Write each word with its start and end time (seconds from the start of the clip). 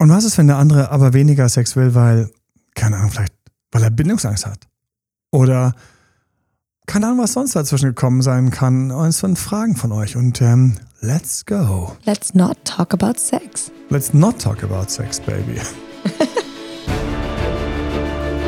Und 0.00 0.08
was 0.08 0.24
ist, 0.24 0.38
wenn 0.38 0.46
der 0.46 0.56
andere 0.56 0.90
aber 0.92 1.12
weniger 1.12 1.46
Sex 1.50 1.76
will, 1.76 1.94
weil, 1.94 2.30
keine 2.74 2.96
Ahnung, 2.96 3.10
vielleicht, 3.10 3.34
weil 3.70 3.82
er 3.82 3.90
Bindungsangst 3.90 4.46
hat? 4.46 4.66
Oder 5.30 5.74
keine 6.86 7.08
Ahnung, 7.08 7.18
was 7.18 7.34
sonst 7.34 7.54
dazwischen 7.54 7.90
gekommen 7.90 8.22
sein 8.22 8.50
kann. 8.50 8.92
Und 8.92 9.08
es 9.08 9.18
sind 9.18 9.38
Fragen 9.38 9.76
von 9.76 9.92
euch. 9.92 10.16
Und 10.16 10.40
ähm, 10.40 10.78
let's 11.02 11.44
go. 11.44 11.94
Let's 12.06 12.32
not 12.32 12.56
talk 12.64 12.94
about 12.94 13.18
sex. 13.18 13.70
Let's 13.90 14.14
not 14.14 14.40
talk 14.40 14.64
about 14.64 14.88
sex, 14.88 15.20
baby. 15.20 15.60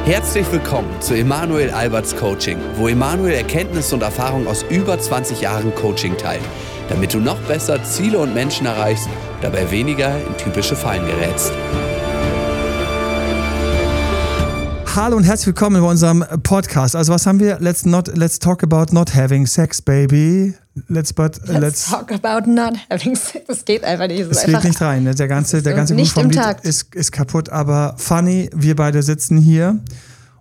Herzlich 0.06 0.50
willkommen 0.50 0.88
zu 1.02 1.14
Emanuel 1.14 1.70
Alberts 1.70 2.16
Coaching, 2.16 2.56
wo 2.76 2.88
Emanuel 2.88 3.34
Erkenntnisse 3.34 3.94
und 3.94 4.00
Erfahrung 4.00 4.46
aus 4.46 4.64
über 4.70 4.98
20 4.98 5.42
Jahren 5.42 5.74
Coaching 5.74 6.16
teilt, 6.16 6.42
damit 6.92 7.14
du 7.14 7.20
noch 7.20 7.38
besser 7.48 7.82
Ziele 7.84 8.18
und 8.18 8.34
Menschen 8.34 8.66
erreichst, 8.66 9.08
dabei 9.40 9.70
weniger 9.70 10.14
in 10.14 10.36
typische 10.36 10.76
Fallen 10.76 11.06
gerätst. 11.06 11.50
Hallo 14.94 15.16
und 15.16 15.24
herzlich 15.24 15.46
willkommen 15.46 15.80
bei 15.80 15.88
unserem 15.88 16.22
Podcast. 16.42 16.94
Also 16.94 17.14
was 17.14 17.26
haben 17.26 17.40
wir? 17.40 17.58
Let's 17.60 17.86
not 17.86 18.14
let's 18.14 18.38
talk 18.38 18.62
about 18.62 18.92
not 18.92 19.14
having 19.14 19.46
sex, 19.46 19.80
baby. 19.80 20.52
Let's 20.88 21.14
but 21.14 21.40
Let's, 21.46 21.60
let's, 21.60 21.90
talk 21.90 22.12
about 22.12 22.46
not 22.46 22.74
having 22.90 23.16
sex. 23.16 23.46
Das 23.46 23.64
geht 23.64 23.84
einfach 23.84 24.08
nicht. 24.08 24.30
es 24.30 24.44
geht 24.44 24.62
nicht 24.62 24.80
rein. 24.82 25.06
Der 25.06 25.28
ganze 25.28 25.62
der 25.62 25.72
ganze 25.72 25.94
nicht 25.94 26.12
Groove 26.12 26.24
vom 26.24 26.30
Lied 26.30 26.42
Takt. 26.42 26.66
ist 26.66 26.94
ist 26.94 27.10
kaputt. 27.10 27.48
Aber 27.48 27.94
funny, 27.96 28.50
wir 28.54 28.76
beide 28.76 29.02
sitzen 29.02 29.38
hier 29.38 29.78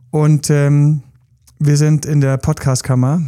und 0.09 0.49
ähm, 0.49 1.03
wir 1.59 1.77
sind 1.77 2.05
in 2.05 2.19
der 2.19 2.35
Podcastkammer, 2.35 3.21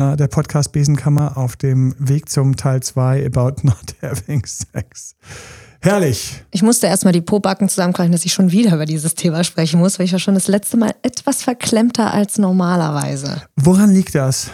der 0.00 0.28
Podcast 0.28 0.72
Besenkammer 0.72 1.36
auf 1.36 1.56
dem 1.56 1.94
Weg 1.98 2.28
zum 2.28 2.56
Teil 2.56 2.82
2 2.82 3.26
about 3.26 3.62
not 3.62 3.76
having 4.02 4.44
sex. 4.46 5.14
Herrlich. 5.82 6.42
Ich 6.50 6.62
musste 6.62 6.86
erstmal 6.86 7.12
die 7.12 7.20
Pobacken 7.20 7.68
zusammenkreisen, 7.68 8.12
dass 8.12 8.24
ich 8.24 8.32
schon 8.32 8.50
wieder 8.50 8.74
über 8.74 8.86
dieses 8.86 9.14
Thema 9.14 9.44
sprechen 9.44 9.78
muss, 9.78 9.98
weil 9.98 10.06
ich 10.06 10.12
war 10.12 10.18
schon 10.18 10.34
das 10.34 10.48
letzte 10.48 10.76
Mal 10.76 10.94
etwas 11.02 11.42
verklemmter 11.42 12.12
als 12.12 12.38
normalerweise. 12.38 13.42
Woran 13.56 13.90
liegt 13.90 14.14
das? 14.14 14.50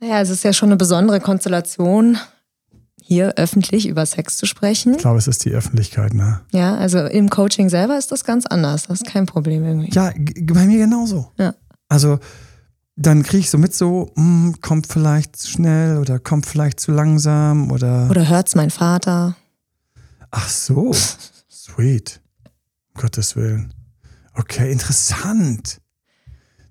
Naja, 0.00 0.20
es 0.20 0.30
ist 0.30 0.44
ja 0.44 0.52
schon 0.52 0.70
eine 0.70 0.76
besondere 0.76 1.20
Konstellation, 1.20 2.18
hier 3.02 3.34
öffentlich 3.36 3.86
über 3.86 4.06
Sex 4.06 4.36
zu 4.36 4.46
sprechen. 4.46 4.94
Ich 4.94 5.00
glaube, 5.00 5.18
es 5.18 5.26
ist 5.28 5.44
die 5.44 5.50
Öffentlichkeit, 5.50 6.14
ne? 6.14 6.40
Ja, 6.52 6.76
also 6.76 7.00
im 7.00 7.28
Coaching 7.28 7.68
selber 7.68 7.98
ist 7.98 8.12
das 8.12 8.24
ganz 8.24 8.46
anders. 8.46 8.84
Das 8.86 9.00
ist 9.00 9.06
kein 9.06 9.26
Problem 9.26 9.64
irgendwie. 9.64 9.90
Ja, 9.90 10.12
bei 10.42 10.66
mir 10.66 10.78
genauso. 10.78 11.32
Ja. 11.38 11.54
Also 11.88 12.18
dann 12.96 13.22
kriege 13.22 13.38
ich 13.38 13.50
so 13.50 13.58
mit 13.58 13.74
so, 13.74 14.12
hm, 14.16 14.56
kommt 14.60 14.86
vielleicht 14.86 15.36
zu 15.36 15.48
schnell 15.48 15.98
oder 15.98 16.18
kommt 16.18 16.46
vielleicht 16.46 16.80
zu 16.80 16.92
langsam 16.92 17.70
oder 17.70 18.10
Oder 18.10 18.28
hört's 18.28 18.54
mein 18.54 18.70
Vater? 18.70 19.36
ach 20.30 20.48
so, 20.48 20.92
sweet, 21.50 22.20
um 22.94 23.00
Gottes 23.00 23.36
Willen. 23.36 23.72
Okay, 24.34 24.70
interessant. 24.70 25.80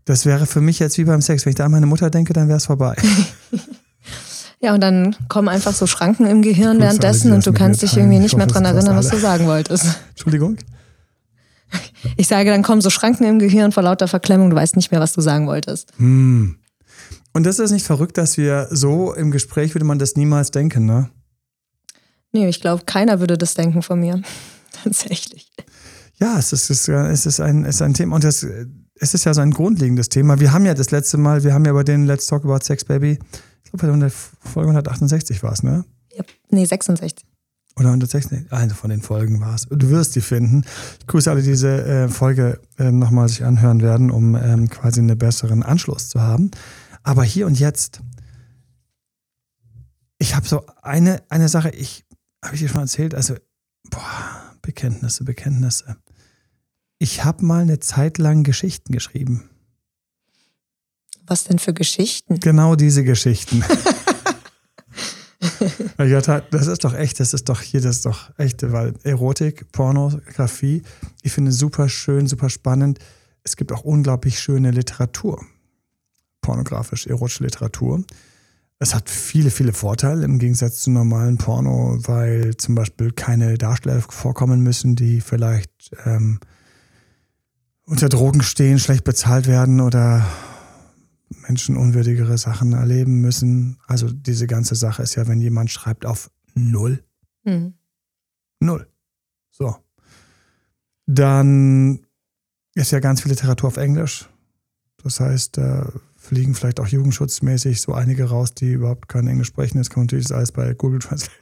Das 0.05 0.25
wäre 0.25 0.45
für 0.45 0.61
mich 0.61 0.79
jetzt 0.79 0.97
wie 0.97 1.03
beim 1.03 1.21
Sex. 1.21 1.45
Wenn 1.45 1.51
ich 1.51 1.55
da 1.55 1.65
an 1.65 1.71
meine 1.71 1.85
Mutter 1.85 2.09
denke, 2.09 2.33
dann 2.33 2.47
wäre 2.47 2.57
es 2.57 2.65
vorbei. 2.65 2.95
Ja, 4.61 4.73
und 4.73 4.81
dann 4.81 5.15
kommen 5.29 5.47
einfach 5.47 5.73
so 5.73 5.87
Schranken 5.87 6.25
im 6.27 6.41
Gehirn 6.41 6.81
währenddessen 6.81 7.31
und 7.31 7.45
du 7.45 7.53
kannst 7.53 7.81
dich 7.81 7.95
irgendwie 7.95 8.17
Ich 8.17 8.23
nicht 8.23 8.35
mehr 8.37 8.45
dran 8.45 8.65
erinnern, 8.65 8.97
was 8.97 9.07
du 9.07 9.17
sagen 9.17 9.47
wolltest. 9.47 9.85
Entschuldigung. 10.09 10.57
Ich 12.17 12.27
sage, 12.27 12.49
dann 12.49 12.63
kommen 12.63 12.81
so 12.81 12.89
Schranken 12.89 13.25
im 13.25 13.39
Gehirn 13.39 13.71
vor 13.71 13.83
lauter 13.83 14.07
Verklemmung, 14.07 14.49
du 14.49 14.55
weißt 14.55 14.75
nicht 14.75 14.91
mehr, 14.91 15.01
was 15.01 15.13
du 15.13 15.21
sagen 15.21 15.47
wolltest. 15.47 15.91
Hm. 15.97 16.57
Und 17.33 17.45
das 17.45 17.59
ist 17.59 17.71
nicht 17.71 17.85
verrückt, 17.85 18.17
dass 18.17 18.37
wir 18.37 18.67
so 18.71 19.13
im 19.13 19.31
Gespräch 19.31 19.75
würde 19.75 19.85
man 19.85 19.99
das 19.99 20.15
niemals 20.15 20.51
denken, 20.51 20.85
ne? 20.85 21.09
Nee, 22.31 22.47
ich 22.47 22.61
glaube, 22.61 22.83
keiner 22.85 23.19
würde 23.19 23.37
das 23.37 23.53
denken 23.53 23.81
von 23.81 23.99
mir. 23.99 24.21
Tatsächlich. 24.83 25.51
Ja, 26.19 26.37
es 26.37 26.51
ist, 26.53 26.69
es 26.69 27.25
ist, 27.25 27.39
ein, 27.39 27.65
es 27.65 27.75
ist 27.75 27.81
ein 27.81 27.93
Thema 27.93 28.15
und 28.15 28.23
das, 28.23 28.45
es 28.95 29.13
ist 29.13 29.25
ja 29.25 29.33
so 29.33 29.41
ein 29.41 29.51
grundlegendes 29.51 30.09
Thema. 30.09 30.39
Wir 30.39 30.51
haben 30.51 30.65
ja 30.65 30.73
das 30.73 30.91
letzte 30.91 31.17
Mal, 31.17 31.43
wir 31.43 31.53
haben 31.53 31.65
ja 31.65 31.73
bei 31.73 31.83
den 31.83 32.05
Let's 32.05 32.27
Talk 32.27 32.43
About 32.43 32.59
Sex 32.63 32.83
Baby, 32.83 33.19
ich 33.63 33.71
glaube 33.71 33.87
bei 33.87 33.99
der 33.99 34.11
Folge 34.11 34.69
168 34.69 35.41
war 35.43 35.53
es, 35.53 35.63
ne? 35.63 35.85
Ja, 36.11 36.23
nee, 36.49 36.65
66. 36.65 37.25
Oder 37.79 37.89
160, 37.89 38.51
eine 38.51 38.73
von 38.73 38.89
den 38.89 39.01
Folgen 39.01 39.39
war 39.39 39.55
es. 39.55 39.67
Du 39.69 39.89
wirst 39.89 40.15
die 40.15 40.21
finden. 40.21 40.65
Ich 40.99 41.07
grüße 41.07 41.31
alle, 41.31 41.41
die 41.41 41.47
diese 41.47 41.85
äh, 41.85 42.09
Folge 42.09 42.59
äh, 42.77 42.91
nochmal 42.91 43.29
sich 43.29 43.45
anhören 43.45 43.81
werden, 43.81 44.11
um 44.11 44.35
ähm, 44.35 44.69
quasi 44.69 44.99
einen 44.99 45.17
besseren 45.17 45.63
Anschluss 45.63 46.09
zu 46.09 46.19
haben. 46.21 46.51
Aber 47.03 47.23
hier 47.23 47.47
und 47.47 47.57
jetzt, 47.57 48.01
ich 50.17 50.35
habe 50.35 50.45
so 50.45 50.65
eine, 50.81 51.23
eine 51.29 51.47
Sache, 51.47 51.69
ich 51.69 52.05
habe 52.43 52.55
ich 52.55 52.61
dir 52.61 52.69
schon 52.69 52.81
erzählt, 52.81 53.15
also, 53.15 53.35
boah, 53.89 54.01
Bekenntnisse, 54.61 55.23
Bekenntnisse. 55.23 55.95
Ich 56.97 57.23
habe 57.23 57.45
mal 57.45 57.61
eine 57.61 57.79
Zeit 57.79 58.17
lang 58.17 58.43
Geschichten 58.43 58.91
geschrieben. 58.91 59.49
Was 61.25 61.45
denn 61.45 61.59
für 61.59 61.73
Geschichten? 61.73 62.39
Genau 62.39 62.75
diese 62.75 63.03
Geschichten. 63.03 63.63
Das 66.51 66.67
ist 66.67 66.83
doch 66.83 66.93
echt, 66.93 67.19
das 67.19 67.33
ist 67.33 67.49
doch 67.49 67.61
hier, 67.61 67.81
das 67.81 67.97
ist 67.97 68.05
doch 68.05 68.31
echte, 68.37 68.71
weil 68.71 68.93
Erotik, 69.03 69.71
Pornografie, 69.71 70.83
ich 71.21 71.31
finde 71.31 71.51
super 71.51 71.87
schön, 71.87 72.27
super 72.27 72.49
spannend. 72.49 72.99
Es 73.43 73.55
gibt 73.55 73.71
auch 73.71 73.83
unglaublich 73.83 74.39
schöne 74.39 74.71
Literatur, 74.71 75.43
pornografisch, 76.41 77.07
erotische 77.07 77.43
Literatur. 77.43 78.03
Es 78.79 78.95
hat 78.95 79.09
viele, 79.09 79.51
viele 79.51 79.73
Vorteile 79.73 80.23
im 80.23 80.39
Gegensatz 80.39 80.81
zu 80.81 80.91
normalen 80.91 81.37
Porno, 81.37 81.97
weil 82.03 82.55
zum 82.55 82.75
Beispiel 82.75 83.11
keine 83.11 83.57
Darsteller 83.57 84.01
vorkommen 84.01 84.61
müssen, 84.61 84.95
die 84.95 85.19
vielleicht 85.19 85.91
ähm, 86.05 86.39
unter 87.83 88.07
Drogen 88.07 88.41
stehen, 88.41 88.79
schlecht 88.79 89.03
bezahlt 89.03 89.47
werden 89.47 89.81
oder 89.81 90.25
menschenunwürdigere 91.29 92.37
Sachen 92.37 92.73
erleben 92.73 93.21
müssen. 93.21 93.77
Also 93.87 94.11
diese 94.11 94.47
ganze 94.47 94.75
Sache 94.75 95.03
ist 95.03 95.15
ja, 95.15 95.27
wenn 95.27 95.41
jemand 95.41 95.71
schreibt 95.71 96.05
auf 96.05 96.31
Null, 96.55 97.03
Hm. 97.45 97.73
Null. 98.59 98.87
So. 99.51 99.75
Dann 101.05 102.05
ist 102.75 102.91
ja 102.91 102.99
ganz 102.99 103.21
viel 103.21 103.31
Literatur 103.31 103.67
auf 103.67 103.77
Englisch. 103.77 104.29
Das 105.03 105.19
heißt, 105.19 105.57
da 105.57 105.91
fliegen 106.17 106.53
vielleicht 106.53 106.79
auch 106.79 106.87
jugendschutzmäßig 106.87 107.81
so 107.81 107.93
einige 107.93 108.25
raus, 108.25 108.53
die 108.53 108.73
überhaupt 108.73 109.07
kein 109.07 109.27
Englisch 109.27 109.47
sprechen. 109.47 109.77
Jetzt 109.77 109.89
kann 109.89 110.01
man 110.01 110.05
natürlich 110.07 110.27
das 110.27 110.35
alles 110.37 110.51
bei 110.51 110.73
Google 110.73 110.99
Translate. 110.99 111.33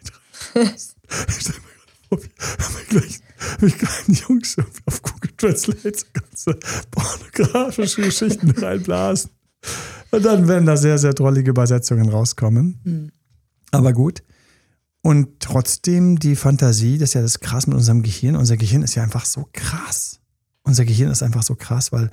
ich 0.54 1.36
stell 1.40 1.56
mir 1.56 1.74
gerade 1.74 1.92
vor, 2.08 2.22
wie 2.22 2.30
wie 2.30 3.00
gleich, 3.00 3.20
wie 3.60 3.72
kleinen 3.72 4.14
Jungs 4.14 4.58
auf 4.86 5.02
Google 5.02 5.32
Translate 5.36 5.98
so 5.98 6.06
ganze 6.14 6.60
pornografische 6.92 8.04
Geschichten 8.04 8.52
reinblasen. 8.52 9.32
Und 10.12 10.26
dann 10.26 10.48
werden 10.48 10.66
da 10.66 10.78
sehr, 10.78 10.98
sehr 10.98 11.14
drollige 11.14 11.50
Übersetzungen 11.52 12.10
rauskommen. 12.10 12.80
Hm. 12.84 13.12
Aber 13.72 13.94
gut. 13.94 14.24
Und 15.02 15.40
trotzdem 15.40 16.20
die 16.20 16.36
Fantasie, 16.36 16.98
das 16.98 17.10
ist 17.10 17.14
ja 17.14 17.22
das 17.22 17.40
krass 17.40 17.68
mit 17.68 17.78
unserem 17.78 18.04
Gehirn. 18.04 18.36
Unser 18.36 18.58
Gehirn 18.58 18.84
ist 18.84 18.96
ja 18.96 19.04
einfach 19.04 19.26
so 19.26 19.48
krass. 19.54 20.20
Unser 20.64 20.86
Gehirn 20.86 21.12
ist 21.12 21.24
einfach 21.24 21.44
so 21.44 21.56
krass, 21.56 21.92
weil 21.92 22.10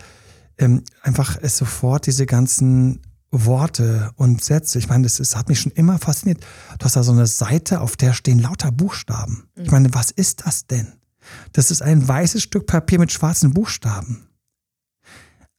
ähm, 0.58 0.82
einfach 1.02 1.36
es 1.40 1.56
sofort 1.56 2.06
diese 2.06 2.26
ganzen 2.26 3.00
Worte 3.32 4.12
und 4.14 4.44
Sätze, 4.44 4.78
ich 4.78 4.88
meine, 4.88 5.02
das, 5.02 5.18
ist, 5.18 5.36
hat 5.36 5.48
mich 5.48 5.60
schon 5.60 5.72
immer 5.72 5.98
fasziniert. 5.98 6.44
Du 6.78 6.84
hast 6.84 6.94
da 6.94 7.02
so 7.02 7.10
eine 7.10 7.26
Seite, 7.26 7.80
auf 7.80 7.96
der 7.96 8.12
stehen 8.12 8.38
lauter 8.38 8.70
Buchstaben. 8.70 9.48
Ich 9.56 9.72
meine, 9.72 9.92
was 9.92 10.12
ist 10.12 10.46
das 10.46 10.66
denn? 10.66 10.92
Das 11.52 11.70
ist 11.70 11.82
ein 11.82 12.06
weißes 12.06 12.42
Stück 12.42 12.66
Papier 12.66 12.98
mit 12.98 13.10
schwarzen 13.10 13.52
Buchstaben. 13.52 14.28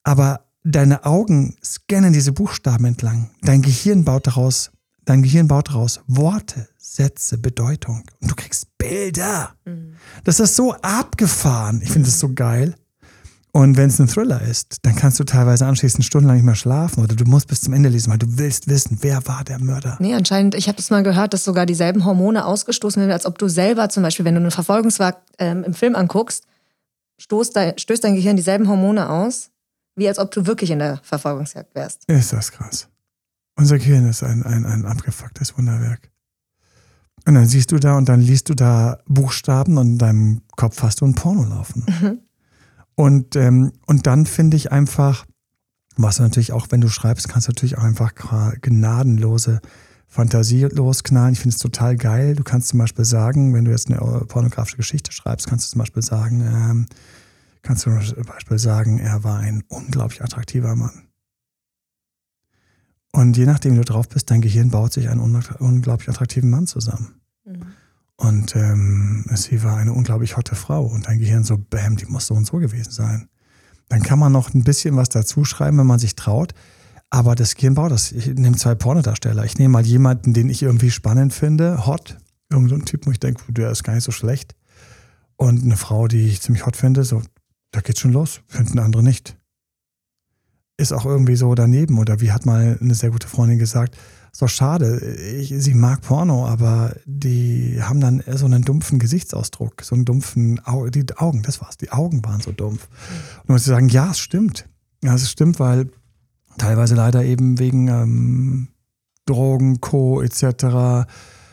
Aber 0.04 0.45
deine 0.66 1.06
Augen 1.06 1.56
scannen 1.64 2.12
diese 2.12 2.34
Buchstaben 2.34 2.86
entlang. 2.86 3.30
Dein 3.42 3.62
Gehirn 3.62 4.04
baut 4.04 4.28
daraus, 4.28 4.72
dein 5.06 5.22
Gehirn 5.22 5.48
baut 5.48 5.70
daraus 5.70 6.02
Worte, 6.08 6.68
Sätze, 6.78 7.38
Bedeutung. 7.38 8.04
Und 8.20 8.32
du 8.32 8.36
kriegst 8.36 8.68
Bilder. 8.78 9.56
Das 10.24 10.40
ist 10.40 10.56
so 10.56 10.74
abgefahren. 10.74 11.82
Ich 11.84 11.92
finde 11.92 12.10
das 12.10 12.20
so 12.20 12.34
geil. 12.34 12.76
Und 13.52 13.78
wenn 13.78 13.88
es 13.88 14.00
ein 14.00 14.08
Thriller 14.10 14.42
ist, 14.42 14.80
dann 14.82 14.96
kannst 14.96 15.18
du 15.18 15.24
teilweise 15.24 15.66
anschließend 15.66 16.04
stundenlang 16.04 16.36
nicht 16.36 16.46
mehr 16.46 16.56
schlafen 16.56 17.02
oder 17.02 17.16
du 17.16 17.24
musst 17.24 17.48
bis 17.48 17.62
zum 17.62 17.72
Ende 17.72 17.88
lesen, 17.88 18.12
weil 18.12 18.18
du 18.18 18.38
willst 18.38 18.68
wissen, 18.68 18.98
wer 19.00 19.26
war 19.28 19.46
der 19.46 19.60
Mörder. 19.60 19.96
Nee, 20.02 20.14
anscheinend, 20.14 20.56
ich 20.56 20.68
habe 20.68 20.76
das 20.76 20.90
mal 20.90 21.04
gehört, 21.04 21.34
dass 21.34 21.46
sogar 21.46 21.66
dieselben 21.66 22.04
Hormone 22.04 22.46
ausgestoßen 22.46 23.00
werden, 23.00 23.14
als 23.14 23.26
ob 23.26 23.38
du 23.38 23.48
selber 23.48 23.88
zum 23.88 24.04
Beispiel, 24.04 24.26
wenn 24.26 24.34
du 24.34 24.42
einen 24.42 24.52
Verfolgungswag 24.52 25.22
ähm, 25.40 25.64
im 25.64 25.74
Film 25.74 25.96
anguckst, 25.96 26.44
stoßt 27.18 27.56
dein, 27.56 27.78
stößt 27.78 28.04
dein 28.04 28.16
Gehirn 28.16 28.36
dieselben 28.36 28.68
Hormone 28.68 29.10
aus, 29.10 29.52
wie 29.96 30.08
als 30.08 30.20
ob 30.20 30.32
du 30.32 30.46
wirklich 30.46 30.72
in 30.72 30.80
der 30.80 30.98
Verfolgungsjagd 31.04 31.74
wärst. 31.76 32.04
Ist 32.08 32.34
das 32.34 32.52
krass. 32.52 32.90
Unser 33.58 33.78
Gehirn 33.78 34.08
ist 34.08 34.24
ein, 34.24 34.44
ein, 34.44 34.66
ein 34.66 34.86
abgefucktes 34.86 35.58
Wunderwerk. 35.58 36.12
Und 37.26 37.36
dann 37.36 37.48
siehst 37.48 37.72
du 37.72 37.80
da 37.80 37.98
und 37.98 38.08
dann 38.08 38.22
liest 38.22 38.50
du 38.50 38.54
da 38.54 39.00
Buchstaben 39.08 39.78
und 39.78 39.88
in 39.94 39.98
deinem 39.98 40.42
Kopf 40.56 40.84
hast 40.84 41.02
du 41.02 41.06
ein 41.06 41.16
Porno 41.16 41.44
laufen. 41.44 42.22
Und, 42.98 43.36
ähm, 43.36 43.74
und 43.88 44.08
dann 44.08 44.26
finde 44.26 44.56
ich 44.56 44.72
einfach, 44.72 45.26
was 45.98 46.18
du 46.18 46.24
natürlich 46.24 46.54
auch, 46.54 46.68
wenn 46.70 46.82
du 46.82 46.88
schreibst, 46.88 47.28
kannst 47.28 47.48
du 47.48 47.52
natürlich 47.52 47.78
auch 47.78 47.84
einfach 47.84 48.14
gnadenlose 48.62 49.60
Fantasie 50.08 50.64
losknallen. 50.64 51.34
Ich 51.34 51.40
finde 51.40 51.56
es 51.56 51.62
total 51.62 51.98
geil. 51.98 52.36
Du 52.36 52.44
kannst 52.44 52.70
zum 52.70 52.80
Beispiel 52.80 53.04
sagen, 53.04 53.54
wenn 53.54 53.66
du 53.66 53.72
jetzt 53.72 53.90
eine 53.90 54.00
pornografische 54.26 54.78
Geschichte 54.78 55.12
schreibst, 55.12 55.48
kannst 55.48 55.66
du 55.66 55.72
zum 55.72 55.80
Beispiel 55.80 56.04
sagen, 56.04 56.42
ähm, 56.42 56.86
kannst 57.66 57.86
du 57.86 58.00
zum 58.00 58.24
Beispiel 58.24 58.60
sagen, 58.60 59.00
er 59.00 59.24
war 59.24 59.40
ein 59.40 59.64
unglaublich 59.68 60.24
attraktiver 60.24 60.76
Mann. 60.76 61.08
Und 63.12 63.38
je 63.38 63.46
nachdem, 63.46 63.74
wie 63.74 63.78
du 63.78 63.86
drauf 63.86 64.08
bist, 64.08 64.30
dein 64.30 64.42
Gehirn 64.42 64.70
baut 64.70 64.94
sich 64.94 65.10
einen 65.10 65.22
unglaublich 65.60 66.10
attraktiven 66.10 66.50
Mann 66.50 66.68
zusammen. 66.68 67.22
Mhm. 67.46 67.66
Und 68.18 68.56
ähm, 68.56 69.26
sie 69.34 69.64
war 69.64 69.78
eine 69.78 69.94
unglaublich 69.94 70.38
hotte 70.38 70.56
Frau. 70.56 70.86
Und 70.86 71.08
dein 71.08 71.20
Gehirn 71.20 71.44
so, 71.44 71.58
bam, 71.58 71.96
die 71.96 72.06
muss 72.06 72.28
so 72.28 72.36
und 72.36 72.46
so 72.46 72.58
gewesen 72.58 72.92
sein. 72.92 73.30
Dann 73.90 74.04
kann 74.04 74.20
man 74.20 74.32
noch 74.32 74.54
ein 74.54 74.64
bisschen 74.64 74.96
was 74.96 75.10
dazu 75.10 75.44
schreiben, 75.44 75.78
wenn 75.78 75.88
man 75.88 76.00
sich 76.00 76.16
traut. 76.16 76.54
Aber 77.10 77.36
das 77.36 77.56
Gehirn 77.56 77.76
baut 77.76 77.92
das. 77.92 78.12
Ich 78.12 78.28
nehme 78.28 78.58
zwei 78.58 78.76
Pornodarsteller. 78.76 79.44
Ich 79.46 79.58
nehme 79.58 79.72
mal 79.72 79.86
jemanden, 79.86 80.34
den 80.34 80.50
ich 80.50 80.62
irgendwie 80.62 80.92
spannend 80.92 81.34
finde, 81.34 81.86
hot. 81.86 82.18
Irgend 82.52 82.70
so 82.70 82.76
ein 82.76 82.86
Typ, 82.86 83.08
wo 83.08 83.12
ich 83.12 83.20
denke, 83.20 83.52
der 83.52 83.72
ist 83.72 83.84
gar 83.84 83.96
nicht 83.96 84.04
so 84.04 84.12
schlecht. 84.12 84.56
Und 85.36 85.64
eine 85.64 85.78
Frau, 85.78 86.08
die 86.08 86.28
ich 86.28 86.42
ziemlich 86.42 86.66
hot 86.66 86.76
finde, 86.78 87.04
so, 87.04 87.22
da 87.76 87.82
geht's 87.82 88.00
schon 88.00 88.14
los. 88.14 88.42
Finden 88.48 88.80
andere 88.80 89.04
nicht 89.04 89.38
ist 90.78 90.92
auch 90.92 91.06
irgendwie 91.06 91.36
so 91.36 91.56
daneben. 91.56 91.98
Oder 92.00 92.22
wie 92.22 92.32
hat 92.32 92.46
mal 92.46 92.78
eine 92.80 92.96
sehr 92.96 93.12
gute 93.12 93.28
Freundin 93.28 93.60
gesagt, 93.60 93.98
so 94.32 94.48
schade, 94.48 95.00
ich, 95.00 95.54
sie 95.58 95.74
mag 95.74 96.02
Porno, 96.02 96.46
aber 96.46 96.94
die 97.06 97.80
haben 97.82 98.02
dann 98.02 98.22
so 98.34 98.46
einen 98.46 98.64
dumpfen 98.64 99.00
Gesichtsausdruck, 99.00 99.82
so 99.82 99.96
einen 99.96 100.04
dumpfen, 100.04 100.60
Au 100.66 100.88
die 100.88 101.06
Augen, 101.16 101.42
das 101.42 101.62
war's, 101.62 101.78
die 101.78 101.92
Augen 101.92 102.24
waren 102.26 102.42
so 102.42 102.52
dumpf. 102.52 102.90
Und 103.42 103.50
man 103.50 103.56
muss 103.56 103.64
sagen, 103.64 103.88
ja, 103.88 104.12
es 104.12 104.20
stimmt. 104.20 104.68
Ja, 105.02 105.16
es 105.16 105.32
stimmt, 105.32 105.60
weil 105.62 105.90
teilweise 106.58 106.96
leider 106.96 107.24
eben 107.24 107.60
wegen 107.60 107.88
ähm, 107.88 108.68
Drogen, 109.26 109.80
Co. 109.80 110.22
etc. 110.22 111.08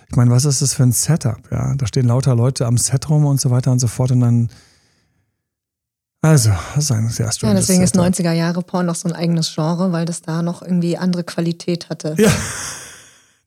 Ich 0.08 0.16
meine, 0.16 0.32
was 0.32 0.44
ist 0.44 0.60
das 0.60 0.74
für 0.74 0.82
ein 0.82 0.92
Setup? 0.92 1.40
Ja, 1.52 1.76
da 1.76 1.86
stehen 1.86 2.06
lauter 2.06 2.34
Leute 2.34 2.66
am 2.66 2.78
Set 2.78 3.08
rum 3.08 3.24
und 3.26 3.40
so 3.40 3.50
weiter 3.50 3.70
und 3.70 3.78
so 3.78 3.86
fort 3.86 4.10
und 4.10 4.20
dann 4.20 4.50
also, 6.22 6.50
das 6.76 6.84
ist 6.84 6.92
ein 6.92 7.08
sehr 7.08 7.30
Ja, 7.42 7.52
deswegen 7.52 7.82
ist 7.82 7.96
90er 7.96 8.32
Jahre 8.32 8.62
Porn 8.62 8.86
noch 8.86 8.94
so 8.94 9.08
ein 9.08 9.14
eigenes 9.14 9.52
Genre, 9.52 9.90
weil 9.90 10.04
das 10.04 10.22
da 10.22 10.40
noch 10.42 10.62
irgendwie 10.62 10.96
andere 10.96 11.24
Qualität 11.24 11.90
hatte. 11.90 12.14
Ja. 12.16 12.30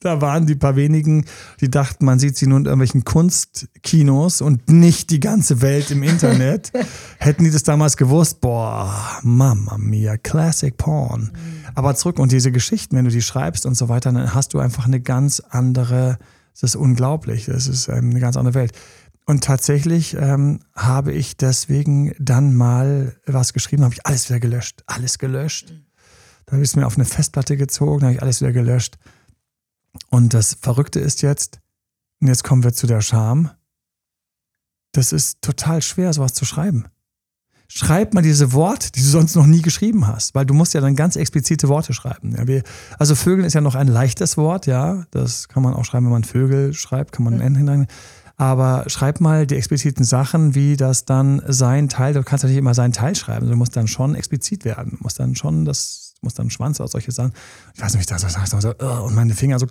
Da 0.01 0.22
waren 0.22 0.45
die 0.45 0.54
paar 0.54 0.75
wenigen, 0.75 1.25
die 1.62 1.72
dachten, 1.72 2.06
man 2.06 2.19
sieht 2.19 2.38
sie 2.38 2.45
nur 2.45 2.60
in 2.60 2.66
irgendwelchen 2.66 3.06
Kunstkinos 3.06 4.39
und 4.42 4.69
nicht 4.69 5.10
die 5.10 5.19
ganze 5.19 5.63
Welt 5.63 5.89
im 5.89 6.04
Internet. 6.04 6.72
Hätten 7.18 7.44
die 7.44 7.50
das 7.50 7.63
damals 7.63 7.98
gewusst, 7.98 8.39
boah, 8.39 8.94
Mama 9.24 9.80
mia, 9.80 10.18
Classic 10.18 10.77
Porn. 10.77 11.31
Mhm. 11.33 11.66
Aber 11.74 11.95
zurück 11.95 12.19
und 12.19 12.31
diese 12.31 12.51
Geschichten, 12.51 12.95
wenn 12.95 13.06
du 13.06 13.10
die 13.10 13.24
schreibst 13.24 13.66
und 13.66 13.74
so 13.74 13.89
weiter, 13.89 14.12
dann 14.12 14.36
hast 14.36 14.54
du 14.54 14.60
einfach 14.60 14.86
eine 14.86 15.00
ganz 15.00 15.42
andere, 15.50 16.19
das 16.54 16.62
ist 16.62 16.75
unglaublich, 16.75 17.45
das 17.45 17.68
ist 17.68 17.88
ähm, 17.88 18.12
eine 18.12 18.19
ganz 18.19 18.38
andere 18.38 18.54
Welt. 18.54 18.74
Und 19.25 19.44
tatsächlich 19.44 20.16
ähm, 20.16 20.60
habe 20.75 21.12
ich 21.12 21.36
deswegen 21.36 22.13
dann 22.19 22.56
mal 22.56 23.16
was 23.25 23.54
geschrieben, 23.54 23.83
habe 23.83 23.94
ich 23.94 24.06
alles 24.06 24.30
wieder 24.30 24.39
gelöscht. 24.39 24.83
Alles 24.86 25.18
gelöscht. 25.18 25.69
Dann 26.45 26.57
habe 26.57 26.63
ich 26.63 26.69
es 26.69 26.75
mir 26.75 26.86
auf 26.86 26.95
eine 26.95 27.06
Festplatte 27.06 27.57
gezogen, 27.57 28.04
habe 28.04 28.13
ich 28.13 28.22
alles 28.22 28.42
wieder 28.42 28.54
gelöscht. 28.54 28.98
Und 30.10 30.33
das 30.33 30.57
Verrückte 30.62 31.00
ist 31.00 31.24
jetzt, 31.24 31.60
und 32.22 32.27
jetzt 32.27 32.44
kommen 32.44 32.63
wir 32.63 32.74
zu 32.74 32.86
der 32.86 33.01
Scham, 33.01 33.50
das 34.92 35.12
ist 35.12 35.42
total 35.42 35.81
schwer, 35.81 36.13
sowas 36.13 36.33
zu 36.33 36.45
schreiben. 36.45 36.86
Schreib 37.68 38.13
mal 38.13 38.22
diese 38.22 38.54
Worte, 38.54 38.92
die 38.92 39.01
du 39.01 39.07
sonst 39.07 39.36
noch 39.36 39.48
nie 39.48 39.63
geschrieben 39.63 40.06
hast, 40.06 40.36
weil 40.36 40.45
du 40.45 40.54
musst 40.54 40.75
ja 40.75 40.81
dann 40.81 40.95
ganz 40.95 41.16
explizite 41.16 41.68
Worte 41.68 41.94
schreiben. 41.94 42.36
Ja, 42.38 42.45
wir, 42.48 42.63
also 43.00 43.16
Vögeln 43.16 43.45
ist 43.45 43.54
ja 43.54 43.62
noch 43.62 43.74
ein 43.74 43.88
leichtes 43.88 44.38
Wort, 44.38 44.68
ja, 44.68 45.06
das 45.10 45.48
kann 45.48 45.63
man 45.63 45.74
auch 45.74 45.83
schreiben, 45.83 46.06
wenn 46.06 46.13
man 46.13 46.24
Vögel 46.24 46.74
schreibt, 46.74 47.12
kann 47.12 47.25
man 47.25 47.36
ein 47.36 47.42
N 47.42 47.56
hinein. 47.56 47.88
Aber 48.38 48.84
schreib 48.88 49.22
mal 49.22 49.48
die 49.48 49.56
expliziten 49.56 50.04
Sachen, 50.04 50.56
wie 50.56 50.76
das 50.76 51.06
dann 51.06 51.42
sein 51.48 51.88
Teil, 51.88 52.14
du 52.14 52.24
kannst 52.24 52.44
natürlich 52.44 52.60
immer 52.60 52.74
sein 52.74 52.92
Teil 52.92 53.16
schreiben, 53.16 53.50
du 53.50 53.56
musst 53.56 53.76
dann 53.78 53.88
schon 53.88 54.14
explizit 54.14 54.66
werden, 54.66 54.92
du 54.92 55.04
musst 55.04 55.20
dann 55.20 55.36
schon 55.36 55.64
das, 55.64 56.16
musst 56.22 56.38
dann 56.38 56.50
Schwanz 56.50 56.80
oder 56.80 56.90
solche 56.90 57.12
Sachen. 57.12 57.34
Ich 57.74 57.82
weiß 57.82 57.94
nicht, 57.94 58.00
wie 58.00 58.14
ich 58.14 58.22
das 58.22 58.22
so 58.22 58.28
sage, 58.28 58.62
so, 58.62 59.06
und 59.06 59.16
meine 59.16 59.34
Finger 59.36 59.58
so, 59.58 59.68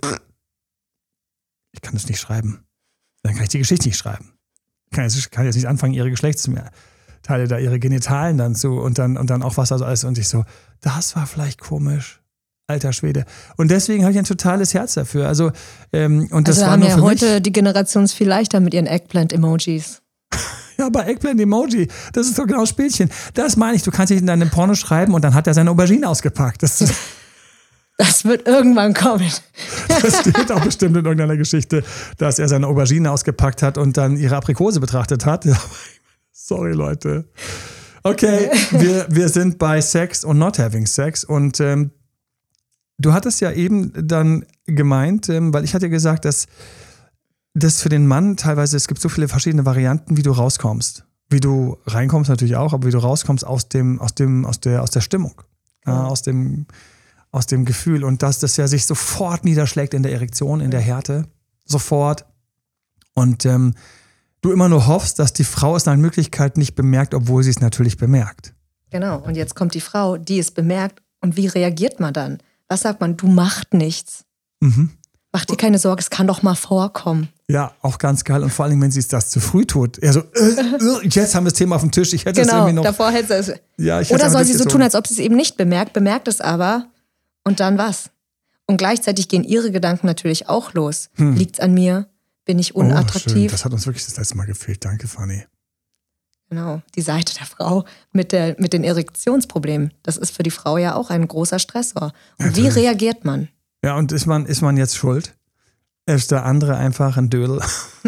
ich 1.72 1.82
kann 1.82 1.94
das 1.94 2.08
nicht 2.08 2.20
schreiben. 2.20 2.64
Dann 3.22 3.34
kann 3.34 3.42
ich 3.42 3.50
die 3.50 3.58
Geschichte 3.58 3.88
nicht 3.88 3.98
schreiben. 3.98 4.32
Ich 4.86 4.96
kann 4.96 5.04
jetzt, 5.04 5.30
kann 5.30 5.44
jetzt 5.44 5.56
nicht 5.56 5.68
anfangen, 5.68 5.92
ihre 5.92 6.10
Geschlechtsteile 6.10 6.70
da, 7.22 7.58
ihre 7.58 7.78
Genitalen 7.78 8.38
dann 8.38 8.54
zu 8.54 8.80
und 8.80 8.98
dann, 8.98 9.18
und 9.18 9.28
dann 9.28 9.42
auch 9.42 9.58
was 9.58 9.72
also 9.72 9.84
alles. 9.84 10.04
Und 10.04 10.16
ich 10.16 10.28
so, 10.28 10.44
das 10.80 11.16
war 11.16 11.26
vielleicht 11.26 11.60
komisch. 11.60 12.23
Alter 12.66 12.94
Schwede. 12.94 13.26
Und 13.56 13.70
deswegen 13.70 14.04
habe 14.04 14.12
ich 14.12 14.18
ein 14.18 14.24
totales 14.24 14.72
Herz 14.72 14.94
dafür. 14.94 15.28
Also, 15.28 15.52
ähm, 15.92 16.28
und 16.30 16.48
das 16.48 16.56
also 16.56 16.66
war 16.66 16.72
haben 16.72 16.80
nur 16.80 16.88
ja 16.88 16.96
für 16.96 17.02
heute 17.02 17.34
mich. 17.34 17.42
die 17.42 17.52
Generation 17.52 18.08
viel 18.08 18.28
leichter 18.28 18.60
mit 18.60 18.72
ihren 18.74 18.86
Eggplant-Emojis. 18.86 20.00
Ja, 20.76 20.86
aber 20.86 21.06
Eggplant-Emoji, 21.06 21.86
das 22.14 22.26
ist 22.26 22.36
doch 22.36 22.48
genau 22.48 22.62
das 22.62 22.70
Spielchen. 22.70 23.08
Das 23.34 23.56
meine 23.56 23.76
ich, 23.76 23.84
du 23.84 23.92
kannst 23.92 24.10
dich 24.10 24.18
in 24.18 24.26
deinem 24.26 24.50
Porno 24.50 24.74
schreiben 24.74 25.14
und 25.14 25.22
dann 25.22 25.32
hat 25.32 25.46
er 25.46 25.54
seine 25.54 25.70
Aubergine 25.70 26.08
ausgepackt. 26.08 26.64
Das, 26.64 26.78
das 27.96 28.24
wird 28.24 28.48
irgendwann 28.48 28.92
kommen. 28.92 29.30
das 29.88 30.18
steht 30.18 30.50
auch 30.50 30.64
bestimmt 30.64 30.96
in 30.96 31.04
irgendeiner 31.04 31.36
Geschichte, 31.36 31.84
dass 32.18 32.40
er 32.40 32.48
seine 32.48 32.66
Aubergine 32.66 33.12
ausgepackt 33.12 33.62
hat 33.62 33.78
und 33.78 33.96
dann 33.96 34.16
ihre 34.16 34.34
Aprikose 34.34 34.80
betrachtet 34.80 35.24
hat. 35.24 35.46
Sorry, 36.32 36.72
Leute. 36.72 37.26
Okay, 38.02 38.50
wir, 38.72 39.06
wir 39.10 39.28
sind 39.28 39.58
bei 39.58 39.80
Sex 39.80 40.24
und 40.24 40.38
Not 40.38 40.58
Having 40.58 40.86
Sex 40.86 41.22
und 41.22 41.60
ähm, 41.60 41.92
Du 42.98 43.12
hattest 43.12 43.40
ja 43.40 43.50
eben 43.50 43.92
dann 44.06 44.44
gemeint, 44.66 45.28
ähm, 45.28 45.52
weil 45.52 45.64
ich 45.64 45.74
hatte 45.74 45.90
gesagt, 45.90 46.24
dass 46.24 46.46
das 47.54 47.80
für 47.80 47.88
den 47.88 48.06
Mann 48.06 48.36
teilweise, 48.36 48.76
es 48.76 48.88
gibt 48.88 49.00
so 49.00 49.08
viele 49.08 49.28
verschiedene 49.28 49.64
Varianten, 49.64 50.16
wie 50.16 50.22
du 50.22 50.32
rauskommst. 50.32 51.04
Wie 51.30 51.40
du 51.40 51.78
reinkommst 51.86 52.28
natürlich 52.28 52.56
auch, 52.56 52.72
aber 52.72 52.86
wie 52.86 52.92
du 52.92 52.98
rauskommst 52.98 53.46
aus 53.46 53.68
dem, 53.68 54.00
aus 54.00 54.14
dem, 54.14 54.44
aus 54.44 54.60
der, 54.60 54.82
aus 54.82 54.90
der 54.90 55.00
Stimmung, 55.00 55.40
ja, 55.86 56.04
aus 56.04 56.22
dem, 56.22 56.66
aus 57.30 57.46
dem 57.46 57.64
Gefühl 57.64 58.04
und 58.04 58.22
dass 58.22 58.38
das 58.38 58.56
ja 58.56 58.68
sich 58.68 58.86
sofort 58.86 59.44
niederschlägt 59.44 59.94
in 59.94 60.02
der 60.02 60.12
Erektion, 60.12 60.60
in 60.60 60.70
der 60.70 60.80
Härte, 60.80 61.26
sofort. 61.64 62.26
Und 63.14 63.46
ähm, 63.46 63.74
du 64.40 64.52
immer 64.52 64.68
nur 64.68 64.86
hoffst, 64.86 65.18
dass 65.18 65.32
die 65.32 65.44
Frau 65.44 65.74
es 65.76 65.86
nach 65.86 65.96
Möglichkeit 65.96 66.56
nicht 66.56 66.74
bemerkt, 66.74 67.14
obwohl 67.14 67.42
sie 67.42 67.50
es 67.50 67.60
natürlich 67.60 67.96
bemerkt. 67.96 68.54
Genau. 68.90 69.18
Und 69.18 69.36
jetzt 69.36 69.56
kommt 69.56 69.74
die 69.74 69.80
Frau, 69.80 70.16
die 70.16 70.38
es 70.38 70.50
bemerkt. 70.50 71.02
Und 71.20 71.36
wie 71.36 71.46
reagiert 71.46 71.98
man 71.98 72.12
dann? 72.12 72.38
Was 72.68 72.82
sagt 72.82 73.00
man? 73.00 73.16
Du 73.16 73.26
machst 73.26 73.72
nichts. 73.72 74.24
Mhm. 74.60 74.90
Mach 75.32 75.44
dir 75.44 75.56
keine 75.56 75.80
Sorge, 75.80 76.00
es 76.00 76.10
kann 76.10 76.28
doch 76.28 76.42
mal 76.42 76.54
vorkommen. 76.54 77.28
Ja, 77.48 77.72
auch 77.82 77.98
ganz 77.98 78.22
geil. 78.22 78.42
Und 78.42 78.50
vor 78.50 78.66
allem, 78.66 78.80
wenn 78.80 78.92
sie 78.92 79.00
es 79.00 79.08
das 79.08 79.30
zu 79.30 79.40
früh 79.40 79.64
tut. 79.64 79.98
Er 79.98 80.12
so, 80.12 80.20
äh, 80.20 81.02
äh, 81.02 81.08
jetzt 81.08 81.34
haben 81.34 81.44
wir 81.44 81.50
das 81.50 81.58
Thema 81.58 81.74
auf 81.74 81.82
dem 81.82 81.90
Tisch. 81.90 82.12
Ich 82.12 82.24
hätte 82.24 82.40
genau, 82.40 82.52
es 82.52 82.58
irgendwie 82.58 82.74
noch. 82.74 82.84
Davor 82.84 83.10
hätte 83.10 83.34
es. 83.34 83.52
Ja, 83.76 84.00
ich 84.00 84.12
Oder 84.12 84.30
soll 84.30 84.44
sie 84.44 84.54
so 84.54 84.64
tun, 84.64 84.80
als 84.80 84.94
ob 84.94 85.08
sie 85.08 85.14
es 85.14 85.20
eben 85.20 85.34
nicht 85.34 85.56
bemerkt, 85.56 85.92
bemerkt 85.92 86.28
es 86.28 86.40
aber 86.40 86.86
und 87.42 87.58
dann 87.58 87.78
was? 87.78 88.10
Und 88.66 88.76
gleichzeitig 88.76 89.28
gehen 89.28 89.42
ihre 89.44 89.72
Gedanken 89.72 90.06
natürlich 90.06 90.48
auch 90.48 90.72
los. 90.72 91.10
Hm. 91.14 91.34
Liegt's 91.34 91.58
an 91.58 91.74
mir? 91.74 92.06
Bin 92.44 92.58
ich 92.58 92.74
unattraktiv? 92.74 93.32
Oh, 93.32 93.38
schön. 93.40 93.48
Das 93.48 93.64
hat 93.64 93.72
uns 93.72 93.86
wirklich 93.86 94.04
das 94.04 94.16
letzte 94.16 94.36
Mal 94.36 94.46
gefehlt. 94.46 94.84
Danke, 94.84 95.08
Fanny. 95.08 95.44
Genau, 96.50 96.82
die 96.94 97.02
Seite 97.02 97.34
der 97.34 97.46
Frau 97.46 97.84
mit, 98.12 98.32
der, 98.32 98.56
mit 98.58 98.72
den 98.72 98.84
Erektionsproblemen. 98.84 99.92
Das 100.02 100.16
ist 100.16 100.30
für 100.30 100.42
die 100.42 100.50
Frau 100.50 100.78
ja 100.78 100.94
auch 100.94 101.10
ein 101.10 101.26
großer 101.26 101.58
Stressor. 101.58 102.12
Und 102.38 102.56
ja, 102.56 102.62
wie 102.62 102.68
reagiert 102.68 103.24
man? 103.24 103.48
Ja, 103.82 103.96
und 103.96 104.12
ist 104.12 104.26
man, 104.26 104.46
ist 104.46 104.62
man 104.62 104.76
jetzt 104.76 104.96
schuld? 104.96 105.34
Ist 106.06 106.30
der 106.30 106.44
andere 106.44 106.76
einfach 106.76 107.16
ein 107.16 107.30
Dödel? 107.30 107.60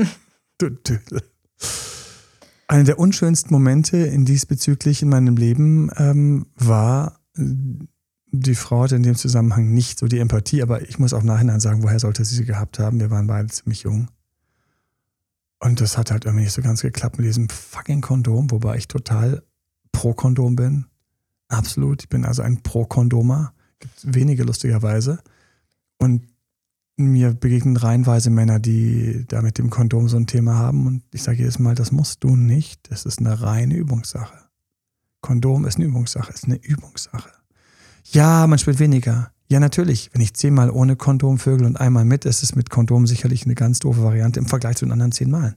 du 0.58 0.70
Dödel. 0.70 1.22
Einer 2.68 2.84
der 2.84 2.98
unschönsten 2.98 3.52
Momente 3.52 3.96
in 3.96 4.24
diesbezüglich 4.24 5.02
in 5.02 5.08
meinem 5.08 5.36
Leben 5.36 5.90
ähm, 5.96 6.46
war, 6.56 7.20
die 7.36 8.54
Frau 8.54 8.82
hatte 8.82 8.96
in 8.96 9.02
dem 9.02 9.14
Zusammenhang 9.14 9.72
nicht 9.72 9.98
so 9.98 10.06
die 10.06 10.18
Empathie, 10.18 10.62
aber 10.62 10.82
ich 10.82 10.98
muss 10.98 11.12
auch 11.12 11.22
nachhinein 11.22 11.60
sagen, 11.60 11.82
woher 11.82 12.00
sollte 12.00 12.24
sie 12.24 12.36
sie 12.36 12.44
gehabt 12.44 12.78
haben? 12.78 13.00
Wir 13.00 13.10
waren 13.10 13.26
beide 13.26 13.48
ziemlich 13.48 13.82
jung. 13.82 14.08
Und 15.58 15.80
das 15.80 15.96
hat 15.96 16.10
halt 16.10 16.24
irgendwie 16.24 16.44
nicht 16.44 16.54
so 16.54 16.62
ganz 16.62 16.82
geklappt 16.82 17.18
mit 17.18 17.26
diesem 17.26 17.48
fucking 17.48 18.00
Kondom, 18.00 18.50
wobei 18.50 18.76
ich 18.76 18.88
total 18.88 19.42
pro 19.92 20.12
Kondom 20.12 20.56
bin. 20.56 20.86
Absolut. 21.48 22.02
Ich 22.02 22.08
bin 22.08 22.24
also 22.24 22.42
ein 22.42 22.62
Pro-Kondomer. 22.62 23.52
Gibt 23.78 24.14
wenige 24.14 24.44
lustigerweise. 24.44 25.18
Und 25.98 26.22
mir 26.96 27.34
begegnen 27.34 27.76
reihenweise 27.76 28.30
Männer, 28.30 28.58
die 28.58 29.24
da 29.28 29.42
mit 29.42 29.58
dem 29.58 29.70
Kondom 29.70 30.08
so 30.08 30.16
ein 30.16 30.26
Thema 30.26 30.54
haben. 30.54 30.86
Und 30.86 31.02
ich 31.12 31.22
sage 31.22 31.38
jedes 31.38 31.58
Mal, 31.58 31.74
das 31.74 31.92
musst 31.92 32.24
du 32.24 32.36
nicht. 32.36 32.90
Das 32.90 33.04
ist 33.04 33.18
eine 33.18 33.42
reine 33.42 33.74
Übungssache. 33.76 34.36
Kondom 35.20 35.66
ist 35.66 35.76
eine 35.76 35.86
Übungssache, 35.86 36.32
ist 36.32 36.44
eine 36.44 36.56
Übungssache. 36.56 37.30
Ja, 38.04 38.46
man 38.46 38.58
spielt 38.58 38.78
weniger. 38.78 39.32
Ja, 39.48 39.60
natürlich. 39.60 40.10
Wenn 40.12 40.20
ich 40.20 40.34
zehnmal 40.34 40.70
ohne 40.70 40.96
Kondom 40.96 41.38
vögel 41.38 41.66
und 41.66 41.80
einmal 41.80 42.04
mit, 42.04 42.24
ist 42.24 42.42
es 42.42 42.54
mit 42.54 42.70
Kondom 42.70 43.06
sicherlich 43.06 43.44
eine 43.44 43.54
ganz 43.54 43.78
doofe 43.78 44.02
Variante 44.02 44.40
im 44.40 44.46
Vergleich 44.46 44.76
zu 44.76 44.84
den 44.84 44.92
anderen 44.92 45.12
zehn. 45.12 45.54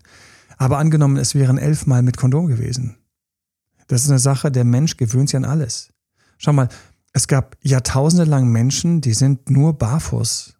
Aber 0.58 0.78
angenommen, 0.78 1.18
es 1.18 1.36
wären 1.36 1.58
elfmal 1.58 2.02
mit 2.02 2.18
Kondom 2.18 2.48
gewesen. 2.48 2.98
Das 3.88 4.04
ist 4.04 4.10
eine 4.10 4.20
Sache, 4.20 4.52
der 4.52 4.66
Mensch 4.66 4.98
gewöhnt 4.98 5.30
sich 5.30 5.38
an 5.38 5.46
alles. 5.46 5.92
Schau 6.38 6.54
mal, 6.54 6.70
es 7.14 7.28
gab 7.28 7.58
jahrtausende 7.62 8.26
lang 8.26 8.48
Menschen, 8.50 9.02
die 9.02 9.14
sind 9.14 9.50
nur 9.50 9.74
barfuß 9.74 10.56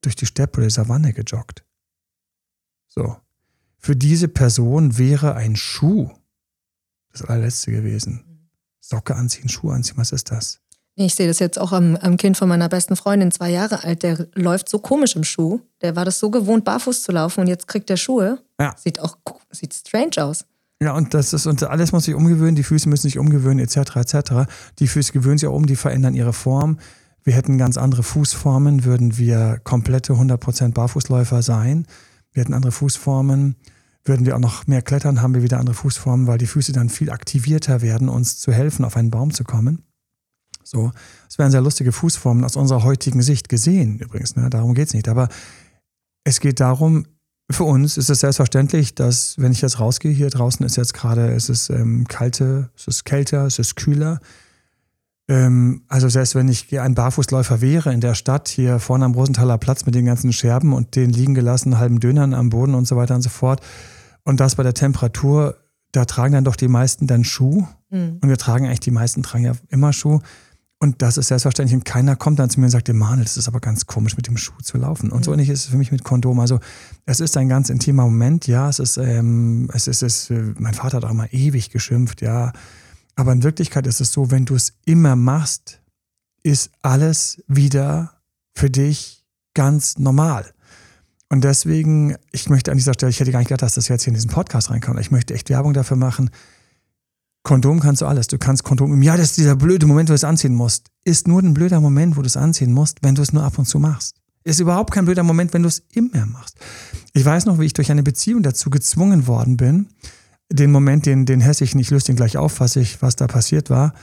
durch 0.00 0.16
die 0.16 0.26
Steppe 0.26 0.60
oder 0.60 0.70
Savanne 0.70 1.12
gejoggt. 1.12 1.64
So. 2.88 3.16
Für 3.78 3.94
diese 3.94 4.26
Person 4.26 4.98
wäre 4.98 5.36
ein 5.36 5.54
Schuh 5.54 6.10
das 7.12 7.28
allerletzte 7.28 7.70
gewesen. 7.70 8.48
Socke 8.80 9.14
anziehen, 9.14 9.48
Schuhe 9.48 9.74
anziehen, 9.74 9.96
was 9.96 10.12
ist 10.12 10.30
das? 10.30 10.60
Ich 10.98 11.14
sehe 11.14 11.28
das 11.28 11.40
jetzt 11.40 11.58
auch 11.58 11.72
am, 11.72 11.94
am, 11.96 12.16
Kind 12.16 12.38
von 12.38 12.48
meiner 12.48 12.70
besten 12.70 12.96
Freundin, 12.96 13.30
zwei 13.30 13.50
Jahre 13.50 13.84
alt, 13.84 14.02
der 14.02 14.28
läuft 14.34 14.70
so 14.70 14.78
komisch 14.78 15.14
im 15.14 15.24
Schuh. 15.24 15.60
Der 15.82 15.94
war 15.94 16.06
das 16.06 16.18
so 16.18 16.30
gewohnt, 16.30 16.64
barfuß 16.64 17.02
zu 17.02 17.12
laufen 17.12 17.40
und 17.40 17.48
jetzt 17.48 17.68
kriegt 17.68 17.90
er 17.90 17.98
Schuhe. 17.98 18.38
Ja. 18.58 18.74
Sieht 18.78 18.98
auch 19.00 19.18
sieht 19.50 19.74
strange 19.74 20.24
aus. 20.24 20.46
Ja, 20.82 20.94
und 20.94 21.12
das 21.12 21.34
ist, 21.34 21.46
und 21.46 21.62
alles 21.64 21.92
muss 21.92 22.04
sich 22.04 22.14
umgewöhnen, 22.14 22.56
die 22.56 22.62
Füße 22.62 22.88
müssen 22.88 23.02
sich 23.02 23.18
umgewöhnen, 23.18 23.58
etc. 23.58 23.96
etc. 23.96 24.30
Die 24.78 24.88
Füße 24.88 25.12
gewöhnen 25.12 25.36
sich 25.36 25.48
auch 25.48 25.54
um, 25.54 25.66
die 25.66 25.76
verändern 25.76 26.14
ihre 26.14 26.32
Form. 26.32 26.78
Wir 27.24 27.34
hätten 27.34 27.58
ganz 27.58 27.76
andere 27.76 28.02
Fußformen, 28.02 28.84
würden 28.84 29.18
wir 29.18 29.60
komplette 29.64 30.14
100% 30.14 30.72
Barfußläufer 30.72 31.42
sein. 31.42 31.86
Wir 32.32 32.42
hätten 32.42 32.54
andere 32.54 32.72
Fußformen. 32.72 33.56
Würden 34.04 34.24
wir 34.24 34.36
auch 34.36 34.40
noch 34.40 34.66
mehr 34.66 34.82
klettern, 34.82 35.20
haben 35.20 35.34
wir 35.34 35.42
wieder 35.42 35.58
andere 35.58 35.74
Fußformen, 35.74 36.26
weil 36.26 36.38
die 36.38 36.46
Füße 36.46 36.72
dann 36.72 36.88
viel 36.88 37.10
aktivierter 37.10 37.82
werden, 37.82 38.08
uns 38.08 38.38
zu 38.38 38.52
helfen, 38.52 38.84
auf 38.84 38.96
einen 38.96 39.10
Baum 39.10 39.32
zu 39.32 39.44
kommen. 39.44 39.82
So, 40.66 40.90
es 41.28 41.38
wären 41.38 41.52
sehr 41.52 41.60
lustige 41.60 41.92
Fußformen 41.92 42.44
aus 42.44 42.56
unserer 42.56 42.82
heutigen 42.82 43.22
Sicht 43.22 43.48
gesehen, 43.48 44.00
übrigens. 44.00 44.34
Ne? 44.34 44.50
Darum 44.50 44.74
geht 44.74 44.88
es 44.88 44.94
nicht. 44.94 45.08
Aber 45.08 45.28
es 46.24 46.40
geht 46.40 46.58
darum, 46.58 47.06
für 47.48 47.62
uns 47.62 47.96
ist 47.96 48.10
es 48.10 48.18
selbstverständlich, 48.18 48.96
dass, 48.96 49.38
wenn 49.38 49.52
ich 49.52 49.60
jetzt 49.60 49.78
rausgehe, 49.78 50.10
hier 50.10 50.28
draußen 50.28 50.66
ist 50.66 50.74
jetzt 50.74 50.92
gerade, 50.92 51.32
es 51.32 51.48
ist 51.48 51.70
ähm, 51.70 52.08
kalte, 52.08 52.70
es 52.76 52.88
ist 52.88 53.04
kälter, 53.04 53.46
es 53.46 53.60
ist 53.60 53.76
kühler. 53.76 54.18
Ähm, 55.28 55.82
also 55.86 56.08
selbst 56.08 56.34
wenn 56.34 56.48
ich 56.48 56.80
ein 56.80 56.96
Barfußläufer 56.96 57.60
wäre 57.60 57.92
in 57.92 58.00
der 58.00 58.14
Stadt, 58.14 58.48
hier 58.48 58.80
vorne 58.80 59.04
am 59.04 59.14
Rosenthaler 59.14 59.58
Platz 59.58 59.86
mit 59.86 59.94
den 59.94 60.06
ganzen 60.06 60.32
Scherben 60.32 60.72
und 60.72 60.96
den 60.96 61.10
liegen 61.10 61.34
gelassenen 61.34 61.78
halben 61.78 62.00
Dönern 62.00 62.34
am 62.34 62.50
Boden 62.50 62.74
und 62.74 62.88
so 62.88 62.96
weiter 62.96 63.14
und 63.14 63.22
so 63.22 63.30
fort. 63.30 63.60
Und 64.24 64.40
das 64.40 64.56
bei 64.56 64.64
der 64.64 64.74
Temperatur, 64.74 65.56
da 65.92 66.04
tragen 66.04 66.34
dann 66.34 66.44
doch 66.44 66.56
die 66.56 66.66
meisten 66.66 67.06
dann 67.06 67.22
Schuh. 67.22 67.64
Mhm. 67.90 68.18
Und 68.20 68.28
wir 68.28 68.36
tragen 68.36 68.66
eigentlich, 68.66 68.80
die 68.80 68.90
meisten 68.90 69.22
tragen 69.22 69.44
ja 69.44 69.52
immer 69.68 69.92
Schuh. 69.92 70.18
Und 70.78 71.00
das 71.00 71.16
ist 71.16 71.28
selbstverständlich. 71.28 71.74
Und 71.74 71.84
keiner 71.84 72.16
kommt 72.16 72.38
dann 72.38 72.50
zu 72.50 72.60
mir 72.60 72.66
und 72.66 72.70
sagt, 72.70 72.88
Emanuel, 72.88 73.24
das 73.24 73.38
ist 73.38 73.48
aber 73.48 73.60
ganz 73.60 73.86
komisch, 73.86 74.16
mit 74.16 74.26
dem 74.26 74.36
Schuh 74.36 74.58
zu 74.62 74.76
laufen. 74.76 75.10
Und 75.10 75.20
mhm. 75.20 75.24
so 75.24 75.32
ähnlich 75.32 75.48
ist 75.48 75.64
es 75.64 75.70
für 75.70 75.78
mich 75.78 75.90
mit 75.90 76.04
Kondom. 76.04 76.38
Also 76.38 76.60
es 77.06 77.20
ist 77.20 77.36
ein 77.36 77.48
ganz 77.48 77.70
intimer 77.70 78.04
Moment. 78.04 78.46
Ja, 78.46 78.68
es 78.68 78.78
ist, 78.78 78.98
ähm, 78.98 79.70
es 79.72 79.86
ist, 79.86 80.02
es, 80.02 80.30
mein 80.58 80.74
Vater 80.74 80.98
hat 80.98 81.04
auch 81.04 81.10
immer 81.10 81.32
ewig 81.32 81.70
geschimpft, 81.70 82.20
ja. 82.20 82.52
Aber 83.14 83.32
in 83.32 83.42
Wirklichkeit 83.42 83.86
ist 83.86 84.00
es 84.02 84.12
so, 84.12 84.30
wenn 84.30 84.44
du 84.44 84.54
es 84.54 84.74
immer 84.84 85.16
machst, 85.16 85.80
ist 86.42 86.70
alles 86.82 87.42
wieder 87.48 88.12
für 88.54 88.68
dich 88.68 89.24
ganz 89.54 89.98
normal. 89.98 90.52
Und 91.28 91.42
deswegen, 91.42 92.16
ich 92.30 92.50
möchte 92.50 92.70
an 92.70 92.76
dieser 92.76 92.94
Stelle, 92.94 93.10
ich 93.10 93.18
hätte 93.18 93.32
gar 93.32 93.40
nicht 93.40 93.48
gedacht, 93.48 93.62
dass 93.62 93.74
das 93.74 93.88
jetzt 93.88 94.04
hier 94.04 94.12
in 94.12 94.14
diesen 94.14 94.30
Podcast 94.30 94.70
reinkommt. 94.70 95.00
Ich 95.00 95.10
möchte 95.10 95.34
echt 95.34 95.48
Werbung 95.48 95.72
dafür 95.72 95.96
machen. 95.96 96.30
Kondom 97.46 97.78
kannst 97.78 98.02
du 98.02 98.06
alles. 98.06 98.26
Du 98.26 98.38
kannst 98.38 98.64
Kondom, 98.64 99.00
ja, 99.02 99.16
das 99.16 99.26
ist 99.26 99.36
dieser 99.36 99.54
blöde 99.54 99.86
Moment, 99.86 100.08
wo 100.08 100.10
du 100.10 100.16
es 100.16 100.24
anziehen 100.24 100.52
musst. 100.52 100.88
Ist 101.04 101.28
nur 101.28 101.40
ein 101.40 101.54
blöder 101.54 101.80
Moment, 101.80 102.16
wo 102.16 102.22
du 102.22 102.26
es 102.26 102.36
anziehen 102.36 102.72
musst, 102.72 103.04
wenn 103.04 103.14
du 103.14 103.22
es 103.22 103.32
nur 103.32 103.44
ab 103.44 103.56
und 103.56 103.66
zu 103.66 103.78
machst. 103.78 104.16
Ist 104.42 104.58
überhaupt 104.58 104.92
kein 104.92 105.04
blöder 105.04 105.22
Moment, 105.22 105.52
wenn 105.52 105.62
du 105.62 105.68
es 105.68 105.84
immer 105.92 106.26
machst. 106.26 106.58
Ich 107.12 107.24
weiß 107.24 107.46
noch, 107.46 107.60
wie 107.60 107.66
ich 107.66 107.72
durch 107.72 107.92
eine 107.92 108.02
Beziehung 108.02 108.42
dazu 108.42 108.68
gezwungen 108.68 109.28
worden 109.28 109.56
bin. 109.56 109.86
Den 110.50 110.72
Moment, 110.72 111.06
den, 111.06 111.24
den 111.24 111.40
hässe 111.40 111.62
ich 111.62 111.76
nicht, 111.76 111.92
löse 111.92 112.06
den 112.06 112.16
gleich 112.16 112.36
auf, 112.36 112.58
was, 112.58 112.74
ich, 112.74 113.00
was 113.00 113.14
da 113.14 113.28
passiert 113.28 113.70
war. 113.70 113.94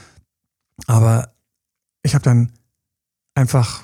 Aber 0.87 1.33
ich 2.01 2.15
habe 2.15 2.23
dann 2.23 2.53
einfach 3.35 3.83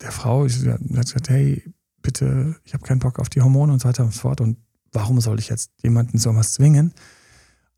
der 0.00 0.12
Frau 0.12 0.44
gesagt, 0.44 1.28
hey, 1.28 1.64
bitte, 2.02 2.54
ich 2.62 2.72
habe 2.72 2.86
keinen 2.86 3.00
Bock 3.00 3.18
auf 3.18 3.30
die 3.30 3.42
Hormone 3.42 3.72
und 3.72 3.82
so 3.82 3.88
weiter 3.88 4.04
und 4.04 4.14
so 4.14 4.20
fort. 4.20 4.40
Und 4.40 4.58
warum 4.92 5.20
soll 5.20 5.40
ich 5.40 5.48
jetzt 5.48 5.72
jemanden 5.82 6.18
so 6.18 6.36
was 6.36 6.52
zwingen? 6.52 6.94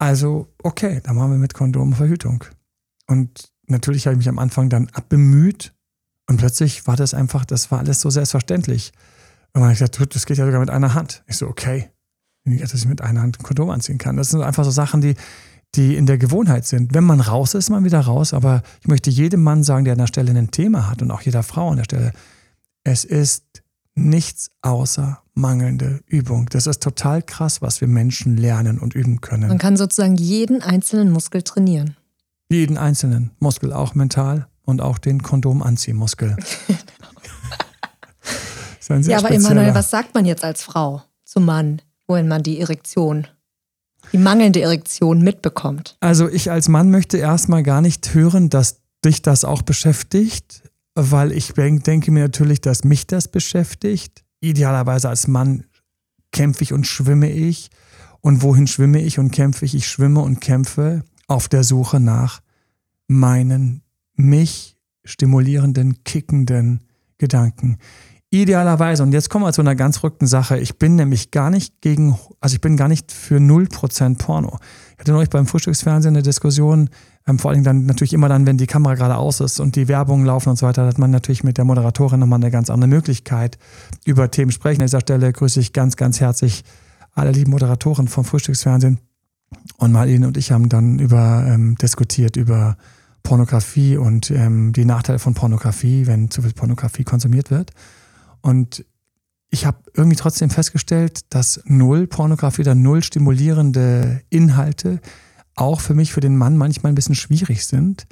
Also, 0.03 0.49
okay, 0.65 1.01
dann 1.05 1.15
machen 1.15 1.31
wir 1.31 1.39
mit 1.39 1.55
Kondom 1.55 1.93
Verhütung. 1.93 2.43
Und 3.07 3.53
natürlich 3.69 4.05
habe 4.09 4.15
ich 4.15 4.19
mich 4.19 4.29
am 4.29 4.41
Anfang 4.41 4.69
dann 4.69 4.89
abbemüht 4.89 5.73
und 6.29 6.39
plötzlich 6.39 6.89
war 6.89 6.97
das 6.97 7.15
einfach, 7.15 7.45
das 7.45 7.71
war 7.71 7.79
alles 7.79 8.01
so 8.01 8.11
selbstverständlich. 8.11 8.91
Und 9.53 9.61
man 9.61 9.71
hat 9.71 9.79
gesagt, 9.79 10.17
das 10.17 10.27
geht 10.27 10.39
ja 10.39 10.45
sogar 10.45 10.59
mit 10.59 10.71
einer 10.71 10.95
Hand. 10.95 11.23
Ich 11.29 11.37
so, 11.37 11.47
okay, 11.47 11.89
dass 12.45 12.75
ich 12.75 12.85
mit 12.85 13.01
einer 13.01 13.23
Hand 13.23 13.39
ein 13.39 13.45
Kondom 13.45 13.71
anziehen 13.71 13.99
kann. 13.99 14.17
Das 14.17 14.31
sind 14.31 14.43
einfach 14.43 14.65
so 14.65 14.73
Sachen, 14.73 15.03
die, 15.03 15.15
die 15.77 15.95
in 15.95 16.07
der 16.07 16.19
Gewohnheit 16.19 16.67
sind. 16.67 16.95
Wenn 16.95 17.05
man 17.05 17.21
raus 17.21 17.55
ist, 17.55 17.67
ist 17.67 17.71
man 17.71 17.85
wieder 17.85 18.01
raus. 18.01 18.35
Aber 18.35 18.65
ich 18.81 18.89
möchte 18.89 19.09
jedem 19.09 19.45
Mann 19.45 19.63
sagen, 19.63 19.85
der 19.85 19.93
an 19.93 19.99
der 19.99 20.09
Stelle 20.09 20.37
ein 20.37 20.51
Thema 20.51 20.91
hat 20.91 21.01
und 21.01 21.13
auch 21.13 21.21
jeder 21.21 21.45
Frau 21.45 21.71
an 21.71 21.77
der 21.77 21.85
Stelle, 21.85 22.13
es 22.83 23.05
ist 23.05 23.62
nichts 23.95 24.51
außer 24.63 25.23
mangelnde 25.35 26.01
Übung. 26.07 26.47
Das 26.51 26.67
ist 26.67 26.83
total 26.83 27.23
krass, 27.23 27.63
was 27.63 27.81
wir 27.81 27.89
Menschen 27.89 28.37
lernen 28.37 28.79
und 28.79 28.95
üben 28.95 29.21
können. 29.21 29.49
Man 29.49 29.59
kann 29.59 29.77
sozusagen 29.77 30.17
jeden 30.17 30.63
einzelnen 30.63 31.11
Muskel 31.11 31.43
trainieren. 31.43 31.97
Jeden 32.49 32.77
einzelnen 32.77 33.31
Muskel, 33.39 33.73
auch 33.73 33.95
mental 33.95 34.47
und 34.65 34.81
auch 34.81 34.99
den 34.99 35.23
Kondomanziehmuskel. 35.23 36.37
ja, 38.89 39.19
aber 39.19 39.31
Emanuel, 39.31 39.75
was 39.75 39.91
sagt 39.91 40.15
man 40.15 40.25
jetzt 40.25 40.45
als 40.45 40.63
Frau 40.63 41.03
zum 41.25 41.45
Mann, 41.47 41.81
wohin 42.07 42.29
man 42.29 42.43
die 42.43 42.61
Erektion, 42.61 43.27
die 44.13 44.19
mangelnde 44.19 44.61
Erektion 44.61 45.23
mitbekommt? 45.23 45.97
Also 46.01 46.29
ich 46.29 46.51
als 46.51 46.69
Mann 46.69 46.91
möchte 46.91 47.17
erstmal 47.17 47.63
gar 47.63 47.81
nicht 47.81 48.13
hören, 48.15 48.51
dass 48.51 48.83
dich 49.05 49.23
das 49.23 49.45
auch 49.45 49.63
beschäftigt, 49.63 50.63
weil 50.95 51.33
ich 51.33 51.53
denke 51.53 52.11
mir 52.11 52.25
natürlich, 52.25 52.61
dass 52.61 52.85
mich 52.85 53.07
das 53.07 53.29
beschäftigt 53.29 54.25
idealerweise 54.43 55.09
als 55.09 55.29
Mann 55.29 55.65
kämpfe 56.33 56.65
ich 56.65 56.73
und 56.73 56.87
schwimme 56.87 57.31
ich. 57.31 57.71
Und 58.21 58.43
wohin 58.43 58.67
schwimme 58.67 59.01
ich 59.01 59.19
und 59.19 59.31
kämpfe 59.31 59.65
ich? 59.65 59.75
Ich 59.75 59.89
schwimme 59.89 60.21
und 60.21 60.41
kämpfe 60.41 61.05
auf 61.27 61.49
der 61.49 61.65
Suche 61.65 62.01
nach 62.01 62.41
meinen 63.09 63.83
mich 64.15 64.77
stimulierenden, 65.05 66.05
kickenden 66.05 66.85
Gedanken. 67.19 67.79
Idealerweise, 68.31 69.03
und 69.03 69.13
jetzt 69.13 69.29
kommen 69.29 69.45
wir 69.45 69.53
zu 69.53 69.61
einer 69.61 69.75
ganz 69.75 69.99
verrückten 69.99 70.27
Sache. 70.27 70.59
Ich 70.59 70.79
bin 70.79 70.95
nämlich 70.95 71.31
gar 71.31 71.51
nicht 71.51 71.81
gegen, 71.83 72.19
also 72.41 72.55
ich 72.55 72.61
bin 72.61 72.77
gar 72.77 72.89
nicht 72.89 73.13
für 73.13 73.37
0% 73.37 74.19
Porno. 74.19 74.59
Ich 74.95 75.01
hatte 75.01 75.13
neulich 75.13 75.29
beim 75.29 75.47
Frühstücksfernsehen 75.47 76.15
eine 76.15 76.23
Diskussion 76.23 76.89
ähm, 77.27 77.39
vor 77.39 77.51
allem 77.51 77.65
dann 77.65 77.87
natürlich 77.87 78.13
immer 78.13 78.29
dann, 78.29 78.47
wenn 78.47 78.59
die 78.59 78.67
Kamera 78.67 78.95
gerade 78.95 79.17
aus 79.17 79.41
ist 79.41 79.61
und 79.61 79.77
die 79.77 79.89
Werbungen 79.89 80.27
laufen 80.27 80.51
und 80.51 80.59
so 80.59 80.67
weiter, 80.67 80.87
hat 80.87 80.99
man 80.99 81.11
natürlich 81.11 81.45
mit 81.45 81.59
der 81.59 81.65
Moderatorin 81.65 82.21
nochmal 82.21 82.41
eine 82.41 82.51
ganz 82.51 82.71
andere 82.71 82.89
Möglichkeit, 82.89 83.59
über 84.05 84.31
Themen 84.31 84.51
sprechen. 84.51 84.81
An 84.81 84.87
dieser 84.87 85.01
Stelle 85.01 85.33
grüße 85.33 85.61
ich 85.61 85.73
ganz, 85.73 85.97
ganz 85.97 86.21
herzlich 86.21 86.65
alle 87.15 87.31
lieben 87.31 87.51
Moderatoren 87.51 88.09
vom 88.09 88.25
Frühstücksfernsehen. 88.25 88.99
Und 89.77 89.93
Marlene 89.93 90.27
und 90.27 90.37
ich 90.37 90.51
haben 90.51 90.69
dann 90.69 90.99
über 90.99 91.45
ähm, 91.47 91.77
diskutiert 91.77 92.37
über 92.37 92.77
Pornografie 93.23 93.97
und 93.97 94.31
ähm, 94.31 94.73
die 94.73 94.85
Nachteile 94.85 95.19
von 95.19 95.35
Pornografie, 95.35 96.07
wenn 96.07 96.31
zu 96.31 96.43
viel 96.43 96.53
Pornografie 96.53 97.05
konsumiert 97.05 97.51
wird. 97.51 97.71
Und 98.41 98.85
ich 99.51 99.67
habe 99.67 99.79
irgendwie 99.95 100.17
trotzdem 100.17 100.51
festgestellt, 100.51 101.21
dass 101.29 101.61
null 101.67 102.07
Pornografie 102.07 102.63
oder 102.63 102.75
null 102.75 103.03
stimulierende 103.03 104.23
Inhalte 104.31 105.01
auch 105.57 105.81
für 105.81 105.95
mich, 105.95 106.13
für 106.13 106.21
den 106.21 106.37
Mann 106.37 106.57
manchmal 106.57 106.93
ein 106.93 106.95
bisschen 106.95 107.15
schwierig 107.15 107.67
sind. 107.67 108.07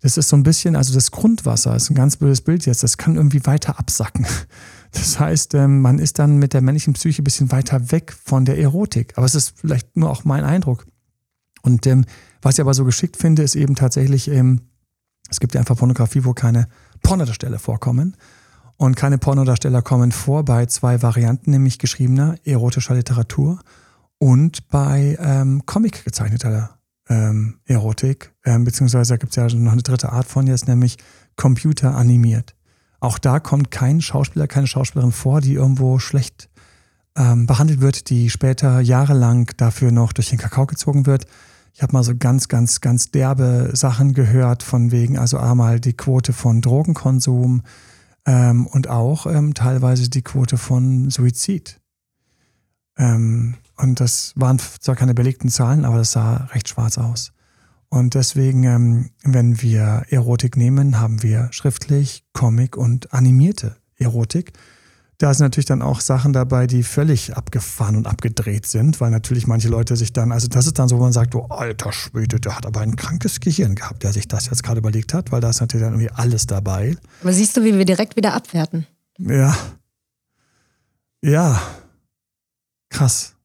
Das 0.00 0.16
ist 0.16 0.28
so 0.28 0.36
ein 0.36 0.42
bisschen, 0.42 0.74
also 0.74 0.92
das 0.92 1.12
Grundwasser 1.12 1.76
ist 1.76 1.88
ein 1.88 1.94
ganz 1.94 2.16
blödes 2.16 2.40
Bild 2.40 2.66
jetzt, 2.66 2.82
das 2.82 2.98
kann 2.98 3.16
irgendwie 3.16 3.44
weiter 3.46 3.78
absacken. 3.78 4.26
Das 4.94 5.18
heißt, 5.18 5.54
ähm, 5.54 5.80
man 5.80 5.98
ist 5.98 6.18
dann 6.18 6.36
mit 6.36 6.52
der 6.52 6.60
männlichen 6.60 6.92
Psyche 6.92 7.22
ein 7.22 7.24
bisschen 7.24 7.50
weiter 7.50 7.92
weg 7.92 8.14
von 8.26 8.44
der 8.44 8.58
Erotik. 8.58 9.14
Aber 9.16 9.24
es 9.24 9.34
ist 9.34 9.54
vielleicht 9.58 9.96
nur 9.96 10.10
auch 10.10 10.24
mein 10.24 10.44
Eindruck. 10.44 10.86
Und 11.62 11.86
ähm, 11.86 12.04
was 12.42 12.56
ich 12.56 12.60
aber 12.60 12.74
so 12.74 12.84
geschickt 12.84 13.16
finde, 13.16 13.42
ist 13.42 13.54
eben 13.54 13.74
tatsächlich, 13.74 14.28
ähm, 14.28 14.60
es 15.30 15.40
gibt 15.40 15.54
ja 15.54 15.60
einfach 15.60 15.78
Pornografie, 15.78 16.26
wo 16.26 16.34
keine 16.34 16.68
Pornodarsteller 17.02 17.58
vorkommen. 17.58 18.18
Und 18.76 18.94
keine 18.94 19.16
Pornodarsteller 19.16 19.80
kommen 19.80 20.12
vor 20.12 20.44
bei 20.44 20.66
zwei 20.66 21.00
Varianten, 21.00 21.52
nämlich 21.52 21.78
geschriebener 21.78 22.34
erotischer 22.44 22.94
Literatur 22.94 23.60
und 24.18 24.68
bei 24.68 25.16
ähm, 25.20 25.64
Comic 25.64 26.04
gezeichneter 26.04 26.78
ähm, 27.08 27.58
Erotik, 27.64 28.32
ähm, 28.44 28.64
beziehungsweise 28.64 29.18
gibt 29.18 29.36
es 29.36 29.36
ja 29.36 29.58
noch 29.58 29.72
eine 29.72 29.82
dritte 29.82 30.12
Art 30.12 30.26
von 30.26 30.46
jetzt, 30.46 30.68
nämlich 30.68 30.96
computeranimiert. 31.36 32.54
Auch 33.00 33.18
da 33.18 33.40
kommt 33.40 33.70
kein 33.70 34.00
Schauspieler, 34.00 34.46
keine 34.46 34.66
Schauspielerin 34.66 35.12
vor, 35.12 35.40
die 35.40 35.54
irgendwo 35.54 35.98
schlecht 35.98 36.48
ähm, 37.16 37.46
behandelt 37.46 37.80
wird, 37.80 38.10
die 38.10 38.30
später 38.30 38.80
jahrelang 38.80 39.50
dafür 39.56 39.90
noch 39.90 40.12
durch 40.12 40.30
den 40.30 40.38
Kakao 40.38 40.66
gezogen 40.66 41.06
wird. 41.06 41.26
Ich 41.74 41.82
habe 41.82 41.92
mal 41.94 42.04
so 42.04 42.14
ganz, 42.16 42.48
ganz, 42.48 42.80
ganz 42.80 43.10
derbe 43.10 43.70
Sachen 43.72 44.12
gehört, 44.12 44.62
von 44.62 44.92
wegen, 44.92 45.18
also 45.18 45.38
einmal 45.38 45.80
die 45.80 45.94
Quote 45.94 46.32
von 46.32 46.60
Drogenkonsum 46.60 47.62
ähm, 48.26 48.66
und 48.66 48.88
auch 48.88 49.26
ähm, 49.26 49.54
teilweise 49.54 50.08
die 50.10 50.22
Quote 50.22 50.58
von 50.58 51.10
Suizid. 51.10 51.80
Ähm, 52.98 53.56
und 53.82 53.98
das 53.98 54.32
waren 54.36 54.58
zwar 54.58 54.94
keine 54.94 55.12
belegten 55.12 55.48
Zahlen, 55.48 55.84
aber 55.84 55.98
das 55.98 56.12
sah 56.12 56.48
recht 56.52 56.68
schwarz 56.68 56.98
aus. 56.98 57.32
Und 57.88 58.14
deswegen, 58.14 58.62
ähm, 58.62 59.10
wenn 59.24 59.60
wir 59.60 60.04
Erotik 60.08 60.56
nehmen, 60.56 61.00
haben 61.00 61.22
wir 61.22 61.48
schriftlich, 61.50 62.24
Comic 62.32 62.76
und 62.76 63.12
animierte 63.12 63.76
Erotik. 63.96 64.52
da 65.18 65.32
sind 65.34 65.44
natürlich 65.44 65.66
dann 65.66 65.82
auch 65.82 66.00
Sachen 66.00 66.32
dabei, 66.32 66.66
die 66.66 66.82
völlig 66.82 67.36
abgefahren 67.36 67.94
und 67.94 68.08
abgedreht 68.08 68.66
sind, 68.66 69.00
weil 69.00 69.12
natürlich 69.12 69.46
manche 69.46 69.68
Leute 69.68 69.94
sich 69.94 70.12
dann, 70.12 70.32
also 70.32 70.48
das 70.48 70.66
ist 70.66 70.80
dann 70.80 70.88
so, 70.88 70.98
wo 70.98 71.02
man 71.02 71.12
sagt, 71.12 71.36
oh, 71.36 71.46
alter 71.46 71.92
Schwede, 71.92 72.40
der 72.40 72.56
hat 72.56 72.66
aber 72.66 72.80
ein 72.80 72.96
krankes 72.96 73.38
Gehirn 73.38 73.76
gehabt, 73.76 74.02
der 74.02 74.12
sich 74.12 74.26
das 74.26 74.46
jetzt 74.46 74.64
gerade 74.64 74.78
überlegt 74.78 75.14
hat, 75.14 75.30
weil 75.30 75.40
da 75.40 75.50
ist 75.50 75.60
natürlich 75.60 75.84
dann 75.84 75.92
irgendwie 75.92 76.10
alles 76.12 76.46
dabei. 76.46 76.96
Aber 77.20 77.32
siehst 77.32 77.56
du, 77.56 77.62
wie 77.62 77.76
wir 77.78 77.84
direkt 77.84 78.16
wieder 78.16 78.34
abwerten? 78.34 78.86
Ja. 79.18 79.56
Ja. 81.22 81.60
Krass. 82.88 83.36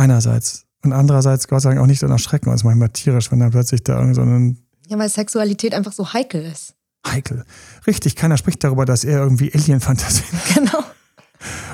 Einerseits. 0.00 0.64
Und 0.82 0.94
andererseits, 0.94 1.46
Gott 1.46 1.60
sei 1.60 1.70
Dank, 1.70 1.82
auch 1.82 1.86
nicht 1.86 2.02
dann 2.02 2.10
erschrecken 2.10 2.48
uns 2.48 2.64
manchmal 2.64 2.88
tierisch, 2.88 3.30
wenn 3.30 3.38
dann 3.38 3.50
plötzlich 3.50 3.84
da 3.84 3.98
irgend 3.98 4.14
so 4.14 4.22
ein 4.22 4.56
Ja, 4.88 4.98
weil 4.98 5.10
Sexualität 5.10 5.74
einfach 5.74 5.92
so 5.92 6.14
heikel 6.14 6.42
ist. 6.42 6.74
heikel. 7.06 7.44
Richtig, 7.86 8.16
keiner 8.16 8.38
spricht 8.38 8.64
darüber, 8.64 8.86
dass 8.86 9.04
er 9.04 9.18
irgendwie 9.18 9.52
Alien-Fantasien 9.52 10.40
Genau. 10.54 10.82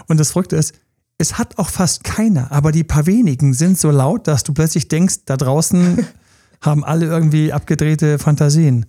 Und 0.08 0.18
das 0.18 0.32
Verrückte 0.32 0.56
ist, 0.56 0.74
es 1.18 1.38
hat 1.38 1.56
auch 1.58 1.68
fast 1.68 2.02
keiner, 2.02 2.50
aber 2.50 2.72
die 2.72 2.82
paar 2.82 3.06
wenigen 3.06 3.54
sind 3.54 3.78
so 3.78 3.92
laut, 3.92 4.26
dass 4.26 4.42
du 4.42 4.52
plötzlich 4.52 4.88
denkst, 4.88 5.24
da 5.24 5.36
draußen 5.36 6.04
haben 6.60 6.84
alle 6.84 7.06
irgendwie 7.06 7.52
abgedrehte 7.52 8.18
Fantasien. 8.18 8.86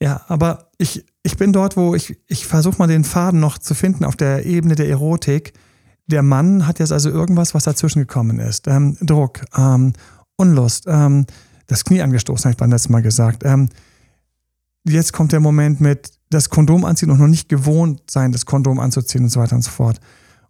Ja, 0.00 0.22
aber 0.28 0.70
ich, 0.78 1.04
ich 1.24 1.36
bin 1.36 1.52
dort, 1.52 1.76
wo 1.76 1.96
ich, 1.96 2.16
ich 2.28 2.46
versuche 2.46 2.78
mal 2.78 2.86
den 2.86 3.02
Faden 3.02 3.40
noch 3.40 3.58
zu 3.58 3.74
finden 3.74 4.04
auf 4.04 4.14
der 4.14 4.46
Ebene 4.46 4.76
der 4.76 4.88
Erotik. 4.88 5.52
Der 6.12 6.22
Mann 6.22 6.66
hat 6.66 6.78
jetzt 6.78 6.92
also 6.92 7.08
irgendwas, 7.08 7.54
was 7.54 7.64
dazwischen 7.64 8.00
gekommen 8.00 8.38
ist. 8.38 8.68
Ähm, 8.68 8.98
Druck, 9.00 9.40
ähm, 9.56 9.94
Unlust, 10.36 10.84
ähm, 10.86 11.24
das 11.68 11.84
Knie 11.84 12.02
angestoßen, 12.02 12.44
habe 12.44 12.52
ich 12.52 12.58
beim 12.58 12.70
letzten 12.70 12.92
Mal 12.92 13.00
gesagt. 13.00 13.44
Ähm, 13.44 13.70
jetzt 14.84 15.14
kommt 15.14 15.32
der 15.32 15.40
Moment 15.40 15.80
mit 15.80 16.12
das 16.28 16.50
Kondom 16.50 16.84
anziehen 16.84 17.10
und 17.10 17.18
noch 17.18 17.28
nicht 17.28 17.48
gewohnt 17.48 18.10
sein, 18.10 18.30
das 18.30 18.44
Kondom 18.44 18.78
anzuziehen 18.78 19.24
und 19.24 19.30
so 19.30 19.40
weiter 19.40 19.56
und 19.56 19.62
so 19.62 19.70
fort. 19.70 20.00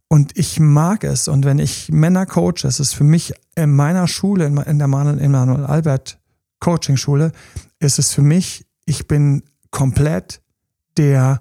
Und 0.09 0.37
ich 0.37 0.59
mag 0.59 1.05
es. 1.05 1.29
Und 1.29 1.45
wenn 1.45 1.61
ich 1.61 1.91
Männer 1.93 2.27
coache, 2.27 2.67
es 2.67 2.81
ist 2.81 2.93
für 2.95 3.05
mich 3.05 3.33
in 3.55 3.71
meiner 3.71 4.09
Schule, 4.09 4.47
in 4.47 4.79
der 4.79 4.89
Manuel 4.89 5.65
Albert 5.65 6.19
Coaching 6.59 6.97
Schule, 6.97 7.31
ist 7.79 8.01
es 8.01 8.13
für 8.13 8.23
mich, 8.23 8.67
ich 8.85 9.07
bin 9.07 9.45
komplett 9.71 10.43
der 10.97 11.41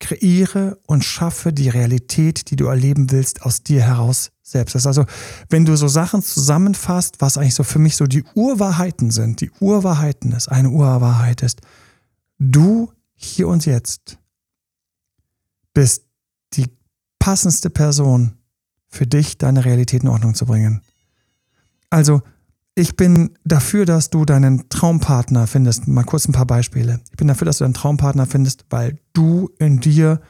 kreiere 0.00 0.78
und 0.86 1.04
schaffe 1.04 1.52
die 1.52 1.68
Realität, 1.68 2.50
die 2.50 2.56
du 2.56 2.66
erleben 2.66 3.10
willst, 3.10 3.42
aus 3.42 3.62
dir 3.62 3.82
heraus 3.82 4.30
selbst. 4.42 4.74
Das 4.74 4.82
ist 4.82 4.86
also, 4.86 5.04
wenn 5.48 5.64
du 5.64 5.76
so 5.76 5.88
Sachen 5.88 6.22
zusammenfasst, 6.22 7.20
was 7.20 7.36
eigentlich 7.36 7.54
so 7.54 7.64
für 7.64 7.78
mich 7.78 7.96
so 7.96 8.06
die 8.06 8.24
Urwahrheiten 8.34 9.10
sind, 9.10 9.40
die 9.40 9.50
Urwahrheiten 9.60 10.32
ist, 10.32 10.48
eine 10.48 10.70
Urwahrheit 10.70 11.42
ist, 11.42 11.60
du 12.38 12.92
hier 13.14 13.48
und 13.48 13.66
jetzt 13.66 14.18
bist 15.74 16.04
die 16.54 16.66
passendste 17.18 17.70
Person 17.70 18.38
für 18.88 19.06
dich, 19.06 19.38
deine 19.38 19.64
Realität 19.64 20.02
in 20.02 20.08
Ordnung 20.08 20.34
zu 20.34 20.46
bringen. 20.46 20.82
Also, 21.90 22.22
ich 22.78 22.96
bin 22.96 23.30
dafür, 23.44 23.84
dass 23.84 24.08
du 24.08 24.24
deinen 24.24 24.68
Traumpartner 24.68 25.46
findest. 25.46 25.88
Mal 25.88 26.04
kurz 26.04 26.28
ein 26.28 26.32
paar 26.32 26.46
Beispiele. 26.46 27.00
Ich 27.10 27.16
bin 27.16 27.26
dafür, 27.26 27.44
dass 27.44 27.58
du 27.58 27.64
deinen 27.64 27.74
Traumpartner 27.74 28.26
findest, 28.26 28.66
weil 28.70 28.98
du 29.12 29.50
in 29.58 29.80
dir, 29.80 30.20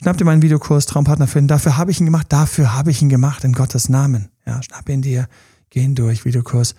schnapp 0.00 0.16
dir 0.16 0.24
meinen 0.24 0.42
Videokurs 0.42 0.86
Traumpartner 0.86 1.26
finden. 1.26 1.48
Dafür 1.48 1.76
habe 1.76 1.90
ich 1.90 2.00
ihn 2.00 2.06
gemacht. 2.06 2.28
Dafür 2.30 2.74
habe 2.74 2.92
ich 2.92 3.02
ihn 3.02 3.08
gemacht 3.08 3.42
in 3.42 3.52
Gottes 3.52 3.88
Namen. 3.88 4.28
Ja, 4.46 4.62
schnapp 4.62 4.88
ihn 4.88 5.02
dir, 5.02 5.26
geh 5.70 5.82
ihn 5.82 5.96
durch, 5.96 6.24
Videokurs. 6.24 6.76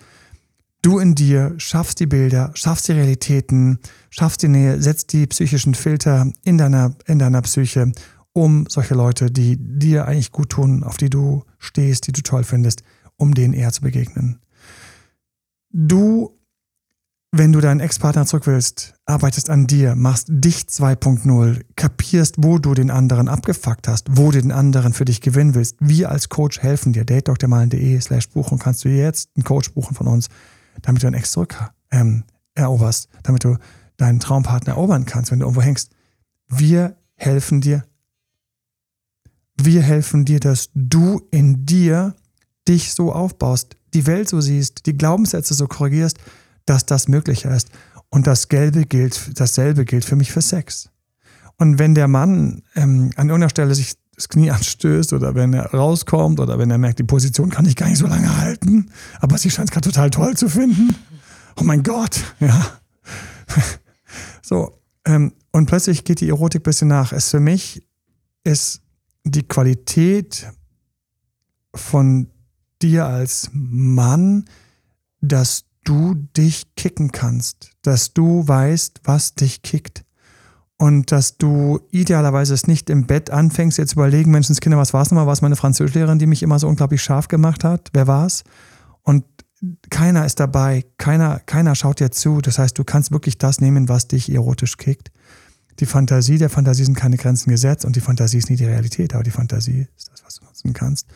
Du 0.80 0.98
in 0.98 1.14
dir 1.14 1.54
schaffst 1.58 2.00
die 2.00 2.06
Bilder, 2.06 2.50
schaffst 2.54 2.88
die 2.88 2.92
Realitäten, 2.92 3.78
schaffst 4.08 4.42
die 4.42 4.48
Nähe, 4.48 4.80
setzt 4.80 5.12
die 5.12 5.26
psychischen 5.26 5.74
Filter 5.74 6.32
in 6.44 6.56
deiner, 6.56 6.94
in 7.06 7.18
deiner 7.18 7.42
Psyche, 7.42 7.92
um 8.32 8.64
solche 8.68 8.94
Leute, 8.94 9.30
die 9.30 9.56
dir 9.58 10.06
eigentlich 10.06 10.32
gut 10.32 10.50
tun, 10.50 10.82
auf 10.82 10.96
die 10.96 11.10
du 11.10 11.44
stehst, 11.58 12.06
die 12.06 12.12
du 12.12 12.22
toll 12.22 12.44
findest, 12.44 12.84
um 13.16 13.34
denen 13.34 13.52
eher 13.52 13.72
zu 13.72 13.82
begegnen. 13.82 14.38
Du, 15.80 16.36
wenn 17.30 17.52
du 17.52 17.60
deinen 17.60 17.78
Ex-Partner 17.78 18.26
zurück 18.26 18.48
willst, 18.48 18.94
arbeitest 19.04 19.48
an 19.48 19.68
dir, 19.68 19.94
machst 19.94 20.26
dich 20.28 20.62
2.0, 20.62 21.64
kapierst, 21.76 22.34
wo 22.38 22.58
du 22.58 22.74
den 22.74 22.90
anderen 22.90 23.28
abgefuckt 23.28 23.86
hast, 23.86 24.08
wo 24.10 24.32
du 24.32 24.42
den 24.42 24.50
anderen 24.50 24.92
für 24.92 25.04
dich 25.04 25.20
gewinnen 25.20 25.54
willst. 25.54 25.76
Wir 25.78 26.10
als 26.10 26.30
Coach 26.30 26.58
helfen 26.62 26.92
dir. 26.92 27.04
datedoktormalen.de 27.04 28.00
slash 28.00 28.28
buchen 28.30 28.58
kannst 28.58 28.84
du 28.84 28.88
jetzt 28.88 29.30
einen 29.36 29.44
Coach 29.44 29.72
buchen 29.72 29.94
von 29.94 30.08
uns, 30.08 30.26
damit 30.82 31.00
du 31.00 31.06
deinen 31.06 31.14
Ex 31.14 31.30
zurück 31.30 31.56
ähm, 31.92 32.24
eroberst, 32.56 33.08
damit 33.22 33.44
du 33.44 33.56
deinen 33.98 34.18
Traumpartner 34.18 34.72
erobern 34.72 35.04
kannst, 35.04 35.30
wenn 35.30 35.38
du 35.38 35.44
irgendwo 35.44 35.62
hängst. 35.62 35.92
Wir 36.48 36.96
helfen 37.14 37.60
dir. 37.60 37.84
Wir 39.56 39.82
helfen 39.82 40.24
dir, 40.24 40.40
dass 40.40 40.70
du 40.74 41.22
in 41.30 41.66
dir 41.66 42.16
dich 42.66 42.92
so 42.94 43.12
aufbaust, 43.12 43.77
die 43.94 44.06
Welt 44.06 44.28
so 44.28 44.40
siehst, 44.40 44.86
die 44.86 44.96
Glaubenssätze 44.96 45.54
so 45.54 45.66
korrigierst, 45.66 46.18
dass 46.66 46.86
das 46.86 47.08
möglich 47.08 47.44
ist. 47.44 47.70
Und 48.10 48.26
das 48.26 48.48
Gelbe 48.48 48.84
gilt, 48.86 49.38
dasselbe 49.38 49.84
gilt 49.84 50.04
für 50.04 50.16
mich 50.16 50.32
für 50.32 50.42
Sex. 50.42 50.90
Und 51.56 51.78
wenn 51.78 51.94
der 51.94 52.08
Mann 52.08 52.62
ähm, 52.74 53.10
an 53.16 53.28
irgendeiner 53.28 53.50
Stelle 53.50 53.74
sich 53.74 53.94
das 54.14 54.28
Knie 54.28 54.50
anstößt 54.50 55.12
oder 55.12 55.34
wenn 55.34 55.52
er 55.52 55.66
rauskommt 55.66 56.40
oder 56.40 56.58
wenn 56.58 56.70
er 56.70 56.78
merkt, 56.78 56.98
die 56.98 57.04
Position 57.04 57.50
kann 57.50 57.66
ich 57.66 57.76
gar 57.76 57.88
nicht 57.88 57.98
so 57.98 58.06
lange 58.06 58.36
halten, 58.38 58.90
aber 59.20 59.38
sie 59.38 59.50
scheint 59.50 59.68
es 59.68 59.72
gerade 59.72 59.88
total 59.88 60.10
toll 60.10 60.36
zu 60.36 60.48
finden. 60.48 60.94
Oh 61.56 61.64
mein 61.64 61.82
Gott, 61.82 62.20
ja. 62.40 62.78
so, 64.42 64.80
ähm, 65.04 65.32
und 65.52 65.66
plötzlich 65.66 66.04
geht 66.04 66.20
die 66.20 66.28
Erotik 66.28 66.60
ein 66.60 66.64
bisschen 66.64 66.88
nach. 66.88 67.12
Es 67.12 67.30
für 67.30 67.40
mich 67.40 67.86
ist 68.44 68.82
die 69.24 69.42
Qualität 69.42 70.48
von 71.74 72.28
dir 72.82 73.06
als 73.06 73.50
Mann, 73.52 74.44
dass 75.20 75.64
du 75.84 76.14
dich 76.36 76.74
kicken 76.76 77.12
kannst, 77.12 77.70
dass 77.82 78.12
du 78.12 78.46
weißt, 78.46 79.00
was 79.04 79.34
dich 79.34 79.62
kickt 79.62 80.04
und 80.76 81.10
dass 81.10 81.38
du 81.38 81.80
idealerweise 81.90 82.54
es 82.54 82.66
nicht 82.66 82.88
im 82.88 83.06
Bett 83.06 83.30
anfängst, 83.30 83.78
jetzt 83.78 83.94
überlegen, 83.94 84.30
Menschenskinder, 84.30 84.78
was 84.78 84.94
war 84.94 85.02
es 85.02 85.10
nochmal? 85.10 85.26
War 85.26 85.32
es 85.32 85.42
meine 85.42 85.56
Französischlehrerin, 85.56 86.18
die 86.18 86.26
mich 86.26 86.42
immer 86.42 86.58
so 86.58 86.68
unglaublich 86.68 87.02
scharf 87.02 87.28
gemacht 87.28 87.64
hat? 87.64 87.88
Wer 87.92 88.06
war 88.06 88.26
es? 88.26 88.44
Und 89.02 89.24
keiner 89.90 90.24
ist 90.24 90.38
dabei, 90.38 90.84
keiner, 90.98 91.40
keiner 91.40 91.74
schaut 91.74 91.98
dir 91.98 92.12
zu. 92.12 92.40
Das 92.40 92.58
heißt, 92.58 92.78
du 92.78 92.84
kannst 92.84 93.10
wirklich 93.10 93.38
das 93.38 93.60
nehmen, 93.60 93.88
was 93.88 94.06
dich 94.06 94.32
erotisch 94.32 94.76
kickt. 94.76 95.10
Die 95.80 95.86
Fantasie, 95.86 96.38
der 96.38 96.50
Fantasie 96.50 96.84
sind 96.84 96.96
keine 96.96 97.16
Grenzen 97.16 97.50
gesetzt 97.50 97.84
und 97.84 97.96
die 97.96 98.00
Fantasie 98.00 98.38
ist 98.38 98.50
nie 98.50 98.56
die 98.56 98.64
Realität, 98.64 99.14
aber 99.14 99.24
die 99.24 99.30
Fantasie 99.30 99.88
ist 99.96 100.10
das, 100.12 100.24
was 100.24 100.34
du 100.36 100.44
nutzen 100.44 100.72
kannst. 100.72 101.06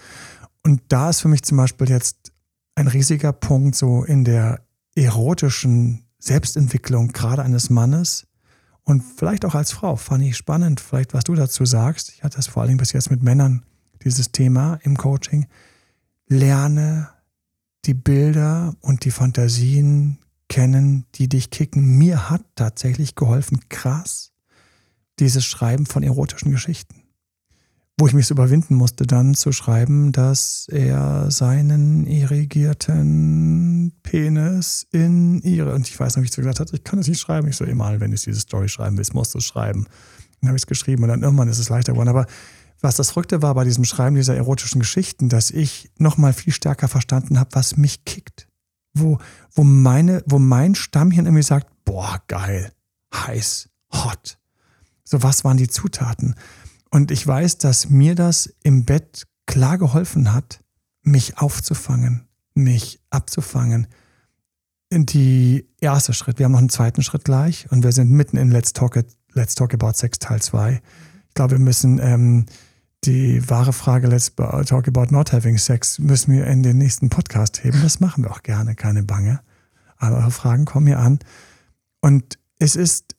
Und 0.62 0.81
da 0.88 1.11
ist 1.11 1.20
für 1.20 1.29
mich 1.29 1.42
zum 1.42 1.57
Beispiel 1.57 1.88
jetzt 1.88 2.33
ein 2.75 2.87
riesiger 2.87 3.33
Punkt 3.33 3.75
so 3.75 4.05
in 4.05 4.25
der 4.25 4.61
erotischen 4.94 6.05
Selbstentwicklung 6.18 7.09
gerade 7.09 7.42
eines 7.42 7.70
Mannes 7.70 8.27
und 8.85 9.03
vielleicht 9.03 9.44
auch 9.44 9.55
als 9.55 9.72
Frau. 9.72 9.96
Fand 9.96 10.22
ich 10.22 10.37
spannend, 10.37 10.81
vielleicht 10.81 11.14
was 11.14 11.25
du 11.25 11.35
dazu 11.35 11.64
sagst. 11.64 12.12
Ich 12.14 12.22
hatte 12.22 12.37
das 12.37 12.46
vor 12.46 12.62
allem 12.62 12.77
bis 12.77 12.92
jetzt 12.92 13.11
mit 13.11 13.22
Männern, 13.22 13.64
dieses 14.05 14.33
Thema 14.33 14.79
im 14.83 14.96
Coaching. 14.96 15.46
Lerne 16.29 17.09
die 17.85 17.94
Bilder 17.94 18.77
und 18.81 19.05
die 19.05 19.11
Fantasien 19.11 20.18
kennen, 20.48 21.07
die 21.16 21.29
dich 21.29 21.51
kicken. 21.51 21.98
Mir 21.98 22.31
hat 22.31 22.44
tatsächlich 22.55 23.16
geholfen, 23.16 23.61
krass, 23.68 24.33
dieses 25.18 25.44
Schreiben 25.44 25.87
von 25.87 26.03
erotischen 26.03 26.53
Geschichten 26.53 27.02
wo 28.03 28.09
ich 28.09 28.15
mich 28.15 28.27
so 28.27 28.35
überwinden 28.35 28.75
musste, 28.75 29.07
dann 29.07 29.35
zu 29.35 29.53
schreiben, 29.53 30.11
dass 30.11 30.67
er 30.69 31.31
seinen 31.31 32.05
irrigierten 32.05 33.93
Penis 34.03 34.88
in 34.91 35.41
ihre, 35.43 35.73
und 35.73 35.87
ich 35.87 36.01
weiß 36.01 36.17
noch, 36.17 36.23
wie 36.25 36.27
ich 36.27 36.33
so 36.33 36.43
gesagt 36.43 36.59
habe, 36.59 36.69
ich 36.75 36.83
kann 36.83 36.99
es 36.99 37.07
nicht 37.07 37.21
schreiben. 37.21 37.47
Ich 37.47 37.55
so, 37.55 37.65
emal, 37.65 38.01
wenn 38.01 38.11
du 38.11 38.17
diese 38.17 38.41
Story 38.41 38.69
schreiben 38.69 38.99
willst, 38.99 39.15
musst 39.15 39.35
du 39.35 39.38
es 39.38 39.45
schreiben. 39.45 39.87
Dann 40.41 40.49
habe 40.49 40.57
ich 40.57 40.62
es 40.62 40.67
geschrieben 40.67 41.05
und 41.05 41.11
dann 41.11 41.23
irgendwann 41.23 41.47
ist 41.47 41.61
es 41.61 41.69
leichter 41.69 41.93
geworden. 41.93 42.09
Aber 42.09 42.27
was 42.81 42.97
das 42.97 43.15
Rückte 43.15 43.41
war 43.41 43.55
bei 43.55 43.62
diesem 43.62 43.85
Schreiben 43.85 44.17
dieser 44.17 44.35
erotischen 44.35 44.81
Geschichten, 44.81 45.29
dass 45.29 45.53
ich 45.53 45.88
nochmal 45.97 46.33
viel 46.33 46.53
stärker 46.53 46.88
verstanden 46.88 47.38
habe, 47.38 47.51
was 47.53 47.77
mich 47.77 48.05
kickt. 48.05 48.49
Wo, 48.95 49.19
wo, 49.55 49.62
meine, 49.62 50.25
wo 50.27 50.41
mein 50.41 50.75
Stammhirn 50.75 51.27
irgendwie 51.27 51.45
sagt, 51.45 51.69
boah, 51.85 52.21
geil, 52.27 52.73
heiß, 53.15 53.69
hot. 53.93 54.38
So, 55.05 55.23
was 55.23 55.45
waren 55.45 55.57
die 55.57 55.69
Zutaten? 55.69 56.35
Und 56.92 57.11
ich 57.11 57.26
weiß, 57.26 57.57
dass 57.57 57.88
mir 57.88 58.14
das 58.14 58.55
im 58.62 58.85
Bett 58.85 59.26
klar 59.46 59.78
geholfen 59.78 60.35
hat, 60.35 60.62
mich 61.02 61.38
aufzufangen, 61.38 62.28
mich 62.55 63.00
abzufangen. 63.09 63.87
Die 64.92 65.66
erste 65.81 66.12
Schritt, 66.12 66.38
wir 66.38 66.44
haben 66.44 66.52
noch 66.52 66.59
einen 66.59 66.68
zweiten 66.68 67.02
Schritt 67.02 67.24
gleich 67.24 67.66
und 67.72 67.83
wir 67.83 67.92
sind 67.92 68.11
mitten 68.11 68.37
in 68.37 68.50
Let's 68.50 68.74
Talk, 68.74 69.02
Let's 69.33 69.55
Talk 69.55 69.72
About 69.72 69.94
Sex 69.94 70.18
Teil 70.18 70.42
2. 70.42 70.83
Ich 71.28 71.35
glaube, 71.35 71.52
wir 71.52 71.61
müssen 71.61 71.98
ähm, 71.98 72.44
die 73.05 73.48
wahre 73.48 73.72
Frage 73.72 74.07
Let's 74.07 74.35
Talk 74.35 74.87
About 74.87 75.07
Not 75.11 75.33
Having 75.33 75.57
Sex 75.57 75.98
müssen 75.98 76.35
wir 76.35 76.46
in 76.46 76.62
den 76.62 76.76
nächsten 76.76 77.09
Podcast 77.09 77.64
heben. 77.64 77.81
Das 77.83 78.00
machen 78.00 78.22
wir 78.22 78.31
auch 78.31 78.42
gerne, 78.42 78.74
keine 78.74 79.02
Bange. 79.02 79.40
Alle 79.96 80.16
eure 80.16 80.31
Fragen 80.31 80.66
kommen 80.66 80.88
hier 80.88 80.98
an. 80.98 81.20
Und 82.02 82.38
es 82.59 82.76
ist 82.76 83.16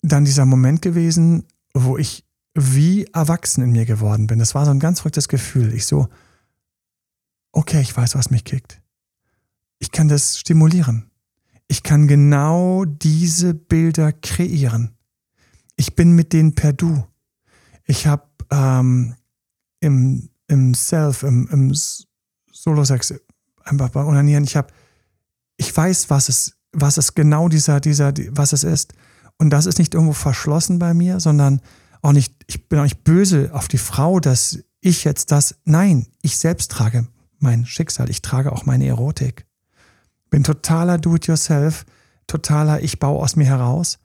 dann 0.00 0.24
dieser 0.24 0.46
Moment 0.46 0.80
gewesen, 0.80 1.44
wo 1.74 1.98
ich 1.98 2.24
wie 2.54 3.04
erwachsen 3.12 3.62
in 3.64 3.72
mir 3.72 3.84
geworden 3.84 4.26
bin. 4.26 4.38
Das 4.38 4.54
war 4.54 4.64
so 4.64 4.70
ein 4.70 4.80
ganz 4.80 5.00
verrücktes 5.00 5.28
Gefühl. 5.28 5.74
Ich 5.74 5.86
so, 5.86 6.08
okay, 7.52 7.80
ich 7.80 7.96
weiß, 7.96 8.14
was 8.14 8.30
mich 8.30 8.44
kickt. 8.44 8.80
Ich 9.78 9.90
kann 9.90 10.08
das 10.08 10.38
stimulieren. 10.38 11.10
Ich 11.66 11.82
kann 11.82 12.06
genau 12.06 12.84
diese 12.84 13.54
Bilder 13.54 14.12
kreieren. 14.12 14.96
Ich 15.76 15.96
bin 15.96 16.12
mit 16.12 16.32
denen 16.32 16.54
per 16.54 16.72
Du. 16.72 17.04
Ich 17.84 18.06
habe 18.06 18.24
ähm, 18.50 19.16
im, 19.80 20.30
im 20.46 20.74
Self, 20.74 21.22
im, 21.22 21.48
im 21.50 21.74
Solo-Sex, 22.52 23.14
einfach 23.64 23.88
beim 23.90 24.06
Onanieren, 24.06 24.44
ich 24.44 24.56
habe, 24.56 24.72
ich 25.56 25.76
weiß, 25.76 26.10
was 26.10 26.28
es, 26.28 26.56
was 26.72 26.96
es 26.96 27.14
genau 27.14 27.48
dieser, 27.48 27.80
dieser, 27.80 28.12
was 28.30 28.52
es 28.52 28.62
ist. 28.62 28.92
Und 29.38 29.50
das 29.50 29.66
ist 29.66 29.78
nicht 29.78 29.94
irgendwo 29.94 30.12
verschlossen 30.12 30.78
bei 30.78 30.94
mir, 30.94 31.18
sondern 31.18 31.60
auch 32.04 32.12
nicht, 32.12 32.34
ich 32.46 32.68
bin 32.68 32.78
auch 32.78 32.84
nicht 32.84 33.02
böse 33.02 33.50
auf 33.52 33.66
die 33.66 33.78
Frau, 33.78 34.20
dass 34.20 34.58
ich 34.80 35.04
jetzt 35.04 35.32
das, 35.32 35.56
nein, 35.64 36.06
ich 36.20 36.36
selbst 36.36 36.70
trage 36.70 37.08
mein 37.38 37.64
Schicksal, 37.64 38.10
ich 38.10 38.20
trage 38.20 38.52
auch 38.52 38.66
meine 38.66 38.86
Erotik. 38.86 39.46
Bin 40.28 40.44
totaler 40.44 40.98
Do-it-yourself, 40.98 41.86
totaler, 42.26 42.82
ich 42.82 42.98
baue 42.98 43.22
aus 43.22 43.36
mir 43.36 43.46
heraus. 43.46 43.98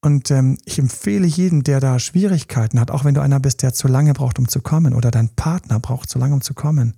Und 0.00 0.30
ähm, 0.30 0.58
ich 0.64 0.78
empfehle 0.78 1.26
jedem, 1.26 1.62
der 1.62 1.80
da 1.80 1.98
Schwierigkeiten 1.98 2.80
hat, 2.80 2.90
auch 2.90 3.04
wenn 3.04 3.14
du 3.14 3.20
einer 3.20 3.40
bist, 3.40 3.62
der 3.62 3.72
zu 3.72 3.86
lange 3.86 4.14
braucht, 4.14 4.38
um 4.38 4.48
zu 4.48 4.60
kommen, 4.60 4.94
oder 4.94 5.10
dein 5.10 5.28
Partner 5.28 5.78
braucht 5.78 6.08
zu 6.08 6.18
lange, 6.18 6.34
um 6.34 6.40
zu 6.40 6.54
kommen, 6.54 6.96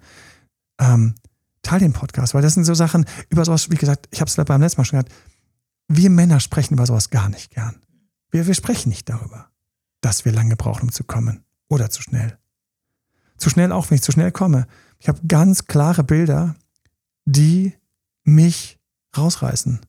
ähm, 0.80 1.14
teil 1.62 1.80
den 1.80 1.92
Podcast, 1.92 2.32
weil 2.32 2.42
das 2.42 2.54
sind 2.54 2.64
so 2.64 2.74
Sachen, 2.74 3.04
über 3.28 3.44
sowas, 3.44 3.70
wie 3.70 3.76
gesagt, 3.76 4.08
ich 4.10 4.20
habe 4.20 4.30
es 4.30 4.36
beim 4.36 4.60
letzten 4.60 4.80
Mal 4.80 4.84
schon 4.86 4.98
gesagt, 4.98 5.14
wir 5.88 6.08
Männer 6.08 6.40
sprechen 6.40 6.74
über 6.74 6.86
sowas 6.86 7.10
gar 7.10 7.28
nicht 7.28 7.50
gern. 7.50 7.76
Wir, 8.30 8.46
wir 8.46 8.54
sprechen 8.54 8.88
nicht 8.88 9.08
darüber, 9.08 9.49
dass 10.00 10.24
wir 10.24 10.32
lange 10.32 10.56
brauchen, 10.56 10.82
um 10.84 10.92
zu 10.92 11.04
kommen. 11.04 11.44
Oder 11.68 11.90
zu 11.90 12.02
schnell. 12.02 12.38
Zu 13.36 13.50
schnell 13.50 13.72
auch, 13.72 13.90
wenn 13.90 13.96
ich 13.96 14.02
zu 14.02 14.12
schnell 14.12 14.32
komme. 14.32 14.66
Ich 14.98 15.08
habe 15.08 15.20
ganz 15.26 15.66
klare 15.66 16.04
Bilder, 16.04 16.56
die 17.24 17.74
mich 18.24 18.78
rausreißen. 19.16 19.80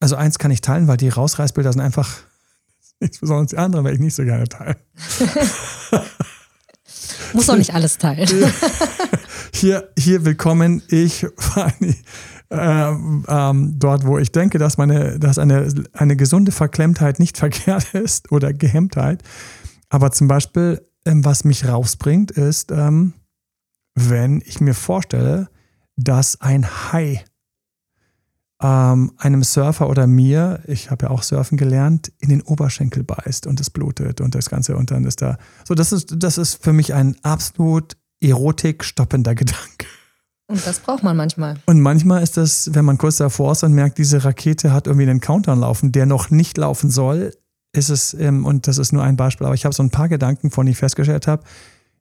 Also 0.00 0.16
eins 0.16 0.38
kann 0.38 0.50
ich 0.50 0.60
teilen, 0.60 0.88
weil 0.88 0.96
die 0.96 1.08
Rausreißbilder 1.08 1.72
sind 1.72 1.82
einfach 1.82 2.10
nichts 3.00 3.18
Besonderes. 3.18 3.50
Die 3.50 3.58
anderen 3.58 3.84
werde 3.84 3.96
ich 3.96 4.02
nicht 4.02 4.14
so 4.14 4.24
gerne 4.24 4.48
teilen. 4.48 4.76
Muss 7.32 7.46
doch 7.46 7.56
nicht 7.56 7.74
alles 7.74 7.98
teilen. 7.98 8.28
Hier, 9.54 9.88
hier 9.96 10.24
willkommen. 10.24 10.82
Ich 10.88 11.22
war 11.54 11.72
äh, 12.54 12.96
ähm, 13.28 13.78
dort, 13.78 14.06
wo 14.06 14.18
ich 14.18 14.32
denke, 14.32 14.58
dass 14.58 14.78
meine, 14.78 15.18
dass 15.18 15.38
eine, 15.38 15.68
eine 15.92 16.16
gesunde 16.16 16.52
Verklemmtheit 16.52 17.18
nicht 17.18 17.36
verkehrt 17.38 17.94
ist 17.94 18.32
oder 18.32 18.52
Gehemmtheit. 18.52 19.22
Aber 19.88 20.10
zum 20.12 20.28
Beispiel, 20.28 20.86
ähm, 21.04 21.24
was 21.24 21.44
mich 21.44 21.66
rausbringt, 21.68 22.30
ist, 22.30 22.70
ähm, 22.70 23.14
wenn 23.94 24.42
ich 24.44 24.60
mir 24.60 24.74
vorstelle, 24.74 25.48
dass 25.96 26.40
ein 26.40 26.66
Hai 26.66 27.24
ähm, 28.62 29.12
einem 29.18 29.42
Surfer 29.42 29.88
oder 29.88 30.06
mir, 30.06 30.60
ich 30.66 30.90
habe 30.90 31.06
ja 31.06 31.10
auch 31.10 31.22
surfen 31.22 31.58
gelernt, 31.58 32.12
in 32.18 32.30
den 32.30 32.42
Oberschenkel 32.42 33.04
beißt 33.04 33.46
und 33.46 33.60
es 33.60 33.70
blutet 33.70 34.20
und 34.20 34.34
das 34.34 34.48
Ganze 34.48 34.76
und 34.76 34.90
dann 34.90 35.04
ist 35.04 35.22
da. 35.22 35.38
So, 35.64 35.74
das 35.74 35.92
ist, 35.92 36.14
das 36.16 36.38
ist 36.38 36.62
für 36.62 36.72
mich 36.72 36.94
ein 36.94 37.16
absolut 37.22 37.96
erotikstoppender 38.20 39.34
Gedanke. 39.36 39.86
Und 40.46 40.66
das 40.66 40.80
braucht 40.80 41.02
man 41.02 41.16
manchmal. 41.16 41.56
Und 41.66 41.80
manchmal 41.80 42.22
ist 42.22 42.36
das, 42.36 42.74
wenn 42.74 42.84
man 42.84 42.98
kurz 42.98 43.16
davor 43.16 43.52
ist 43.52 43.62
und 43.62 43.72
merkt, 43.72 43.98
diese 43.98 44.24
Rakete 44.24 44.72
hat 44.72 44.86
irgendwie 44.86 45.08
einen 45.08 45.20
Countdown 45.20 45.60
laufen, 45.60 45.90
der 45.90 46.06
noch 46.06 46.30
nicht 46.30 46.58
laufen 46.58 46.90
soll, 46.90 47.32
ist 47.72 47.88
es, 47.88 48.14
ähm, 48.14 48.44
und 48.44 48.66
das 48.66 48.78
ist 48.78 48.92
nur 48.92 49.02
ein 49.02 49.16
Beispiel, 49.16 49.46
aber 49.46 49.54
ich 49.54 49.64
habe 49.64 49.74
so 49.74 49.82
ein 49.82 49.90
paar 49.90 50.08
Gedanken, 50.08 50.50
von 50.50 50.66
denen 50.66 50.72
ich 50.72 50.78
festgestellt 50.78 51.26
habe, 51.26 51.44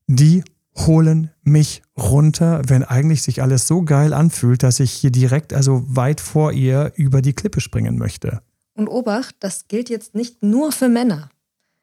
die 0.08 0.44
holen 0.76 1.32
mich 1.44 1.84
runter, 1.98 2.62
wenn 2.68 2.84
eigentlich 2.84 3.22
sich 3.22 3.42
alles 3.42 3.68
so 3.68 3.84
geil 3.84 4.14
anfühlt, 4.14 4.64
dass 4.64 4.80
ich 4.80 4.92
hier 4.92 5.12
direkt, 5.12 5.54
also 5.54 5.84
weit 5.88 6.20
vor 6.20 6.52
ihr, 6.52 6.92
über 6.96 7.22
die 7.22 7.34
Klippe 7.34 7.62
springen 7.62 7.98
möchte. 7.98 8.42
Und 8.76 8.88
Obacht, 8.88 9.36
das 9.40 9.68
gilt 9.68 9.90
jetzt 9.90 10.16
nicht 10.16 10.42
nur 10.42 10.72
für 10.72 10.90
Männer. 10.90 11.30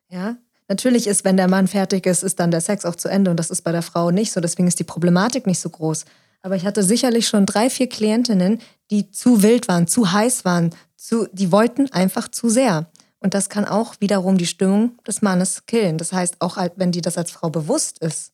Ja, 0.09 0.37
natürlich 0.69 1.07
ist, 1.07 1.25
wenn 1.25 1.37
der 1.37 1.49
Mann 1.49 1.69
fertig 1.69 2.05
ist, 2.07 2.25
ist 2.25 2.41
dann 2.41 2.51
der 2.51 2.61
Sex 2.61 2.85
auch 2.85 2.97
zu 2.97 3.09
Ende 3.09 3.31
und 3.31 3.37
das 3.37 3.51
ist 3.51 3.63
bei 3.63 3.71
der 3.71 3.83
Frau 3.83 4.11
nicht 4.11 4.33
so. 4.33 4.41
Deswegen 4.41 4.67
ist 4.67 4.81
die 4.81 4.85
Problematik 4.85 5.47
nicht 5.47 5.61
so 5.61 5.71
groß. 5.71 6.05
Aber 6.43 6.57
ich 6.57 6.65
hatte 6.65 6.83
sicherlich 6.83 7.29
schon 7.29 7.47
drei, 7.47 7.69
vier 7.69 7.89
Klientinnen, 7.89 8.61
die 8.91 9.11
zu 9.11 9.43
wild 9.43 9.69
waren, 9.69 9.87
zu 9.87 10.11
heiß 10.13 10.45
waren, 10.45 10.71
zu, 10.97 11.29
die 11.33 11.53
wollten 11.53 11.91
einfach 11.93 12.29
zu 12.29 12.49
sehr. 12.49 12.91
Und 13.19 13.35
das 13.35 13.51
kann 13.51 13.67
auch 13.67 13.95
wiederum 14.01 14.39
die 14.39 14.47
Stimmung 14.47 14.99
des 15.07 15.21
Mannes 15.21 15.67
killen. 15.67 15.99
Das 15.99 16.13
heißt, 16.13 16.37
auch 16.41 16.57
wenn 16.77 16.93
die 16.93 17.03
das 17.03 17.19
als 17.19 17.31
Frau 17.31 17.51
bewusst 17.51 17.99
ist, 17.99 18.33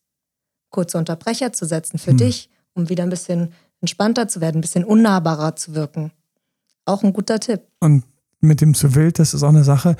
kurze 0.71 0.99
Unterbrecher 0.99 1.53
zu 1.53 1.67
setzen 1.67 1.99
für 1.99 2.13
hm. 2.13 2.19
dich, 2.19 2.51
um 2.75 2.89
wieder 2.89 3.03
ein 3.03 3.11
bisschen 3.11 3.53
entspannter 3.81 4.29
zu 4.29 4.41
werden, 4.41 4.59
ein 4.59 4.61
bisschen 4.61 4.85
unnahbarer 4.85 5.57
zu 5.57 5.75
wirken. 5.75 6.13
Auch 6.85 7.03
ein 7.03 7.13
guter 7.13 7.41
Tipp. 7.41 7.63
Und 7.81 8.05
mit 8.41 8.61
dem 8.61 8.75
zu 8.75 8.95
wild, 8.95 9.19
das 9.19 9.35
ist 9.35 9.43
auch 9.43 9.49
eine 9.49 9.65
Sache. 9.65 9.97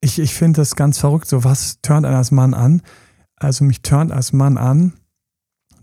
Ich, 0.00 0.18
ich 0.18 0.34
finde 0.34 0.60
das 0.60 0.76
ganz 0.76 0.98
verrückt. 0.98 1.28
So, 1.28 1.44
was 1.44 1.80
turnt 1.82 2.06
einen 2.06 2.16
als 2.16 2.30
Mann 2.30 2.54
an? 2.54 2.82
Also, 3.36 3.64
mich 3.64 3.82
turnt 3.82 4.12
als 4.12 4.32
Mann 4.32 4.56
an, 4.56 4.94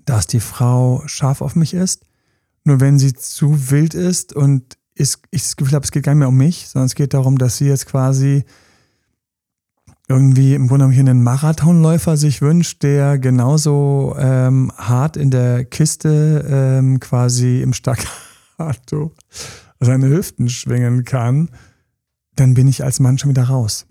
dass 0.10 0.26
die 0.26 0.40
Frau 0.40 1.04
scharf 1.06 1.42
auf 1.42 1.56
mich 1.56 1.76
ist. 1.76 2.06
Nur 2.64 2.80
wenn 2.80 2.98
sie 2.98 3.14
zu 3.14 3.70
wild 3.70 3.94
ist 3.94 4.34
und 4.34 4.78
ich 4.96 5.18
das 5.32 5.56
Gefühl 5.56 5.76
habe, 5.76 5.86
es 5.86 5.92
geht 5.92 6.04
gar 6.04 6.14
nicht 6.14 6.20
mehr 6.20 6.28
um 6.28 6.36
mich, 6.36 6.68
sondern 6.68 6.88
es 6.88 6.96
geht 6.96 7.14
darum, 7.14 7.38
dass 7.38 7.58
sie 7.58 7.68
jetzt 7.68 7.86
quasi 7.86 8.44
irgendwie 10.08 10.56
im 10.56 10.68
Grunde 10.68 10.86
genommen 10.86 10.94
hier 10.94 11.02
einen 11.02 11.24
Marathonläufer 11.24 12.18
sich 12.18 12.42
wünscht, 12.42 12.82
der 12.82 13.20
genauso 13.20 14.16
ähm, 14.18 14.72
hart 14.76 15.16
in 15.16 15.30
der 15.30 15.64
Kiste 15.64 16.44
ähm, 16.50 17.00
quasi 17.00 17.62
im 17.62 17.74
Staccato 17.74 19.14
seine 19.80 20.10
Hüften 20.10 20.50
schwingen 20.50 21.06
kann, 21.06 21.52
dann 22.36 22.56
bin 22.56 22.68
ich 22.68 22.84
als 22.84 23.00
Mann 23.00 23.20
schon 23.20 23.30
wieder 23.30 23.44
raus. 23.44 23.86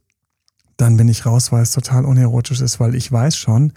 Dann 0.77 0.97
bin 0.97 1.09
ich 1.09 1.27
raus, 1.27 1.53
weil 1.53 1.63
es 1.63 1.71
total 1.71 2.05
unerotisch 2.05 2.61
ist, 2.61 2.81
weil 2.81 2.97
ich 2.97 3.11
weiß 3.11 3.37
schon, 3.37 3.73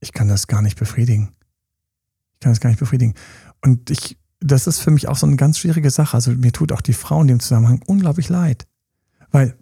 ich 0.00 0.12
kann 0.12 0.28
das 0.28 0.46
gar 0.46 0.60
nicht 0.60 0.78
befriedigen. 0.78 1.32
Kann 2.42 2.52
das 2.52 2.60
gar 2.60 2.70
nicht 2.70 2.80
befriedigen. 2.80 3.14
Und 3.62 3.90
ich, 3.90 4.18
das 4.40 4.66
ist 4.66 4.80
für 4.80 4.90
mich 4.90 5.08
auch 5.08 5.16
so 5.16 5.26
eine 5.26 5.36
ganz 5.36 5.58
schwierige 5.58 5.90
Sache. 5.90 6.14
Also 6.14 6.32
mir 6.32 6.52
tut 6.52 6.72
auch 6.72 6.80
die 6.80 6.92
Frau 6.92 7.20
in 7.22 7.28
dem 7.28 7.40
Zusammenhang 7.40 7.80
unglaublich 7.86 8.28
leid. 8.28 8.66
Weil 9.30 9.56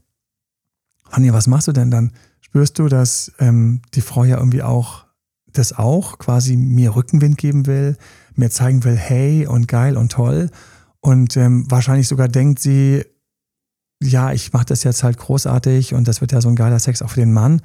Anja, 1.11 1.33
was 1.33 1.47
machst 1.47 1.69
du 1.69 1.73
denn 1.73 1.90
dann? 1.90 2.12
Spürst 2.40 2.79
du, 2.79 2.88
dass 2.88 3.33
ähm, 3.38 3.83
die 3.95 4.01
Frau 4.01 4.25
ja 4.25 4.38
irgendwie 4.38 4.62
auch 4.62 5.07
das 5.53 5.73
auch 5.73 6.19
quasi 6.19 6.57
mir 6.57 6.95
Rückenwind 6.95 7.37
geben 7.37 7.66
will, 7.66 7.97
mir 8.35 8.51
zeigen 8.51 8.85
will, 8.85 8.97
hey 8.97 9.47
und 9.47 9.69
geil 9.69 9.97
und 9.97 10.12
toll. 10.12 10.51
Und 11.01 11.37
ähm, 11.37 11.71
wahrscheinlich 11.71 12.09
sogar 12.09 12.29
denkt 12.29 12.61
sie, 12.61 13.05
ja, 14.03 14.33
ich 14.33 14.53
mache 14.53 14.66
das 14.66 14.85
jetzt 14.85 15.03
halt 15.03 15.19
großartig 15.19 15.95
und 15.95 16.09
das 16.09 16.21
wird 16.21 16.33
ja 16.33 16.40
so 16.40 16.49
ein 16.49 16.57
geiler 16.57 16.79
Sex 16.79 17.03
auch 17.03 17.11
für 17.11 17.21
den 17.21 17.33
Mann. 17.33 17.61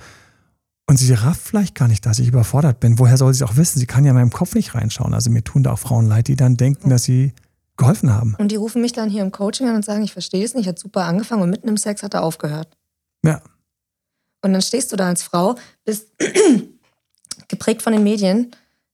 Und 0.88 0.98
sie 0.98 1.12
rafft 1.14 1.42
vielleicht 1.42 1.74
gar 1.74 1.88
nicht, 1.88 2.06
dass 2.06 2.20
ich 2.20 2.28
überfordert 2.28 2.80
bin. 2.80 3.00
Woher 3.00 3.18
soll 3.18 3.34
sie 3.34 3.44
es 3.44 3.50
auch 3.50 3.56
wissen? 3.56 3.80
Sie 3.80 3.88
kann 3.88 4.04
ja 4.06 4.12
in 4.12 4.16
meinem 4.16 4.32
Kopf 4.32 4.54
nicht 4.54 4.76
reinschauen. 4.76 5.14
Also 5.14 5.32
mir 5.32 5.44
tun 5.44 5.64
da 5.64 5.74
auch 5.74 5.80
Frauen 5.80 6.06
leid, 6.06 6.28
die 6.28 6.36
dann 6.36 6.58
denken, 6.58 6.90
dass 6.90 7.04
sie 7.04 7.34
geholfen 7.78 8.14
haben. 8.14 8.36
Und 8.38 8.52
die 8.52 8.56
rufen 8.56 8.82
mich 8.82 8.94
dann 8.94 9.10
hier 9.10 9.24
im 9.24 9.32
Coaching 9.32 9.68
an 9.68 9.76
und 9.76 9.86
sagen, 9.86 10.04
ich 10.04 10.14
verstehe 10.14 10.46
es 10.46 10.54
nicht, 10.54 10.68
hat 10.68 10.78
super 10.78 11.06
angefangen 11.06 11.42
und 11.42 11.50
mitten 11.50 11.68
im 11.68 11.78
Sex 11.78 12.04
hat 12.04 12.14
er 12.14 12.24
aufgehört. 12.24 12.78
Ja. 13.24 13.42
Und 14.42 14.54
dann 14.54 14.62
stehst 14.62 14.92
du 14.92 14.96
da 14.96 15.08
als 15.08 15.24
Frau, 15.24 15.56
bist 15.86 16.08
geprägt 17.48 17.82
von 17.82 17.92
den 17.92 18.04
Medien, 18.04 18.52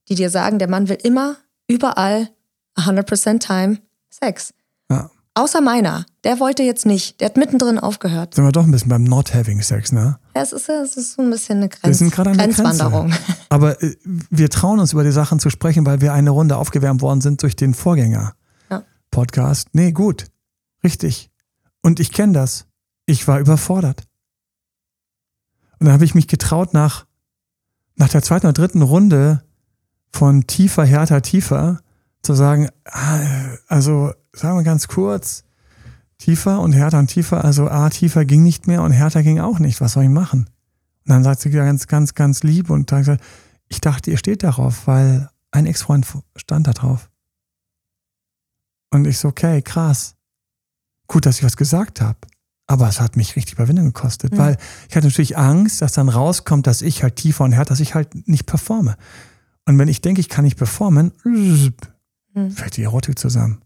die 0.08 0.16
dir 0.16 0.30
sagen, 0.30 0.60
der 0.60 0.70
Mann 0.70 0.88
will 0.88 0.98
immer, 1.04 1.36
überall, 1.68 2.30
100% 2.78 3.40
Time 3.40 3.80
Sex. 4.10 4.54
Ja. 4.90 5.12
Außer 5.34 5.62
meiner. 5.62 6.06
Der 6.24 6.40
wollte 6.40 6.64
jetzt 6.64 6.86
nicht. 6.86 7.20
Der 7.20 7.28
hat 7.28 7.38
mittendrin 7.38 7.80
aufgehört. 7.80 8.36
Sind 8.36 8.46
wir 8.46 8.52
doch 8.52 8.64
ein 8.64 8.72
bisschen 8.72 8.90
beim 8.90 9.04
Not 9.04 9.34
Having 9.34 9.62
Sex, 9.62 9.92
ne? 9.92 10.20
Ja, 10.36 10.42
es 10.42 10.54
ist, 10.54 10.70
es 10.70 10.96
ist 10.96 11.14
so 11.14 11.22
ein 11.22 11.30
bisschen 11.30 11.58
eine 11.58 11.70
Grenz, 11.70 11.84
wir 11.84 11.94
sind 12.10 12.18
an 12.20 12.38
Grenzwanderung. 12.38 13.10
Grenze. 13.10 13.36
Aber 13.50 13.82
äh, 13.84 13.96
wir 14.04 14.50
trauen 14.50 14.80
uns 14.80 14.94
über 14.94 15.04
die 15.04 15.12
Sachen 15.12 15.40
zu 15.40 15.50
sprechen, 15.50 15.86
weil 15.86 16.02
wir 16.02 16.14
eine 16.14 16.30
Runde 16.30 16.58
aufgewärmt 16.58 17.02
worden 17.02 17.22
sind 17.22 17.44
durch 17.44 17.56
den 17.56 17.74
Vorgänger. 17.74 18.34
Ja. 18.70 18.84
Podcast. 19.10 19.70
Nee, 19.74 19.92
gut. 19.92 20.28
Richtig. 20.84 21.32
Und 21.82 22.00
ich 22.00 22.14
kenne 22.14 22.34
das. 22.34 22.68
Ich 23.06 23.28
war 23.28 23.40
überfordert. 23.40 24.04
Und 25.80 25.86
dann 25.86 25.94
habe 25.94 26.06
ich 26.06 26.16
mich 26.16 26.28
getraut, 26.28 26.74
nach, 26.74 27.06
nach 27.96 28.10
der 28.10 28.22
zweiten 28.22 28.46
oder 28.46 28.54
dritten 28.54 28.84
Runde 28.84 29.44
von 30.12 30.48
tiefer, 30.48 30.86
härter, 30.86 31.22
tiefer 31.22 31.80
zu 32.22 32.34
sagen, 32.36 32.70
ah, 32.86 33.20
also 33.68 34.14
sagen 34.34 34.58
wir 34.58 34.64
ganz 34.64 34.88
kurz, 34.88 35.44
tiefer 36.22 36.60
und 36.62 36.74
härter 36.74 37.00
und 37.00 37.08
tiefer, 37.08 37.44
also 37.44 37.68
A, 37.68 37.90
tiefer 37.90 38.26
ging 38.26 38.44
nicht 38.44 38.68
mehr 38.68 38.84
und 38.84 38.92
härter 38.92 39.24
ging 39.24 39.40
auch 39.40 39.60
nicht. 39.60 39.82
Was 39.82 39.94
soll 39.94 40.04
ich 40.04 40.10
machen? 40.10 40.50
Und 41.06 41.10
dann 41.10 41.24
sagt 41.24 41.42
sie 41.42 41.50
ganz, 41.50 41.88
ganz, 41.88 42.14
ganz 42.14 42.44
lieb 42.44 42.70
und 42.70 42.90
sagt, 42.90 43.22
ich 43.68 43.82
dachte, 43.82 44.12
ihr 44.12 44.18
steht 44.18 44.44
darauf, 44.44 44.88
weil 44.88 45.30
ein 45.52 45.66
Ex-Freund 45.66 46.06
stand 46.36 46.68
da 46.68 46.74
drauf. 46.74 47.10
Und 48.92 49.08
ich 49.08 49.18
so, 49.18 49.30
okay, 49.30 49.62
krass. 49.62 50.16
Gut, 51.08 51.26
dass 51.26 51.38
ich 51.38 51.44
was 51.44 51.58
gesagt 51.58 52.02
habe. 52.02 52.20
Aber 52.68 52.88
es 52.88 53.02
hat 53.02 53.18
mich 53.18 53.36
richtig 53.36 53.56
Überwindung 53.56 53.88
gekostet, 53.88 54.34
mhm. 54.34 54.38
weil 54.38 54.58
ich 54.88 54.96
hatte 54.96 55.08
natürlich 55.08 55.38
Angst, 55.38 55.82
dass 55.82 55.94
dann 55.94 56.08
rauskommt, 56.08 56.68
dass 56.68 56.82
ich 56.82 57.04
halt 57.04 57.16
tiefer 57.16 57.44
und 57.44 57.52
härter, 57.52 57.70
dass 57.70 57.80
ich 57.80 57.96
halt 57.96 58.28
nicht 58.28 58.46
performe. 58.46 58.96
Und 59.66 59.78
wenn 59.80 59.88
ich 59.88 60.02
denke, 60.02 60.22
ich 60.22 60.30
kann 60.30 60.46
nicht 60.46 60.58
performen, 60.58 61.12
mhm. 61.24 61.74
fällt 62.52 62.78
die 62.78 62.84
Erotik 62.84 63.18
zusammen. 63.18 63.62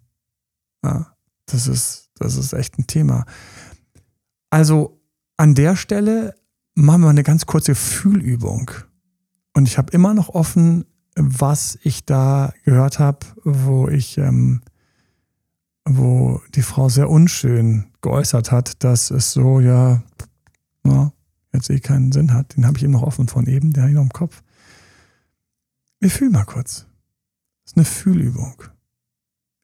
Ja, 0.84 1.16
das 1.48 1.68
ist, 1.68 2.05
das 2.18 2.38
ist 2.38 2.54
echt 2.54 2.78
ein 2.80 2.88
Thema. 2.88 3.26
Also 4.50 5.02
an 5.38 5.56
der 5.56 5.76
Stelle 5.76 6.36
machen 6.76 7.02
wir 7.02 7.10
eine 7.10 7.24
ganz 7.24 7.46
kurze 7.46 7.76
Fühlübung. 7.76 8.72
Und 9.54 9.68
ich 9.68 9.78
habe 9.78 9.92
immer 9.92 10.14
noch 10.14 10.30
offen, 10.30 10.86
was 11.16 11.80
ich 11.82 12.06
da 12.06 12.54
gehört 12.64 13.00
habe, 13.00 13.26
wo 13.44 13.88
ich, 13.88 14.18
ähm, 14.18 14.62
wo 15.86 16.42
die 16.56 16.62
Frau 16.62 16.90
sehr 16.90 17.10
unschön 17.10 17.86
geäußert 18.02 18.52
hat, 18.52 18.84
dass 18.84 19.12
es 19.12 19.32
so, 19.32 19.60
ja, 19.60 20.04
na, 20.84 21.14
jetzt 21.54 21.70
eh 21.70 21.80
keinen 21.80 22.12
Sinn 22.12 22.34
hat. 22.34 22.58
Den 22.58 22.66
habe 22.66 22.78
ich 22.78 22.84
eben 22.84 22.94
noch 22.94 23.04
offen 23.04 23.28
von 23.28 23.48
eben, 23.48 23.72
den 23.72 23.84
habe 23.84 23.92
ich 23.92 23.96
noch 23.96 24.04
im 24.04 24.10
Kopf. 24.10 24.44
Wir 26.00 26.12
fühlen 26.12 26.34
mal 26.34 26.44
kurz. 26.44 26.86
Das 27.64 27.72
ist 27.72 27.78
eine 27.78 27.86
Fühlübung. 27.86 28.62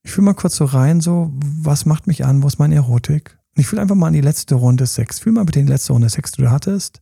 Ich 0.03 0.11
fühle 0.11 0.25
mal 0.25 0.33
kurz 0.33 0.55
so 0.55 0.65
rein, 0.65 1.01
so, 1.01 1.31
was 1.33 1.85
macht 1.85 2.07
mich 2.07 2.25
an, 2.25 2.41
wo 2.41 2.47
ist 2.47 2.59
meine 2.59 2.75
Erotik? 2.75 3.37
Und 3.55 3.61
ich 3.61 3.67
fühle 3.67 3.81
einfach 3.81 3.95
mal 3.95 4.07
an 4.07 4.13
die 4.13 4.21
letzte 4.21 4.55
Runde 4.55 4.87
Sex. 4.87 5.19
Fühl 5.19 5.33
mal 5.33 5.45
bitte 5.45 5.61
die 5.61 5.67
letzte 5.67 5.93
Runde 5.93 6.09
Sex, 6.09 6.31
die 6.31 6.41
du 6.41 6.51
hattest. 6.51 7.01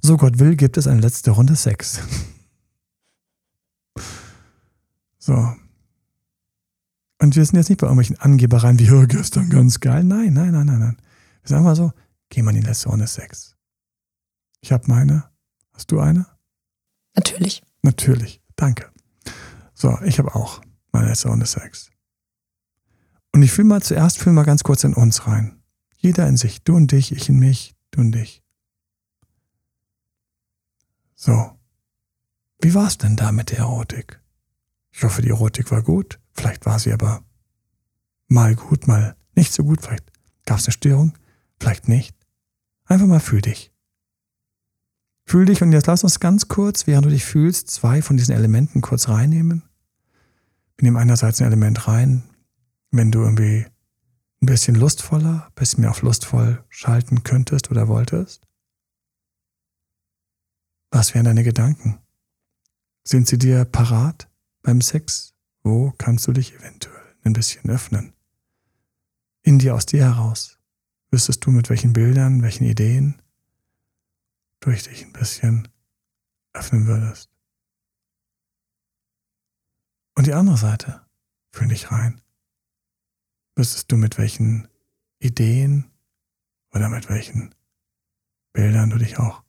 So 0.00 0.16
Gott 0.16 0.38
will, 0.38 0.56
gibt 0.56 0.76
es 0.76 0.86
eine 0.86 1.00
letzte 1.00 1.32
Runde 1.32 1.56
Sex. 1.56 2.00
So. 5.28 5.34
Und 7.20 7.36
wir 7.36 7.44
sind 7.44 7.56
jetzt 7.56 7.68
nicht 7.68 7.82
bei 7.82 7.86
irgendwelchen 7.86 8.18
Angebereien 8.18 8.78
wie, 8.78 8.84
ja, 8.84 9.04
gestern 9.04 9.50
ganz 9.50 9.78
geil. 9.78 10.02
Nein, 10.02 10.32
nein, 10.32 10.52
nein, 10.52 10.64
nein, 10.64 10.78
nein. 10.78 10.96
Wir 11.42 11.48
sagen 11.48 11.64
mal 11.64 11.76
so, 11.76 11.92
geh 12.30 12.40
mal 12.40 12.54
in 12.54 12.62
die 12.62 12.66
letzte 12.66 12.88
Runde 12.88 13.06
Sex. 13.06 13.54
Ich 14.62 14.72
habe 14.72 14.84
meine. 14.86 15.24
Hast 15.74 15.90
du 15.90 16.00
eine? 16.00 16.26
Natürlich. 17.14 17.62
Natürlich. 17.82 18.40
Danke. 18.56 18.90
So, 19.74 19.98
ich 20.02 20.18
habe 20.18 20.34
auch 20.34 20.62
meine 20.92 21.08
letzte 21.08 21.28
Runde 21.28 21.44
Sex. 21.44 21.90
Und 23.32 23.42
ich 23.42 23.52
fühle 23.52 23.68
mal 23.68 23.82
zuerst, 23.82 24.18
fühle 24.18 24.34
mal 24.34 24.44
ganz 24.44 24.62
kurz 24.62 24.84
in 24.84 24.94
uns 24.94 25.26
rein. 25.26 25.62
Jeder 25.96 26.26
in 26.28 26.36
sich. 26.36 26.62
Du 26.62 26.76
und 26.76 26.92
dich, 26.92 27.12
ich 27.12 27.28
in 27.28 27.38
mich, 27.38 27.74
du 27.90 28.00
und 28.00 28.12
dich. 28.12 28.42
So. 31.14 31.52
Wie 32.60 32.74
war 32.74 32.86
es 32.86 32.98
denn 32.98 33.16
da 33.16 33.32
mit 33.32 33.50
der 33.50 33.58
Erotik? 33.58 34.20
Ich 34.90 35.04
hoffe, 35.04 35.22
die 35.22 35.28
Erotik 35.28 35.70
war 35.70 35.82
gut. 35.82 36.18
Vielleicht 36.32 36.66
war 36.66 36.78
sie 36.78 36.92
aber 36.92 37.22
mal 38.28 38.54
gut, 38.54 38.86
mal 38.88 39.16
nicht 39.34 39.52
so 39.52 39.64
gut. 39.64 39.82
Vielleicht 39.82 40.10
gab 40.44 40.58
es 40.58 40.66
eine 40.66 40.72
Störung, 40.72 41.16
vielleicht 41.60 41.88
nicht. 41.88 42.16
Einfach 42.84 43.06
mal 43.06 43.20
fühl 43.20 43.42
dich. 43.42 43.72
Fühl 45.24 45.44
dich 45.44 45.60
und 45.62 45.72
jetzt 45.72 45.86
lass 45.86 46.04
uns 46.04 46.20
ganz 46.20 46.48
kurz, 46.48 46.86
während 46.86 47.04
du 47.04 47.10
dich 47.10 47.24
fühlst, 47.24 47.70
zwei 47.70 48.00
von 48.00 48.16
diesen 48.16 48.34
Elementen 48.34 48.80
kurz 48.80 49.08
reinnehmen. 49.08 49.62
Wir 50.78 50.84
nehmen 50.84 50.96
einerseits 50.96 51.40
ein 51.40 51.46
Element 51.46 51.86
rein, 51.86 52.22
wenn 52.90 53.10
du 53.10 53.20
irgendwie 53.22 53.66
ein 54.40 54.46
bisschen 54.46 54.74
lustvoller, 54.74 55.46
ein 55.46 55.54
bisschen 55.54 55.80
mehr 55.80 55.90
auf 55.90 56.02
lustvoll 56.02 56.64
schalten 56.68 57.22
könntest 57.22 57.70
oder 57.70 57.88
wolltest. 57.88 58.46
Was 60.90 61.14
wären 61.14 61.24
deine 61.24 61.44
Gedanken? 61.44 61.98
Sind 63.04 63.28
sie 63.28 63.38
dir 63.38 63.64
parat? 63.64 64.28
beim 64.68 64.82
Sex? 64.82 65.34
Wo 65.62 65.92
kannst 65.92 66.26
du 66.26 66.32
dich 66.32 66.54
eventuell 66.54 67.16
ein 67.24 67.32
bisschen 67.32 67.70
öffnen? 67.70 68.12
In 69.42 69.58
dir, 69.58 69.74
aus 69.74 69.86
dir 69.86 70.04
heraus. 70.04 70.58
Wüsstest 71.10 71.44
du, 71.46 71.50
mit 71.50 71.70
welchen 71.70 71.94
Bildern, 71.94 72.42
welchen 72.42 72.64
Ideen 72.64 73.22
durch 74.60 74.82
dich 74.82 75.06
ein 75.06 75.14
bisschen 75.14 75.68
öffnen 76.52 76.86
würdest? 76.86 77.30
Und 80.14 80.26
die 80.26 80.34
andere 80.34 80.58
Seite, 80.58 81.06
fühl 81.50 81.68
dich 81.68 81.90
rein. 81.90 82.20
Wüsstest 83.58 83.90
du, 83.90 83.96
mit 83.96 84.18
welchen 84.18 84.68
Ideen 85.18 85.90
oder 86.72 86.88
mit 86.88 87.08
welchen 87.08 87.52
Bildern 88.52 88.90
du 88.90 88.98
dich 88.98 89.18
auch 89.18 89.42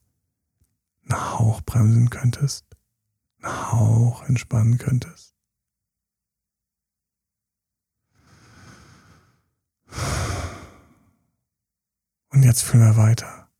einen 1.04 1.38
Hauch 1.38 1.62
bremsen 1.62 2.10
könntest? 2.10 2.66
einen 3.42 3.72
Hauch 3.72 4.24
entspannen 4.24 4.80
könntest. 4.80 5.36
Und 12.30 12.42
jetzt 12.42 12.64
fühlen 12.64 12.86
wir 12.86 12.98
weiter. 12.98 13.52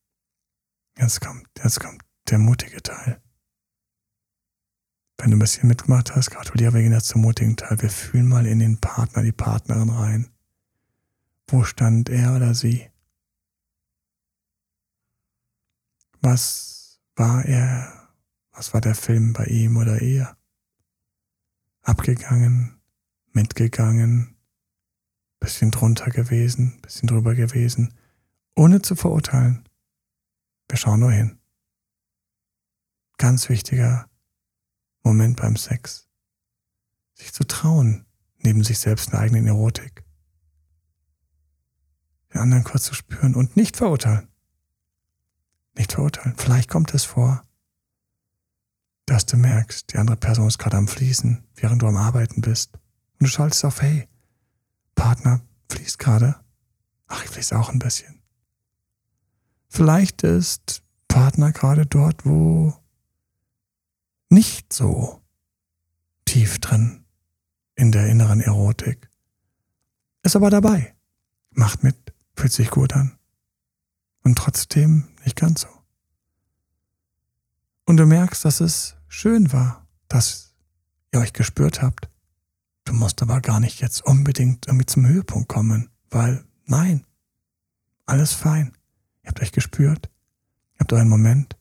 Jetzt 0.98 1.22
kommt, 1.22 1.48
jetzt 1.64 1.80
kommt 1.80 2.02
der 2.28 2.40
mutige 2.40 2.82
Teil. 2.82 3.22
Wenn 5.20 5.30
du 5.30 5.38
ein 5.38 5.40
bisschen 5.42 5.68
mitgemacht 5.68 6.16
hast, 6.16 6.32
gratuliere 6.32 6.74
wir 6.74 6.82
gehen 6.82 6.92
jetzt 6.92 7.10
zum 7.10 7.22
mutigen 7.22 7.56
Teil. 7.56 7.80
Wir 7.84 7.92
fühlen 7.92 8.28
mal 8.28 8.48
in 8.48 8.58
den 8.58 8.82
Partner, 8.82 9.22
die 9.22 9.32
Partnerin 9.32 9.90
rein. 9.90 10.32
Wo 11.50 11.64
stand 11.64 12.10
er 12.10 12.36
oder 12.36 12.54
sie? 12.54 12.90
Was 16.22 17.00
war 17.16 17.46
er 17.46 18.00
was 18.60 18.74
war 18.74 18.82
der 18.82 18.94
Film 18.94 19.32
bei 19.32 19.46
ihm 19.46 19.78
oder 19.78 20.02
ihr? 20.02 20.36
Abgegangen, 21.82 22.78
mitgegangen, 23.32 24.36
bisschen 25.40 25.72
drunter 25.72 26.12
gewesen, 26.12 26.82
bisschen 26.82 27.08
drüber 27.08 27.36
gewesen, 27.36 27.94
ohne 28.58 28.82
zu 28.82 28.98
verurteilen. 28.98 29.64
Wir 30.68 30.78
schauen 30.78 31.00
nur 31.00 31.14
hin. 31.14 31.40
Ganz 33.18 33.48
wichtiger 33.48 34.10
Moment 35.04 35.38
beim 35.38 35.56
Sex. 35.56 36.10
Sich 37.14 37.32
zu 37.32 37.46
trauen, 37.46 38.06
neben 38.40 38.66
sich 38.66 38.80
selbst 38.80 39.14
eine 39.14 39.22
eigene 39.22 39.48
Erotik. 39.48 40.04
Den 42.34 42.42
anderen 42.42 42.64
kurz 42.64 42.84
zu 42.84 42.94
spüren 42.94 43.36
und 43.36 43.56
nicht 43.56 43.78
verurteilen. 43.78 44.28
Nicht 45.76 45.94
verurteilen. 45.94 46.36
Vielleicht 46.38 46.70
kommt 46.70 46.94
es 46.94 47.06
vor, 47.06 47.44
dass 49.06 49.26
du 49.26 49.38
merkst, 49.38 49.92
die 49.94 49.98
andere 49.98 50.18
Person 50.18 50.48
ist 50.48 50.60
gerade 50.60 50.78
am 50.78 50.88
Fließen, 50.88 51.44
während 51.56 51.82
du 51.82 51.88
am 51.88 51.98
Arbeiten 51.98 52.42
bist. 52.42 52.74
Und 52.74 53.22
du 53.22 53.28
schaltest 53.28 53.66
auf, 53.66 53.82
hey, 53.82 54.08
Partner 54.96 55.42
fließt 55.72 55.98
gerade. 55.98 56.36
Ach, 57.08 57.24
ich 57.24 57.30
fließe 57.30 57.58
auch 57.58 57.70
ein 57.70 57.80
bisschen. 57.80 58.22
Vielleicht 59.68 60.24
ist 60.24 60.84
Partner 61.08 61.52
gerade 61.52 61.86
dort, 61.86 62.26
wo 62.26 62.74
nicht 64.30 64.72
so 64.72 65.22
tief 66.26 66.60
drin 66.60 67.06
in 67.76 67.92
der 67.92 68.08
inneren 68.08 68.42
Erotik. 68.42 69.10
Ist 70.22 70.36
aber 70.36 70.50
dabei. 70.50 70.96
Macht 71.52 71.84
mit, 71.84 72.14
fühlt 72.40 72.54
sich 72.54 72.72
gut 72.72 72.94
an. 72.94 73.18
Und 74.24 74.38
trotzdem 74.38 75.10
nicht 75.26 75.36
ganz 75.36 75.62
so. 75.62 75.68
Und 77.86 77.98
du 77.98 78.06
merkst, 78.06 78.46
dass 78.46 78.62
es 78.62 78.96
schön 79.08 79.52
war, 79.52 79.88
dass 80.08 80.54
ihr 81.12 81.20
euch 81.20 81.34
gespürt 81.34 81.82
habt. 81.82 82.10
Du 82.86 82.94
musst 82.94 83.22
aber 83.22 83.42
gar 83.42 83.60
nicht 83.60 83.82
jetzt 83.82 84.06
unbedingt 84.06 84.68
irgendwie 84.68 84.86
zum 84.86 85.06
Höhepunkt 85.06 85.50
kommen, 85.50 85.90
weil 86.10 86.46
nein, 86.66 87.06
alles 88.06 88.34
fein. 88.34 88.74
Ihr 89.24 89.30
habt 89.30 89.42
euch 89.42 89.52
gespürt, 89.52 90.10
ihr 90.76 90.80
habt 90.80 90.94
euren 90.94 91.10
Moment. 91.10 91.58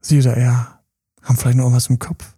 Sie 0.00 0.18
oder 0.18 0.36
er 0.36 0.82
haben 1.22 1.36
vielleicht 1.36 1.56
noch 1.56 1.64
irgendwas 1.64 1.88
im 1.88 1.98
Kopf. 1.98 2.36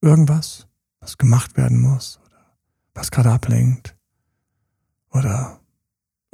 Irgendwas, 0.00 0.68
was 1.00 1.18
gemacht 1.18 1.56
werden 1.56 1.80
muss 1.80 2.20
oder 2.26 2.58
was 2.94 3.10
gerade 3.10 3.30
ablenkt 3.32 3.96
oder 5.10 5.60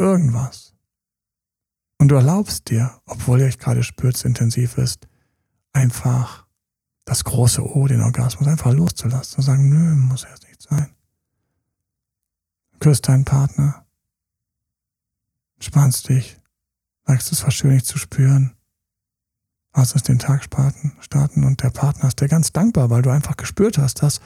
irgendwas. 0.00 0.74
Und 1.98 2.08
du 2.08 2.14
erlaubst 2.14 2.70
dir, 2.70 3.00
obwohl 3.04 3.40
ihr 3.40 3.46
euch 3.46 3.58
gerade 3.58 3.82
spürt, 3.82 4.16
es 4.16 4.24
intensiv 4.24 4.78
ist, 4.78 5.06
einfach 5.72 6.46
das 7.04 7.24
große 7.24 7.62
O, 7.62 7.86
den 7.86 8.00
Orgasmus 8.00 8.48
einfach 8.48 8.72
loszulassen 8.72 9.36
und 9.36 9.42
sagen, 9.42 9.68
nö, 9.68 9.94
muss 9.96 10.24
erst 10.24 10.48
nicht 10.48 10.62
sein. 10.62 10.94
Küsst 12.78 13.08
deinen 13.08 13.26
Partner, 13.26 13.84
entspannst 15.56 16.08
dich, 16.08 16.38
sagst, 17.06 17.32
es 17.32 17.42
war 17.42 17.50
schön, 17.50 17.72
dich 17.72 17.84
zu 17.84 17.98
spüren, 17.98 18.56
lass 19.74 19.92
uns 19.92 20.02
den 20.04 20.18
Tag 20.18 20.44
starten 20.44 21.44
und 21.44 21.62
der 21.62 21.70
Partner 21.70 22.08
ist 22.08 22.20
dir 22.20 22.28
ganz 22.28 22.52
dankbar, 22.52 22.88
weil 22.88 23.02
du 23.02 23.10
einfach 23.10 23.36
gespürt 23.36 23.76
hast, 23.76 24.02
dass 24.02 24.20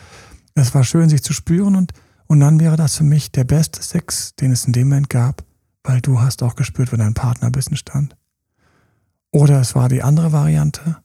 es 0.55 0.75
war 0.75 0.85
schön, 0.85 1.09
sich 1.09 1.25
zu 1.25 1.33
spüren 1.33 1.75
und, 1.75 1.93
und 2.29 2.39
dann 2.39 2.61
wäre 2.61 2.77
das 2.77 2.97
für 2.97 3.05
mich 3.05 3.33
der 3.33 3.45
beste 3.45 3.83
Sex, 3.83 4.37
den 4.37 4.53
es 4.53 4.65
in 4.65 4.73
dem 4.73 4.89
Moment 4.89 5.11
gab, 5.11 5.45
weil 5.85 6.01
du 6.01 6.21
hast 6.21 6.43
auch 6.43 6.57
gespürt, 6.57 6.93
wo 6.93 6.97
dein 6.97 7.15
Partner 7.15 7.47
ein 7.47 7.53
bisschen 7.53 7.77
stand. 7.77 8.17
Oder 9.31 9.61
es 9.61 9.75
war 9.75 9.89
die 9.89 10.03
andere 10.03 10.33
Variante, 10.33 11.03